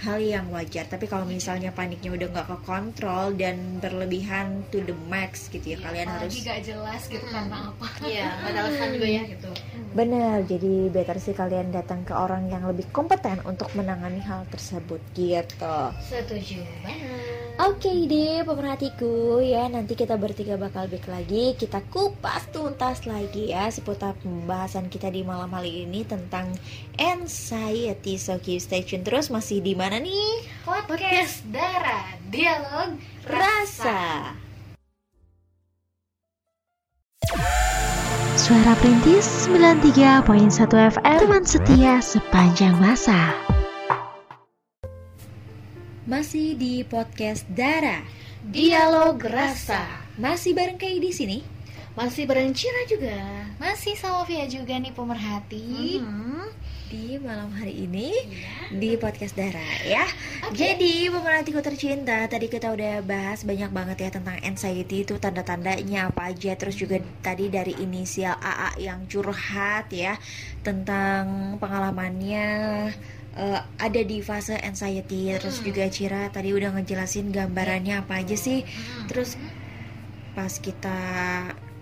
hal 0.00 0.18
yang 0.20 0.48
wajar 0.48 0.88
tapi 0.88 1.04
kalau 1.04 1.28
misalnya 1.28 1.70
paniknya 1.76 2.16
udah 2.16 2.28
nggak 2.32 2.48
kekontrol 2.48 3.36
dan 3.36 3.78
berlebihan 3.84 4.64
to 4.72 4.80
the 4.88 4.96
max 5.12 5.52
gitu 5.52 5.76
ya 5.76 5.78
kalian 5.80 6.08
harus 6.08 6.40
gak 6.40 6.64
jelas 6.64 7.02
gitu 7.06 7.26
karena 7.28 7.68
apa. 7.68 7.86
Iya, 8.00 8.26
ada 8.40 8.58
alasan 8.66 8.88
juga 8.96 9.08
ya 9.08 9.22
gitu. 9.28 9.50
Benar, 9.90 10.46
jadi 10.46 10.74
better 10.88 11.18
sih 11.18 11.34
kalian 11.34 11.74
datang 11.74 12.06
ke 12.06 12.14
orang 12.14 12.48
yang 12.48 12.64
lebih 12.64 12.88
kompeten 12.94 13.42
untuk 13.44 13.68
menangani 13.76 14.22
hal 14.22 14.46
tersebut 14.48 15.02
gitu. 15.12 15.76
Setuju 16.00 16.62
banget. 16.86 17.49
Oke 17.60 18.08
deh 18.08 18.40
pemerhatiku 18.40 19.36
ya. 19.44 19.68
Nanti 19.68 19.92
kita 19.92 20.16
bertiga 20.16 20.56
bakal 20.56 20.88
back 20.88 21.04
lagi. 21.12 21.52
Kita 21.52 21.84
kupas 21.92 22.48
tuntas 22.48 23.04
lagi 23.04 23.52
ya 23.52 23.68
seputar 23.68 24.16
pembahasan 24.24 24.88
kita 24.88 25.12
di 25.12 25.20
malam 25.20 25.52
hari 25.52 25.84
ini 25.84 26.00
tentang 26.08 26.48
anxiety. 26.96 28.16
So 28.16 28.40
keep 28.40 28.64
stay 28.64 28.80
tune 28.80 29.04
terus. 29.04 29.28
Masih 29.28 29.60
di 29.60 29.76
mana 29.76 30.00
nih? 30.00 30.48
Podcast 30.64 31.44
Darah 31.52 32.16
Dialog 32.32 32.96
rasa. 33.28 34.32
Suara 38.40 38.72
Perintis 38.80 39.44
93.1 39.52 40.24
FM 40.96 41.18
Teman 41.20 41.44
setia 41.44 42.00
sepanjang 42.00 42.72
masa 42.80 43.36
Masih 46.10 46.58
di 46.58 46.82
podcast 46.82 47.46
Dara. 47.46 48.02
Dialog 48.42 49.14
rasa. 49.22 49.86
Masih 50.18 50.58
bareng 50.58 50.74
Kay 50.74 50.98
di 50.98 51.14
sini. 51.14 51.38
Masih 51.94 52.26
bareng 52.26 52.50
Cira 52.50 52.82
juga. 52.90 53.46
Masih 53.62 53.94
sama 53.94 54.26
Via 54.26 54.42
juga 54.50 54.74
nih 54.74 54.90
pemerhati. 54.90 56.02
Hmm. 56.02 56.50
Di 56.90 57.14
malam 57.22 57.54
hari 57.54 57.86
ini 57.86 58.26
di 58.74 58.98
podcast 58.98 59.38
Dara 59.38 59.62
ya. 59.86 60.02
Jadi 60.50 61.06
pemerhatiku 61.14 61.62
tercinta, 61.62 62.26
tadi 62.26 62.50
kita 62.50 62.74
udah 62.74 63.06
bahas 63.06 63.46
banyak 63.46 63.70
banget 63.70 64.02
ya 64.02 64.10
tentang 64.10 64.34
anxiety 64.42 65.06
itu 65.06 65.14
tanda-tandanya 65.14 66.10
apa 66.10 66.34
aja. 66.34 66.58
Terus 66.58 66.74
juga 66.74 66.98
tadi 67.22 67.46
dari 67.54 67.78
inisial 67.78 68.34
AA 68.34 68.82
yang 68.82 69.06
curhat 69.06 69.86
ya 69.94 70.18
tentang 70.66 71.54
pengalamannya 71.62 72.50
eh, 73.32 73.60
ada 73.76 74.00
di 74.02 74.18
fase 74.20 74.56
anxiety. 74.56 75.30
Terus 75.36 75.60
juga 75.60 75.84
Cira 75.86 76.28
tadi 76.28 76.50
udah 76.50 76.72
ngejelasin 76.72 77.30
gambarannya 77.30 77.98
apa 77.98 78.18
aja 78.18 78.34
sih. 78.34 78.62
Terus 79.06 79.36
pas 80.30 80.52
kita 80.52 80.98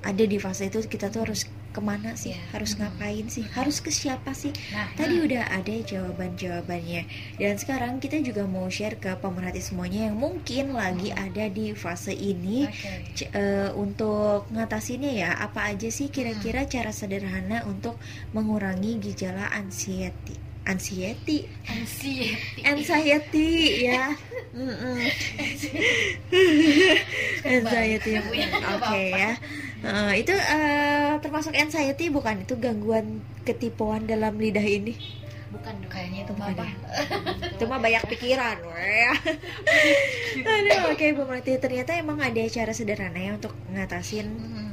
ada 0.01 0.25
di 0.25 0.37
fase 0.37 0.67
itu 0.67 0.81
kita 0.83 1.09
tuh 1.09 1.25
harus 1.25 1.45
ke 1.69 1.85
mana 1.85 2.17
sih? 2.17 2.33
Iya. 2.33 2.41
harus 2.51 2.73
ngapain 2.75 3.27
sih? 3.29 3.45
Harus 3.53 3.79
ke 3.79 3.93
siapa 3.93 4.33
sih? 4.33 4.51
Nah, 4.73 4.89
tadi 4.97 5.21
udah 5.21 5.53
ada 5.53 5.75
jawaban-jawabannya. 5.79 7.03
Dan 7.37 7.55
sekarang 7.55 8.01
kita 8.01 8.19
juga 8.19 8.49
mau 8.49 8.67
share 8.67 8.97
ke 8.97 9.13
pemerhati 9.15 9.61
semuanya 9.61 10.09
yang 10.09 10.17
mungkin 10.17 10.73
lagi 10.73 11.13
ada 11.13 11.47
di 11.47 11.77
fase 11.77 12.11
ini. 12.11 12.65
C- 13.15 13.29
eh, 13.31 13.69
untuk 13.75 14.49
ngatasinnya 14.49 15.13
ya 15.13 15.31
apa 15.37 15.69
aja 15.69 15.87
sih 15.89 16.09
kira-kira 16.09 16.65
cara 16.65 16.89
sederhana 16.91 17.63
untuk 17.65 18.01
mengurangi 18.33 18.97
gejala 18.99 19.53
anxiety 19.53 20.35
anxiety. 20.69 21.49
Anxiety. 21.65 22.61
anxiety 22.63 23.49
ya. 23.89 24.13
Mm-mm. 24.53 25.01
anxiety. 27.43 28.13
Oke 28.77 29.03
ya. 29.17 29.33
Itu 30.15 30.35
eh, 30.37 31.13
termasuk 31.25 31.57
anxiety 31.57 32.13
bukan? 32.13 32.45
Itu 32.45 32.61
gangguan 32.61 33.25
ketipuan 33.49 34.05
dalam 34.05 34.37
lidah 34.37 34.65
ini? 34.65 34.93
Bukan 35.49 35.81
kayaknya 35.89 36.29
itu 36.29 36.33
Bukan 36.37 36.53
apa? 36.53 36.67
itu 37.57 37.65
mah 37.65 37.81
banyak 37.81 38.05
pikiran 38.05 38.61
aduh 40.45 40.93
oke 40.93 41.07
pemerhati 41.17 41.57
ternyata 41.57 41.97
emang 41.97 42.21
ada 42.21 42.45
cara 42.53 42.73
sederhana 42.77 43.17
ya 43.17 43.33
untuk 43.35 43.57
ngatasin 43.73 44.29
Hmm. 44.29 44.68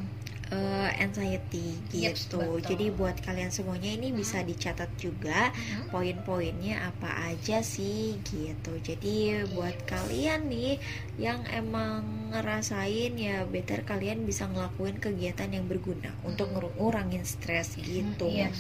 Eh, 0.50 0.90
anxiety 1.00 1.74
Yeps, 1.90 2.28
gitu. 2.28 2.38
betul. 2.38 2.62
Jadi 2.62 2.86
buat 2.92 3.18
kalian 3.20 3.50
semuanya 3.50 3.90
ini 3.90 4.12
bisa 4.12 4.42
dicatat 4.42 4.90
juga 4.96 5.50
Hmm. 5.50 5.90
poin-poinnya 5.90 6.86
apa 6.86 7.30
aja 7.30 7.62
sih 7.62 8.20
gitu. 8.22 8.78
Jadi 8.80 9.46
buat 9.52 9.76
kalian 9.86 10.46
nih 10.46 10.78
yang 11.18 11.42
emang 11.50 12.30
ngerasain 12.30 13.16
ya 13.16 13.46
better 13.46 13.82
kalian 13.82 14.24
bisa 14.24 14.46
ngelakuin 14.46 14.98
kegiatan 14.98 15.50
yang 15.50 15.66
berguna 15.66 16.12
untuk 16.22 16.52
ngur- 16.52 16.76
ngurangin 16.76 17.24
stres 17.24 17.78
gitu. 17.78 18.28
Iya. 18.28 18.54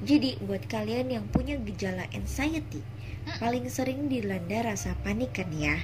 Jadi 0.00 0.40
buat 0.40 0.64
kalian 0.64 1.12
yang 1.12 1.24
punya 1.28 1.60
gejala 1.60 2.08
anxiety 2.10 2.80
paling 3.36 3.68
sering 3.68 4.08
dilanda 4.08 4.64
rasa 4.64 4.96
panik 5.04 5.36
kan 5.36 5.52
ya. 5.52 5.76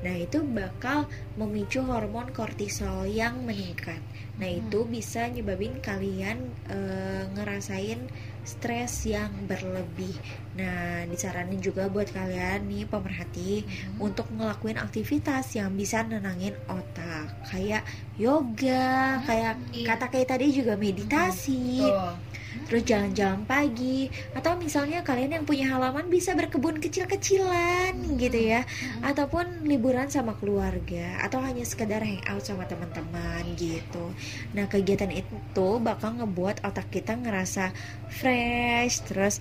Nah, 0.00 0.16
itu 0.16 0.40
bakal 0.40 1.04
memicu 1.36 1.84
hormon 1.84 2.32
kortisol 2.32 3.04
yang 3.04 3.44
meningkat. 3.44 4.00
Nah, 4.40 4.48
itu 4.48 4.88
bisa 4.88 5.28
nyebabin 5.28 5.84
kalian 5.84 6.56
eh, 6.72 7.24
ngerasain 7.36 8.08
stres 8.50 9.06
yang 9.06 9.30
berlebih. 9.46 10.18
Nah, 10.58 11.06
disaranin 11.06 11.62
juga 11.62 11.86
buat 11.86 12.10
kalian 12.10 12.66
nih 12.66 12.84
pemerhati 12.90 13.62
untuk 14.02 14.26
ngelakuin 14.34 14.82
aktivitas 14.82 15.54
yang 15.54 15.70
bisa 15.78 16.02
nenangin 16.02 16.58
otak, 16.66 17.30
kayak 17.46 17.86
yoga, 18.18 19.22
kayak 19.22 19.54
iya. 19.70 19.86
kata 19.94 20.10
kayak 20.10 20.28
tadi 20.34 20.50
juga 20.50 20.74
meditasi. 20.74 21.86
Tuh. 21.86 22.18
terus 22.66 22.82
jalan-jalan 22.82 23.46
pagi. 23.46 24.10
Atau 24.34 24.58
misalnya 24.58 25.06
kalian 25.06 25.38
yang 25.38 25.44
punya 25.46 25.70
halaman 25.70 26.10
bisa 26.10 26.34
berkebun 26.34 26.82
kecil-kecilan 26.82 27.94
gitu 28.18 28.38
ya. 28.38 28.66
Ataupun 29.06 29.66
liburan 29.66 30.10
sama 30.10 30.34
keluarga. 30.34 31.18
Atau 31.22 31.38
hanya 31.46 31.62
sekedar 31.62 32.02
hangout 32.02 32.42
sama 32.42 32.66
teman-teman 32.66 33.46
gitu. 33.54 34.10
Nah 34.54 34.66
kegiatan 34.66 35.14
itu 35.14 35.68
bakal 35.78 36.18
ngebuat 36.18 36.66
otak 36.66 36.90
kita 36.90 37.14
ngerasa 37.18 37.70
fresh 38.10 38.39
terus 39.06 39.40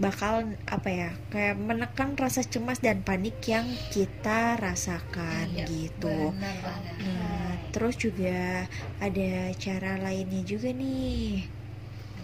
bakal 0.00 0.56
apa 0.64 0.88
ya 0.88 1.10
kayak 1.28 1.60
menekan 1.60 2.16
rasa 2.16 2.40
cemas 2.40 2.80
dan 2.80 3.04
panik 3.04 3.36
yang 3.44 3.68
kita 3.92 4.56
rasakan 4.56 5.52
Iya, 5.52 5.68
gitu 5.68 6.32
Benar 6.32 6.56
nah 7.04 7.52
terus 7.68 8.00
juga 8.00 8.64
ada 8.96 9.52
cara 9.60 10.00
lainnya 10.00 10.40
juga 10.42 10.72
nih 10.72 11.44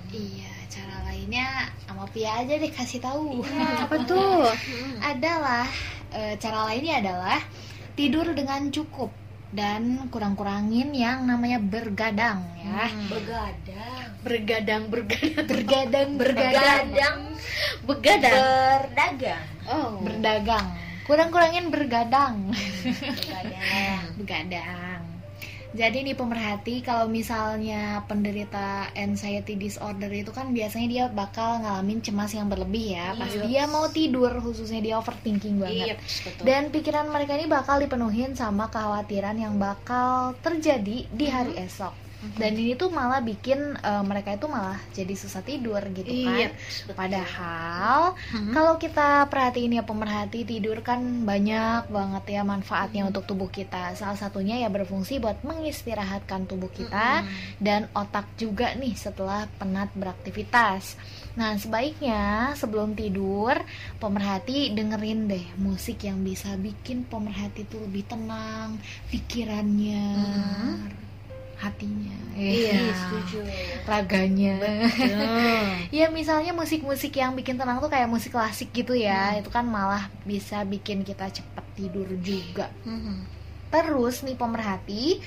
Iya, 0.06 0.54
cara 0.70 1.02
lainnya 1.02 1.66
sama 1.84 2.06
Pia 2.14 2.38
aja 2.40 2.54
deh 2.62 2.70
kasih 2.70 3.02
tahu. 3.02 3.42
Apa 3.42 4.06
tuh? 4.06 4.46
adalah 5.12 5.66
e, 6.14 6.38
cara 6.38 6.62
lainnya 6.70 7.02
adalah 7.02 7.42
tidur 7.98 8.30
dengan 8.30 8.70
cukup 8.70 9.10
dan 9.54 10.10
kurang-kurangin 10.10 10.90
yang 10.90 11.26
namanya 11.26 11.62
bergadang 11.62 12.42
ya. 12.58 12.90
begadang 13.06 14.08
Bergadang, 14.26 14.82
bergadang, 14.90 15.46
Bergadang, 15.46 16.10
bergadang, 16.18 17.18
begadang. 17.86 18.34
berdagang 18.34 19.44
Oh, 19.70 20.02
berdagang. 20.02 20.66
Kurang-kurangin 21.06 21.70
bergadang. 21.70 22.50
begadang 22.50 24.02
Begadang. 24.18 24.95
Jadi 25.76 26.08
nih 26.08 26.16
pemerhati 26.16 26.80
kalau 26.80 27.04
misalnya 27.04 28.00
penderita 28.08 28.88
anxiety 28.96 29.60
disorder 29.60 30.08
itu 30.08 30.32
kan 30.32 30.56
biasanya 30.56 30.88
dia 30.88 31.04
bakal 31.12 31.60
ngalamin 31.60 32.00
cemas 32.00 32.32
yang 32.32 32.48
berlebih 32.48 32.96
ya 32.96 33.12
pas 33.12 33.28
Iya. 33.28 33.44
dia 33.44 33.62
mau 33.68 33.84
tidur 33.92 34.32
khususnya 34.40 34.80
dia 34.80 34.96
overthinking 34.96 35.60
banget. 35.60 35.92
Iya, 35.92 35.96
betul. 36.00 36.42
Dan 36.48 36.62
pikiran 36.72 37.12
mereka 37.12 37.36
ini 37.36 37.44
bakal 37.44 37.76
dipenuhin 37.76 38.32
sama 38.32 38.72
kekhawatiran 38.72 39.36
yang 39.36 39.60
bakal 39.60 40.32
terjadi 40.40 41.04
di 41.12 41.26
hari 41.28 41.52
esok. 41.60 42.05
Dan 42.36 42.56
ini 42.56 42.74
tuh 42.74 42.88
malah 42.88 43.20
bikin 43.20 43.76
eh, 43.76 44.02
mereka 44.02 44.34
itu 44.34 44.48
malah 44.48 44.80
jadi 44.90 45.14
susah 45.14 45.44
tidur 45.44 45.78
gitu 45.92 46.10
kan. 46.26 46.36
Iya. 46.36 46.48
Padahal 46.96 48.18
Hmm. 48.32 48.50
kalau 48.50 48.74
kita 48.80 49.28
perhatiin 49.28 49.78
ya 49.78 49.84
pemerhati 49.84 50.42
tidur 50.42 50.80
kan 50.80 50.98
banyak 51.22 51.86
banget 51.86 52.24
ya 52.40 52.42
manfaatnya 52.42 53.06
untuk 53.06 53.28
tubuh 53.28 53.46
kita. 53.46 53.94
Salah 53.94 54.18
satunya 54.18 54.58
ya 54.58 54.68
berfungsi 54.72 55.20
buat 55.20 55.44
mengistirahatkan 55.44 56.48
tubuh 56.48 56.72
kita 56.72 57.22
dan 57.60 57.86
otak 57.92 58.26
juga 58.34 58.72
nih 58.74 58.96
setelah 58.96 59.46
penat 59.60 59.92
beraktivitas. 59.94 60.96
Nah, 61.36 61.52
sebaiknya 61.60 62.56
sebelum 62.56 62.96
tidur 62.96 63.52
pemerhati 64.00 64.72
dengerin 64.72 65.28
deh 65.28 65.46
musik 65.60 66.00
yang 66.02 66.24
bisa 66.24 66.56
bikin 66.56 67.04
pemerhati 67.04 67.68
tuh 67.68 67.84
lebih 67.84 68.08
tenang, 68.08 68.80
pikirannya, 69.12 70.08
hatinya, 71.56 72.12
Iya, 72.36 72.92
ya, 72.92 72.94
setuju. 72.94 73.38
raganya. 73.88 74.56
Ya 75.94 76.12
misalnya 76.12 76.52
musik-musik 76.52 77.16
yang 77.16 77.32
bikin 77.32 77.56
tenang 77.56 77.80
tuh 77.80 77.88
kayak 77.88 78.10
musik 78.10 78.34
klasik 78.34 78.68
gitu 78.76 78.92
ya. 78.92 79.38
Itu 79.38 79.48
kan 79.48 79.64
malah 79.64 80.12
bisa 80.28 80.60
bikin 80.66 81.00
kita 81.06 81.30
cepet 81.32 81.64
tidur 81.78 82.04
juga. 82.20 82.68
Mhm. 82.84 83.24
Terus 83.72 84.20
nih 84.26 84.36
pemerhati 84.36 85.20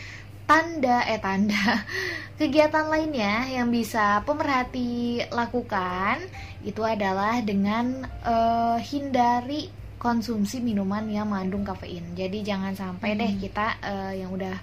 Tanda, 0.49 1.05
eh 1.05 1.21
tanda. 1.21 1.85
Kegiatan 2.41 2.89
lainnya 2.89 3.45
yang 3.53 3.69
bisa 3.69 4.25
pemerhati 4.25 5.21
lakukan 5.29 6.17
Itu 6.65 6.81
adalah 6.81 7.37
dengan 7.45 8.09
eh, 8.25 8.77
hindari 8.81 9.69
konsumsi 10.01 10.57
minuman 10.57 11.05
yang 11.05 11.29
mengandung 11.29 11.61
kafein. 11.61 12.01
Jadi 12.17 12.41
jangan 12.41 12.73
sampai 12.73 13.13
deh 13.13 13.31
kita 13.37 13.77
eh, 13.83 14.25
yang 14.25 14.33
udah 14.33 14.57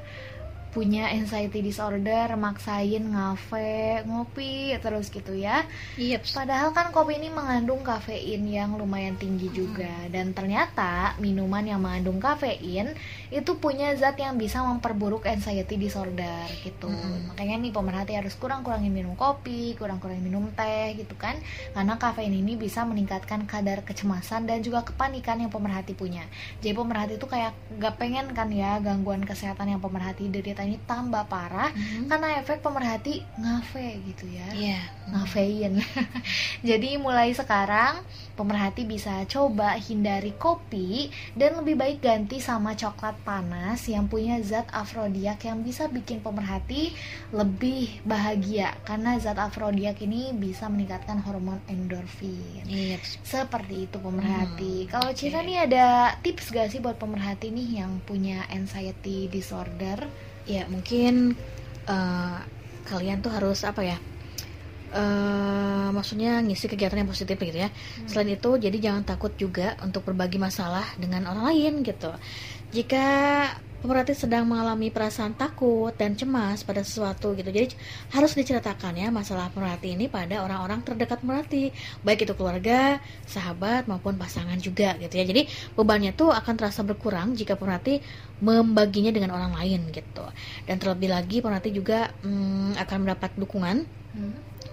punya 0.77 1.09
anxiety 1.09 1.64
disorder 1.64 2.29
maksain 2.37 3.01
ngafe 3.01 4.05
ngopi 4.05 4.77
terus 4.85 5.09
gitu 5.09 5.33
ya 5.33 5.64
Iya, 5.97 6.20
Padahal 6.37 6.77
kan 6.77 6.93
kopi 6.93 7.16
ini 7.16 7.33
mengandung 7.33 7.81
kafein 7.81 8.45
yang 8.45 8.77
lumayan 8.77 9.16
tinggi 9.16 9.49
juga 9.49 9.89
dan 10.12 10.37
ternyata 10.37 11.16
minuman 11.16 11.64
yang 11.64 11.81
mengandung 11.81 12.20
kafein 12.20 12.93
itu 13.33 13.53
punya 13.57 13.95
zat 13.97 14.18
yang 14.20 14.37
bisa 14.37 14.61
memperburuk 14.61 15.24
anxiety 15.24 15.81
disorder 15.81 16.45
gitu. 16.61 16.91
Makanya 17.33 17.57
nih 17.62 17.72
pemerhati 17.72 18.12
harus 18.18 18.35
kurang-kurangin 18.37 18.91
minum 18.91 19.14
kopi, 19.14 19.72
kurang-kurangin 19.81 20.27
minum 20.27 20.51
teh 20.53 20.99
gitu 20.99 21.14
kan. 21.16 21.39
Karena 21.72 21.97
kafein 21.97 22.35
ini 22.35 22.59
bisa 22.59 22.83
meningkatkan 22.83 23.47
kadar 23.47 23.87
kecemasan 23.87 24.45
dan 24.45 24.61
juga 24.61 24.83
kepanikan 24.83 25.39
yang 25.39 25.49
pemerhati 25.49 25.95
punya. 25.97 26.27
Jadi 26.61 26.74
pemerhati 26.74 27.16
itu 27.16 27.24
kayak 27.31 27.55
gak 27.79 27.97
pengen 27.97 28.35
kan 28.35 28.51
ya 28.51 28.83
gangguan 28.83 29.22
kesehatan 29.22 29.72
yang 29.72 29.81
pemerhati 29.81 30.29
derita 30.29 30.66
ini 30.67 30.79
tambah 30.83 31.25
parah 31.25 31.71
Mhm. 31.71 32.07
karena 32.07 32.29
efek 32.37 32.59
pemerhati 32.59 33.23
ngafe 33.37 34.03
gitu 34.05 34.27
ya 34.27 34.49
Iya. 34.51 34.81
ngafein. 35.09 35.79
Jadi 36.62 36.97
mulai 36.97 37.31
sekarang 37.31 38.03
pemerhati 38.35 38.85
bisa 38.85 39.25
coba 39.25 39.73
hindari 39.75 40.35
kopi 40.35 41.09
dan 41.33 41.57
lebih 41.57 41.75
baik 41.75 41.99
ganti 42.01 42.37
sama 42.39 42.75
coklat 42.75 43.17
panas 43.23 43.87
yang 43.87 44.07
punya 44.07 44.37
zat 44.41 44.69
afrodiak 44.71 45.41
yang 45.41 45.62
bisa 45.62 45.87
bikin 45.87 46.19
pemerhati 46.19 46.93
lebih 47.31 48.03
bahagia 48.03 48.77
karena 48.83 49.17
zat 49.17 49.39
afrodiak 49.39 49.97
ini 50.01 50.31
bisa 50.33 50.67
meningkatkan 50.67 51.19
hormon 51.19 51.62
endorfin. 51.67 52.64
Iya. 52.64 52.99
Seperti 53.23 53.87
itu 53.87 53.97
pemerhati. 53.97 54.85
Hmm, 54.85 54.91
Kalau. 54.93 55.11
Cira 55.12 55.41
nih 55.41 55.64
ada 55.64 55.87
tips 56.19 56.51
gak 56.51 56.69
sih 56.69 56.79
buat 56.79 56.97
pemerhati 56.97 57.49
nih 57.49 57.81
yang 57.81 58.03
punya 58.03 58.45
anxiety 58.49 59.27
disorder? 59.27 60.05
Ya 60.47 60.64
mungkin 60.70 61.34
eh, 61.86 62.38
kalian 62.86 63.18
tuh 63.22 63.32
harus 63.34 63.66
apa 63.66 63.82
ya? 63.82 63.99
eh 64.97 65.88
maksudnya 65.92 66.40
ngisi 66.40 66.70
kegiatan 66.70 67.03
yang 67.03 67.11
positif 67.11 67.36
gitu 67.36 67.59
ya. 67.59 67.68
Selain 68.09 68.32
itu, 68.32 68.51
jadi 68.57 68.76
jangan 68.80 69.03
takut 69.05 69.34
juga 69.36 69.74
untuk 69.82 70.07
berbagi 70.09 70.38
masalah 70.40 70.86
dengan 70.97 71.26
orang 71.28 71.53
lain 71.53 71.72
gitu. 71.84 72.14
Jika 72.72 73.07
pemerhati 73.87 74.18
sedang 74.18 74.51
mengalami 74.51 74.91
perasaan 74.91 75.39
takut 75.39 75.95
dan 75.95 76.18
cemas 76.18 76.66
pada 76.66 76.82
sesuatu 76.82 77.32
gitu, 77.39 77.47
jadi 77.47 77.70
harus 78.11 78.34
diceritakan 78.34 78.99
ya 78.99 79.09
masalah 79.14 79.47
pemerhati 79.55 79.95
ini 79.95 80.11
pada 80.11 80.43
orang-orang 80.43 80.82
terdekat 80.82 81.22
pemerhati, 81.22 81.70
baik 82.03 82.26
itu 82.26 82.34
keluarga, 82.34 82.99
sahabat 83.30 83.87
maupun 83.87 84.18
pasangan 84.18 84.59
juga 84.59 84.99
gitu 84.99 85.14
ya. 85.14 85.24
Jadi 85.24 85.47
bebannya 85.78 86.11
tuh 86.18 86.34
akan 86.34 86.55
terasa 86.59 86.82
berkurang 86.82 87.39
jika 87.39 87.55
pemerhati 87.55 88.03
membaginya 88.43 89.14
dengan 89.14 89.32
orang 89.39 89.55
lain 89.55 89.95
gitu. 89.95 90.26
Dan 90.66 90.82
terlebih 90.82 91.14
lagi 91.14 91.39
pemerhati 91.39 91.70
juga 91.70 92.11
mm, 92.26 92.82
akan 92.82 92.97
mendapat 93.07 93.30
dukungan 93.39 93.87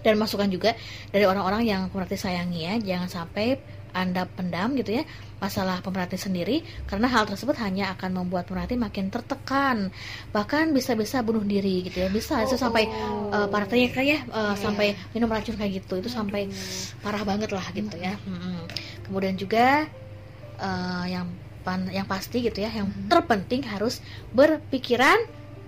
dan 0.03 0.13
masukan 0.19 0.49
juga 0.49 0.75
dari 1.13 1.23
orang-orang 1.29 1.63
yang 1.63 1.81
pemerhati 1.93 2.17
sayangi 2.17 2.65
ya. 2.65 2.73
Jangan 2.81 3.07
sampai 3.07 3.61
anda 3.93 4.25
pendam 4.25 4.73
gitu 4.73 4.99
ya 4.99 5.03
masalah 5.43 5.83
pemerhati 5.83 6.15
sendiri 6.15 6.63
karena 6.87 7.11
hal 7.11 7.27
tersebut 7.27 7.59
hanya 7.59 7.91
akan 7.99 8.23
membuat 8.23 8.47
pemerhati 8.47 8.79
makin 8.79 9.11
tertekan. 9.11 9.91
Bahkan 10.31 10.71
bisa-bisa 10.71 11.19
bunuh 11.19 11.43
diri 11.43 11.83
gitu 11.83 11.99
ya. 11.99 12.07
Bisa 12.07 12.39
itu 12.47 12.55
sampai 12.55 12.87
uh, 13.35 13.51
parahnya 13.51 13.91
kayak 13.91 14.23
uh, 14.31 14.55
sampai 14.55 14.95
minum 15.11 15.27
racun 15.27 15.59
kayak 15.59 15.83
gitu. 15.83 15.99
Itu 15.99 16.07
sampai 16.07 16.47
parah 17.03 17.27
banget 17.27 17.51
lah 17.51 17.67
gitu 17.75 17.99
ya. 17.99 18.15
Mm-mm. 18.23 18.63
kemudian 19.03 19.35
juga 19.35 19.83
uh, 20.63 21.05
yang 21.05 21.27
pan- 21.63 21.91
yang 21.91 22.07
pasti 22.07 22.43
gitu 22.43 22.63
ya 22.63 22.71
yang 22.71 22.87
terpenting 23.11 23.63
harus 23.67 23.99
berpikiran 24.31 25.17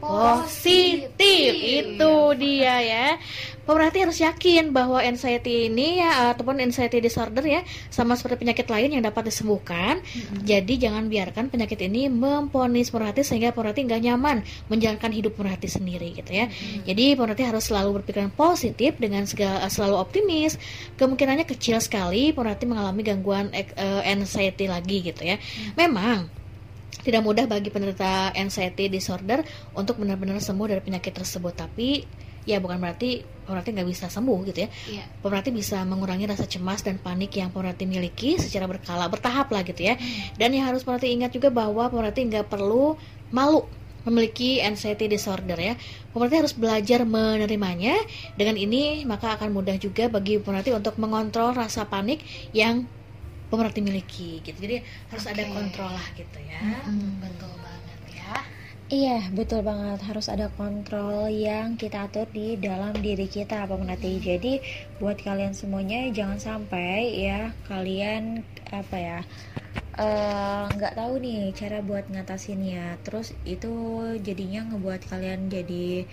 positif. 0.05 1.51
Itu 1.57 2.37
dia 2.37 2.75
ya. 2.81 3.07
Pemerhati 3.65 3.97
harus 4.05 4.21
yakin 4.21 4.69
bahwa 4.69 5.01
anxiety 5.01 5.73
ini 5.73 5.97
ya 5.97 6.29
ataupun 6.37 6.61
anxiety 6.61 7.01
disorder 7.01 7.41
ya 7.41 7.65
sama 7.89 8.13
seperti 8.13 8.45
penyakit 8.45 8.69
lain 8.69 8.93
yang 8.93 9.01
dapat 9.01 9.33
disembuhkan. 9.33 10.05
Jadi 10.45 10.77
jangan 10.77 11.09
biarkan 11.09 11.49
penyakit 11.49 11.81
ini 11.81 12.05
memponis 12.05 12.93
pemerhati 12.93 13.25
sehingga 13.25 13.57
pemerhati 13.57 13.89
nggak 13.89 14.01
nyaman 14.05 14.45
menjalankan 14.69 15.09
hidup 15.09 15.33
pemerhati 15.33 15.65
sendiri 15.65 16.13
gitu 16.13 16.29
ya. 16.29 16.45
Jadi 16.85 17.17
pemerhati 17.17 17.41
harus 17.41 17.65
selalu 17.65 18.01
berpikiran 18.05 18.29
positif 18.37 19.01
dengan 19.01 19.25
segala 19.25 19.65
selalu 19.65 19.97
optimis. 19.97 20.61
Kemungkinannya 21.01 21.49
kecil 21.49 21.81
sekali 21.81 22.37
pemerhati 22.37 22.69
mengalami 22.69 23.01
gangguan 23.01 23.49
eh, 23.49 23.65
anxiety 24.05 24.69
lagi 24.69 25.09
gitu 25.09 25.25
ya. 25.25 25.41
Memang 25.73 26.44
tidak 27.05 27.21
mudah 27.21 27.45
bagi 27.45 27.69
penderita 27.69 28.33
anxiety 28.33 28.89
disorder 28.89 29.45
untuk 29.77 30.01
benar-benar 30.01 30.41
sembuh 30.41 30.73
dari 30.73 30.81
penyakit 30.81 31.13
tersebut. 31.13 31.53
Tapi 31.53 32.01
ya 32.45 32.57
bukan 32.61 32.77
berarti 32.77 33.21
pemerhati 33.45 33.69
nggak 33.77 33.89
bisa 33.89 34.05
sembuh 34.09 34.39
gitu 34.49 34.65
ya. 34.65 34.69
Iya. 34.89 35.05
pemerhati 35.21 35.49
bisa 35.53 35.85
mengurangi 35.85 36.25
rasa 36.25 36.49
cemas 36.49 36.81
dan 36.81 36.97
panik 36.97 37.37
yang 37.37 37.53
pemerhati 37.53 37.85
miliki 37.85 38.41
secara 38.41 38.65
berkala 38.65 39.05
bertahap 39.05 39.53
lah 39.53 39.61
gitu 39.61 39.85
ya. 39.85 40.01
Dan 40.33 40.57
yang 40.57 40.73
harus 40.73 40.81
pemerhati 40.81 41.13
ingat 41.13 41.29
juga 41.37 41.53
bahwa 41.53 41.85
pemerhati 41.93 42.25
nggak 42.25 42.49
perlu 42.49 42.97
malu 43.29 43.69
memiliki 44.05 44.61
anxiety 44.61 45.09
disorder 45.09 45.57
ya. 45.57 45.73
Pemerhati 46.13 46.35
harus 46.41 46.53
belajar 46.53 47.05
menerimanya. 47.05 47.97
Dengan 48.37 48.57
ini 48.57 49.05
maka 49.05 49.37
akan 49.37 49.53
mudah 49.53 49.77
juga 49.81 50.09
bagi 50.09 50.37
pemerhati 50.41 50.73
untuk 50.73 50.97
mengontrol 51.01 51.53
rasa 51.53 51.85
panik 51.89 52.21
yang 52.53 52.85
pemerhati 53.55 53.81
miliki 53.89 54.43
gitu 54.45 54.57
jadi 54.59 54.83
harus 55.11 55.25
ada 55.31 55.43
Oke. 55.47 55.55
kontrol 55.55 55.91
lah 55.95 56.07
gitu 56.19 56.39
ya 56.43 56.59
Mm, 56.63 57.19
betul 57.23 57.51
banget 57.59 57.99
ya. 58.15 58.31
Iya, 58.93 59.17
betul 59.37 59.59
banget. 59.69 59.99
Harus 60.07 60.27
ada 60.33 60.47
kontrol 60.59 61.25
yang 61.47 61.67
kita 61.81 61.97
atur 62.05 62.27
di 62.37 62.53
dalam 62.67 62.93
diri 63.05 63.25
kita, 63.35 63.65
pemerhati. 63.71 64.21
Jadi, 64.29 64.53
buat 65.01 65.17
kalian 65.27 65.53
semuanya 65.57 65.99
jangan 66.17 66.39
sampai 66.47 66.97
ya 67.25 67.39
kalian 67.69 68.23
apa 68.69 68.95
ya 69.07 69.19
eh, 69.99 70.63
nggak 70.75 70.93
tahu 70.99 71.13
nih 71.25 71.39
cara 71.59 71.77
buat 71.89 72.05
ngatasinnya. 72.13 72.81
Terus 73.05 73.27
itu 73.53 73.71
jadinya 74.27 74.59
ngebuat 74.69 75.01
kalian 75.11 75.41
jadi 75.55 76.05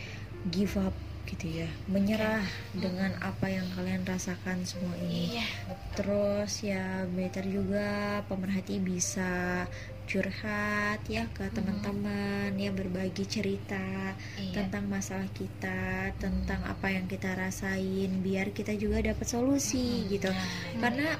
give 0.54 0.74
up 0.86 0.94
gitu 1.28 1.64
ya, 1.64 1.68
menyerah 1.86 2.42
dengan 2.72 3.14
apa 3.20 3.46
yang 3.48 3.64
kalian 3.72 4.02
rasakan 4.02 4.62
semua 4.64 4.92
ini. 5.00 5.38
iya 5.38 5.46
Terus 5.92 6.62
ya 6.62 7.04
better 7.08 7.44
juga 7.44 7.86
pemerhati 8.26 8.80
bisa 8.80 9.64
curhat 10.04 10.98
ya 11.06 11.24
ke 11.32 11.46
teman-teman 11.54 12.52
ya 12.58 12.68
berbagi 12.68 13.24
cerita 13.24 14.12
Iya. 14.36 14.60
tentang 14.66 14.90
masalah 14.90 15.28
kita, 15.32 16.12
tentang 16.18 16.60
apa 16.66 16.90
yang 16.90 17.08
kita 17.08 17.32
rasain 17.32 18.20
biar 18.20 18.52
kita 18.52 18.76
juga 18.76 19.00
dapat 19.00 19.24
solusi 19.24 20.04
gitu. 20.10 20.28
Karena 20.76 21.16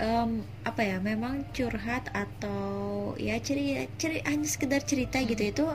em, 0.00 0.40
apa 0.64 0.80
ya 0.80 0.96
memang 1.02 1.44
curhat 1.52 2.08
atau 2.16 3.12
ya 3.20 3.36
cerita 3.42 3.84
ceri 3.98 4.24
hanya 4.24 4.48
sekedar 4.48 4.80
cerita 4.80 5.20
gitu 5.20 5.42
itu 5.44 5.66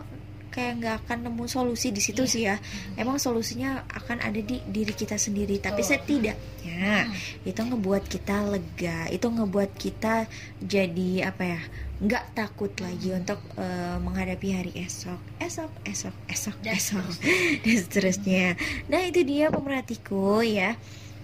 kayak 0.54 0.74
nggak 0.82 0.96
akan 1.06 1.18
nemu 1.30 1.46
solusi 1.48 1.94
di 1.94 2.02
situ 2.04 2.26
sih 2.26 2.50
ya. 2.50 2.60
Emang 3.00 3.22
solusinya 3.22 3.86
akan 3.90 4.22
ada 4.22 4.40
di 4.40 4.62
diri 4.66 4.94
kita 4.94 5.16
sendiri, 5.16 5.58
tapi 5.62 5.82
setidaknya 5.86 7.10
itu 7.48 7.62
ngebuat 7.62 8.04
kita 8.10 8.46
lega, 8.46 9.10
itu 9.10 9.28
ngebuat 9.28 9.72
kita 9.78 10.30
jadi 10.62 11.30
apa 11.30 11.44
ya? 11.44 11.62
nggak 11.96 12.36
takut 12.36 12.72
lagi 12.84 13.16
untuk 13.16 13.40
eh, 13.56 13.98
menghadapi 14.04 14.48
hari 14.52 14.72
esok, 14.76 15.20
esok, 15.40 15.72
esok, 15.88 16.16
esok, 16.28 16.56
Dan 16.60 16.76
esok, 16.76 17.08
dan 17.64 17.76
seterusnya. 17.80 18.60
Nah 18.92 19.02
itu 19.08 19.24
dia 19.24 19.48
pemerhatiku 19.48 20.44
ya 20.44 20.76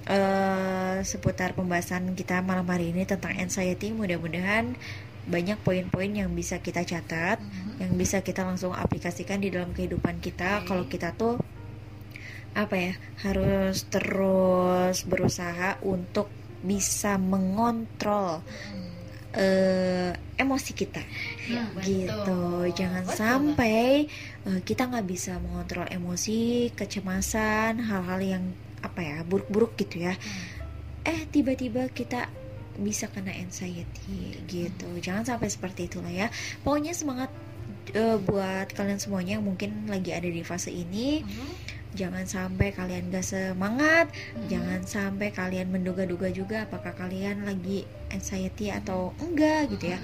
eh 0.01 0.97
seputar 1.05 1.53
pembahasan 1.53 2.17
kita 2.17 2.41
malam 2.41 2.65
hari 2.65 2.89
ini 2.89 3.05
tentang 3.05 3.37
anxiety. 3.37 3.93
Mudah-mudahan 3.93 4.73
banyak 5.27 5.57
poin-poin 5.61 6.09
yang 6.09 6.33
bisa 6.33 6.57
kita 6.61 6.81
catat, 6.81 7.37
yang 7.77 7.93
bisa 7.93 8.25
kita 8.25 8.41
langsung 8.41 8.73
aplikasikan 8.73 9.37
di 9.37 9.53
dalam 9.53 9.73
kehidupan 9.73 10.17
kita. 10.17 10.65
Kalau 10.65 10.89
kita 10.89 11.13
tuh 11.13 11.37
apa 12.51 12.75
ya 12.75 12.93
harus 13.23 13.87
terus 13.87 15.07
berusaha 15.07 15.79
untuk 15.87 16.27
bisa 16.61 17.15
mengontrol 17.15 18.43
eh, 19.33 20.11
emosi 20.35 20.71
kita. 20.75 21.03
Iya, 21.47 21.63
gitu. 21.81 22.67
jangan 22.75 23.05
sampai 23.07 24.05
eh, 24.45 24.59
kita 24.65 24.91
nggak 24.91 25.07
bisa 25.07 25.39
mengontrol 25.39 25.87
emosi 25.87 26.69
kecemasan 26.75 27.79
hal-hal 27.81 28.19
yang 28.19 28.43
apa 28.81 28.99
ya 28.99 29.17
buruk-buruk 29.23 29.77
gitu 29.79 30.05
ya. 30.09 30.13
Eh 31.01 31.25
tiba-tiba 31.29 31.89
kita 31.89 32.29
bisa 32.81 33.07
kena 33.07 33.31
anxiety 33.31 34.35
gitu. 34.49 34.89
Jangan 34.99 35.23
sampai 35.23 35.47
seperti 35.47 35.87
itulah 35.87 36.11
ya. 36.11 36.27
Pokoknya 36.65 36.91
semangat 36.97 37.29
eh, 37.93 38.17
buat 38.17 38.69
kalian 38.73 38.99
semuanya 38.99 39.39
yang 39.39 39.45
mungkin 39.45 39.87
lagi 39.87 40.11
ada 40.11 40.27
di 40.27 40.41
fase 40.41 40.73
ini. 40.73 41.23
Jangan 41.91 42.23
sampai 42.23 42.71
kalian 42.71 43.11
gak 43.11 43.27
semangat. 43.27 44.07
Jangan 44.47 44.87
sampai 44.87 45.35
kalian 45.35 45.75
menduga-duga 45.75 46.31
juga 46.31 46.63
apakah 46.63 46.95
kalian 46.95 47.43
lagi 47.43 47.83
anxiety 48.15 48.71
atau 48.71 49.11
enggak 49.19 49.75
gitu 49.75 49.91
ya. 49.91 49.99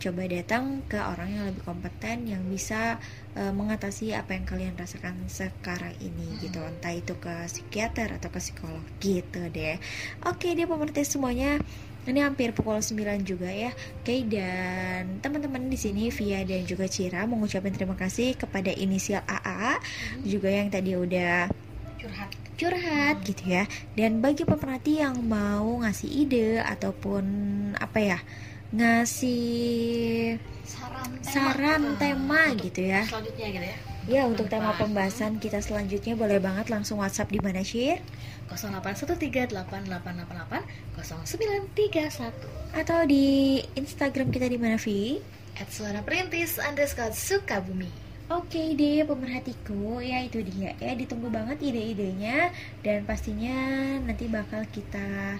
Coba 0.00 0.26
datang 0.26 0.80
ke 0.90 0.98
orang 0.98 1.28
yang 1.30 1.44
lebih 1.46 1.62
kompeten 1.62 2.26
yang 2.26 2.42
bisa 2.50 2.98
eh, 3.38 3.52
mengatasi 3.54 4.10
apa 4.10 4.34
yang 4.34 4.42
kalian 4.42 4.74
rasakan 4.74 5.14
sekarang 5.30 5.94
ini 6.02 6.40
gitu. 6.42 6.58
Entah 6.66 6.98
itu 6.98 7.14
ke 7.22 7.46
psikiater 7.46 8.10
atau 8.18 8.26
ke 8.34 8.42
psikolog 8.42 8.82
gitu 8.98 9.46
deh. 9.54 9.78
Oke 10.26 10.58
deh 10.58 10.66
pemerhati 10.66 11.06
semuanya 11.06 11.62
ini 12.08 12.24
hampir 12.24 12.56
pukul 12.56 12.80
9 12.80 12.96
juga 13.28 13.50
ya. 13.52 13.76
Oke 14.00 14.24
dan 14.24 15.20
teman-teman 15.20 15.68
di 15.68 15.76
sini 15.76 16.08
Via 16.08 16.40
dan 16.48 16.64
juga 16.64 16.88
Cira 16.88 17.28
mengucapkan 17.28 17.72
terima 17.74 17.96
kasih 17.98 18.38
kepada 18.38 18.72
inisial 18.72 19.20
AA 19.28 19.76
juga 20.24 20.48
yang 20.48 20.72
tadi 20.72 20.96
udah 20.96 21.52
curhat. 22.00 22.30
curhat 22.56 23.16
gitu 23.28 23.44
ya. 23.52 23.68
Dan 23.92 24.24
bagi 24.24 24.48
pemerhati 24.48 25.04
yang 25.04 25.20
mau 25.20 25.84
ngasih 25.84 26.08
ide 26.08 26.64
ataupun 26.64 27.24
apa 27.76 27.98
ya 28.00 28.18
ngasih 28.70 30.38
Saran 30.62 31.10
tema. 31.18 31.26
saran 31.26 31.82
tema 31.98 32.42
gitu 32.54 32.80
ya. 32.86 33.02
selanjutnya 33.04 33.48
gitu 33.50 33.66
ya. 33.66 33.76
Ya 34.08 34.22
untuk 34.24 34.48
tema 34.48 34.72
pembahasan 34.74 35.36
kita 35.36 35.60
selanjutnya 35.60 36.16
boleh 36.16 36.40
banget 36.40 36.72
langsung 36.72 37.04
WhatsApp 37.04 37.28
di 37.30 37.38
mana 37.42 37.60
Syir 37.60 38.00
0813880931 38.54 41.02
atau 42.74 43.06
di 43.06 43.58
Instagram 43.74 44.30
kita 44.30 44.48
di 44.50 44.58
mana 44.58 44.76
Vi? 44.78 45.18
At 45.58 45.70
suara 45.70 46.00
perintis 46.00 46.58
underscore 46.58 47.12
Sukabumi. 47.12 47.88
Oke 48.30 48.78
deh 48.78 49.02
pemerhatiku 49.02 49.98
ya 49.98 50.22
itu 50.22 50.38
dia 50.46 50.70
ya 50.78 50.94
ditunggu 50.94 51.34
banget 51.34 51.58
ide-idenya 51.66 52.54
dan 52.86 53.02
pastinya 53.02 53.58
nanti 54.06 54.30
bakal 54.30 54.62
kita 54.70 55.34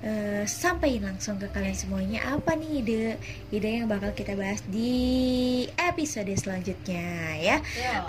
eh, 0.00 0.48
sampaikan 0.48 1.12
langsung 1.12 1.36
ke 1.36 1.52
kalian 1.52 1.76
semuanya 1.76 2.24
apa 2.32 2.56
nih 2.56 2.80
ide 2.80 3.20
ide 3.52 3.84
yang 3.84 3.92
bakal 3.92 4.16
kita 4.16 4.32
bahas 4.40 4.64
di 4.72 5.68
episode 5.76 6.32
selanjutnya 6.32 7.36
ya. 7.36 7.60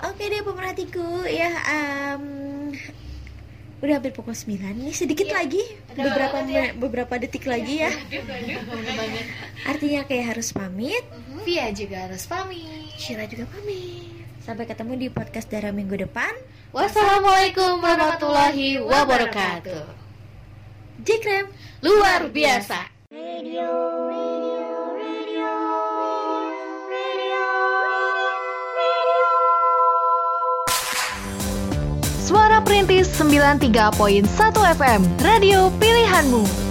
Oke 0.08 0.32
deh 0.32 0.40
pemerhatiku 0.40 1.28
ya 1.28 1.52
em, 1.68 2.72
udah 3.82 3.98
hampir 3.98 4.14
pukul 4.14 4.30
9 4.30 4.62
nih 4.78 4.94
sedikit 4.94 5.26
lagi 5.28 5.58
beberapa 5.92 6.38
me- 6.40 6.70
beberapa 6.72 7.14
detik 7.18 7.44
lagi 7.44 7.82
ya. 7.82 7.90
Artinya 9.66 10.06
kayak 10.06 10.38
harus 10.38 10.54
pamit. 10.54 11.02
Via 11.42 11.74
juga 11.74 12.06
harus 12.06 12.22
pamit. 12.24 12.62
Syira 12.94 13.26
juga 13.26 13.50
pamit 13.50 14.06
Sampai 14.38 14.70
ketemu 14.70 14.94
di 14.94 15.06
podcast 15.10 15.50
Dara 15.50 15.74
minggu 15.74 15.98
depan. 15.98 16.30
Wassalamualaikum 16.70 17.82
warahmatullahi 17.82 18.78
wabarakatuh 18.80 19.84
Jekrem. 21.02 21.50
Luar 21.82 22.30
biasa 22.30 22.86
Suara 32.32 32.64
Perintis 32.64 33.12
93.1 33.20 34.24
FM, 34.72 35.00
radio 35.20 35.68
pilihanmu. 35.76 36.61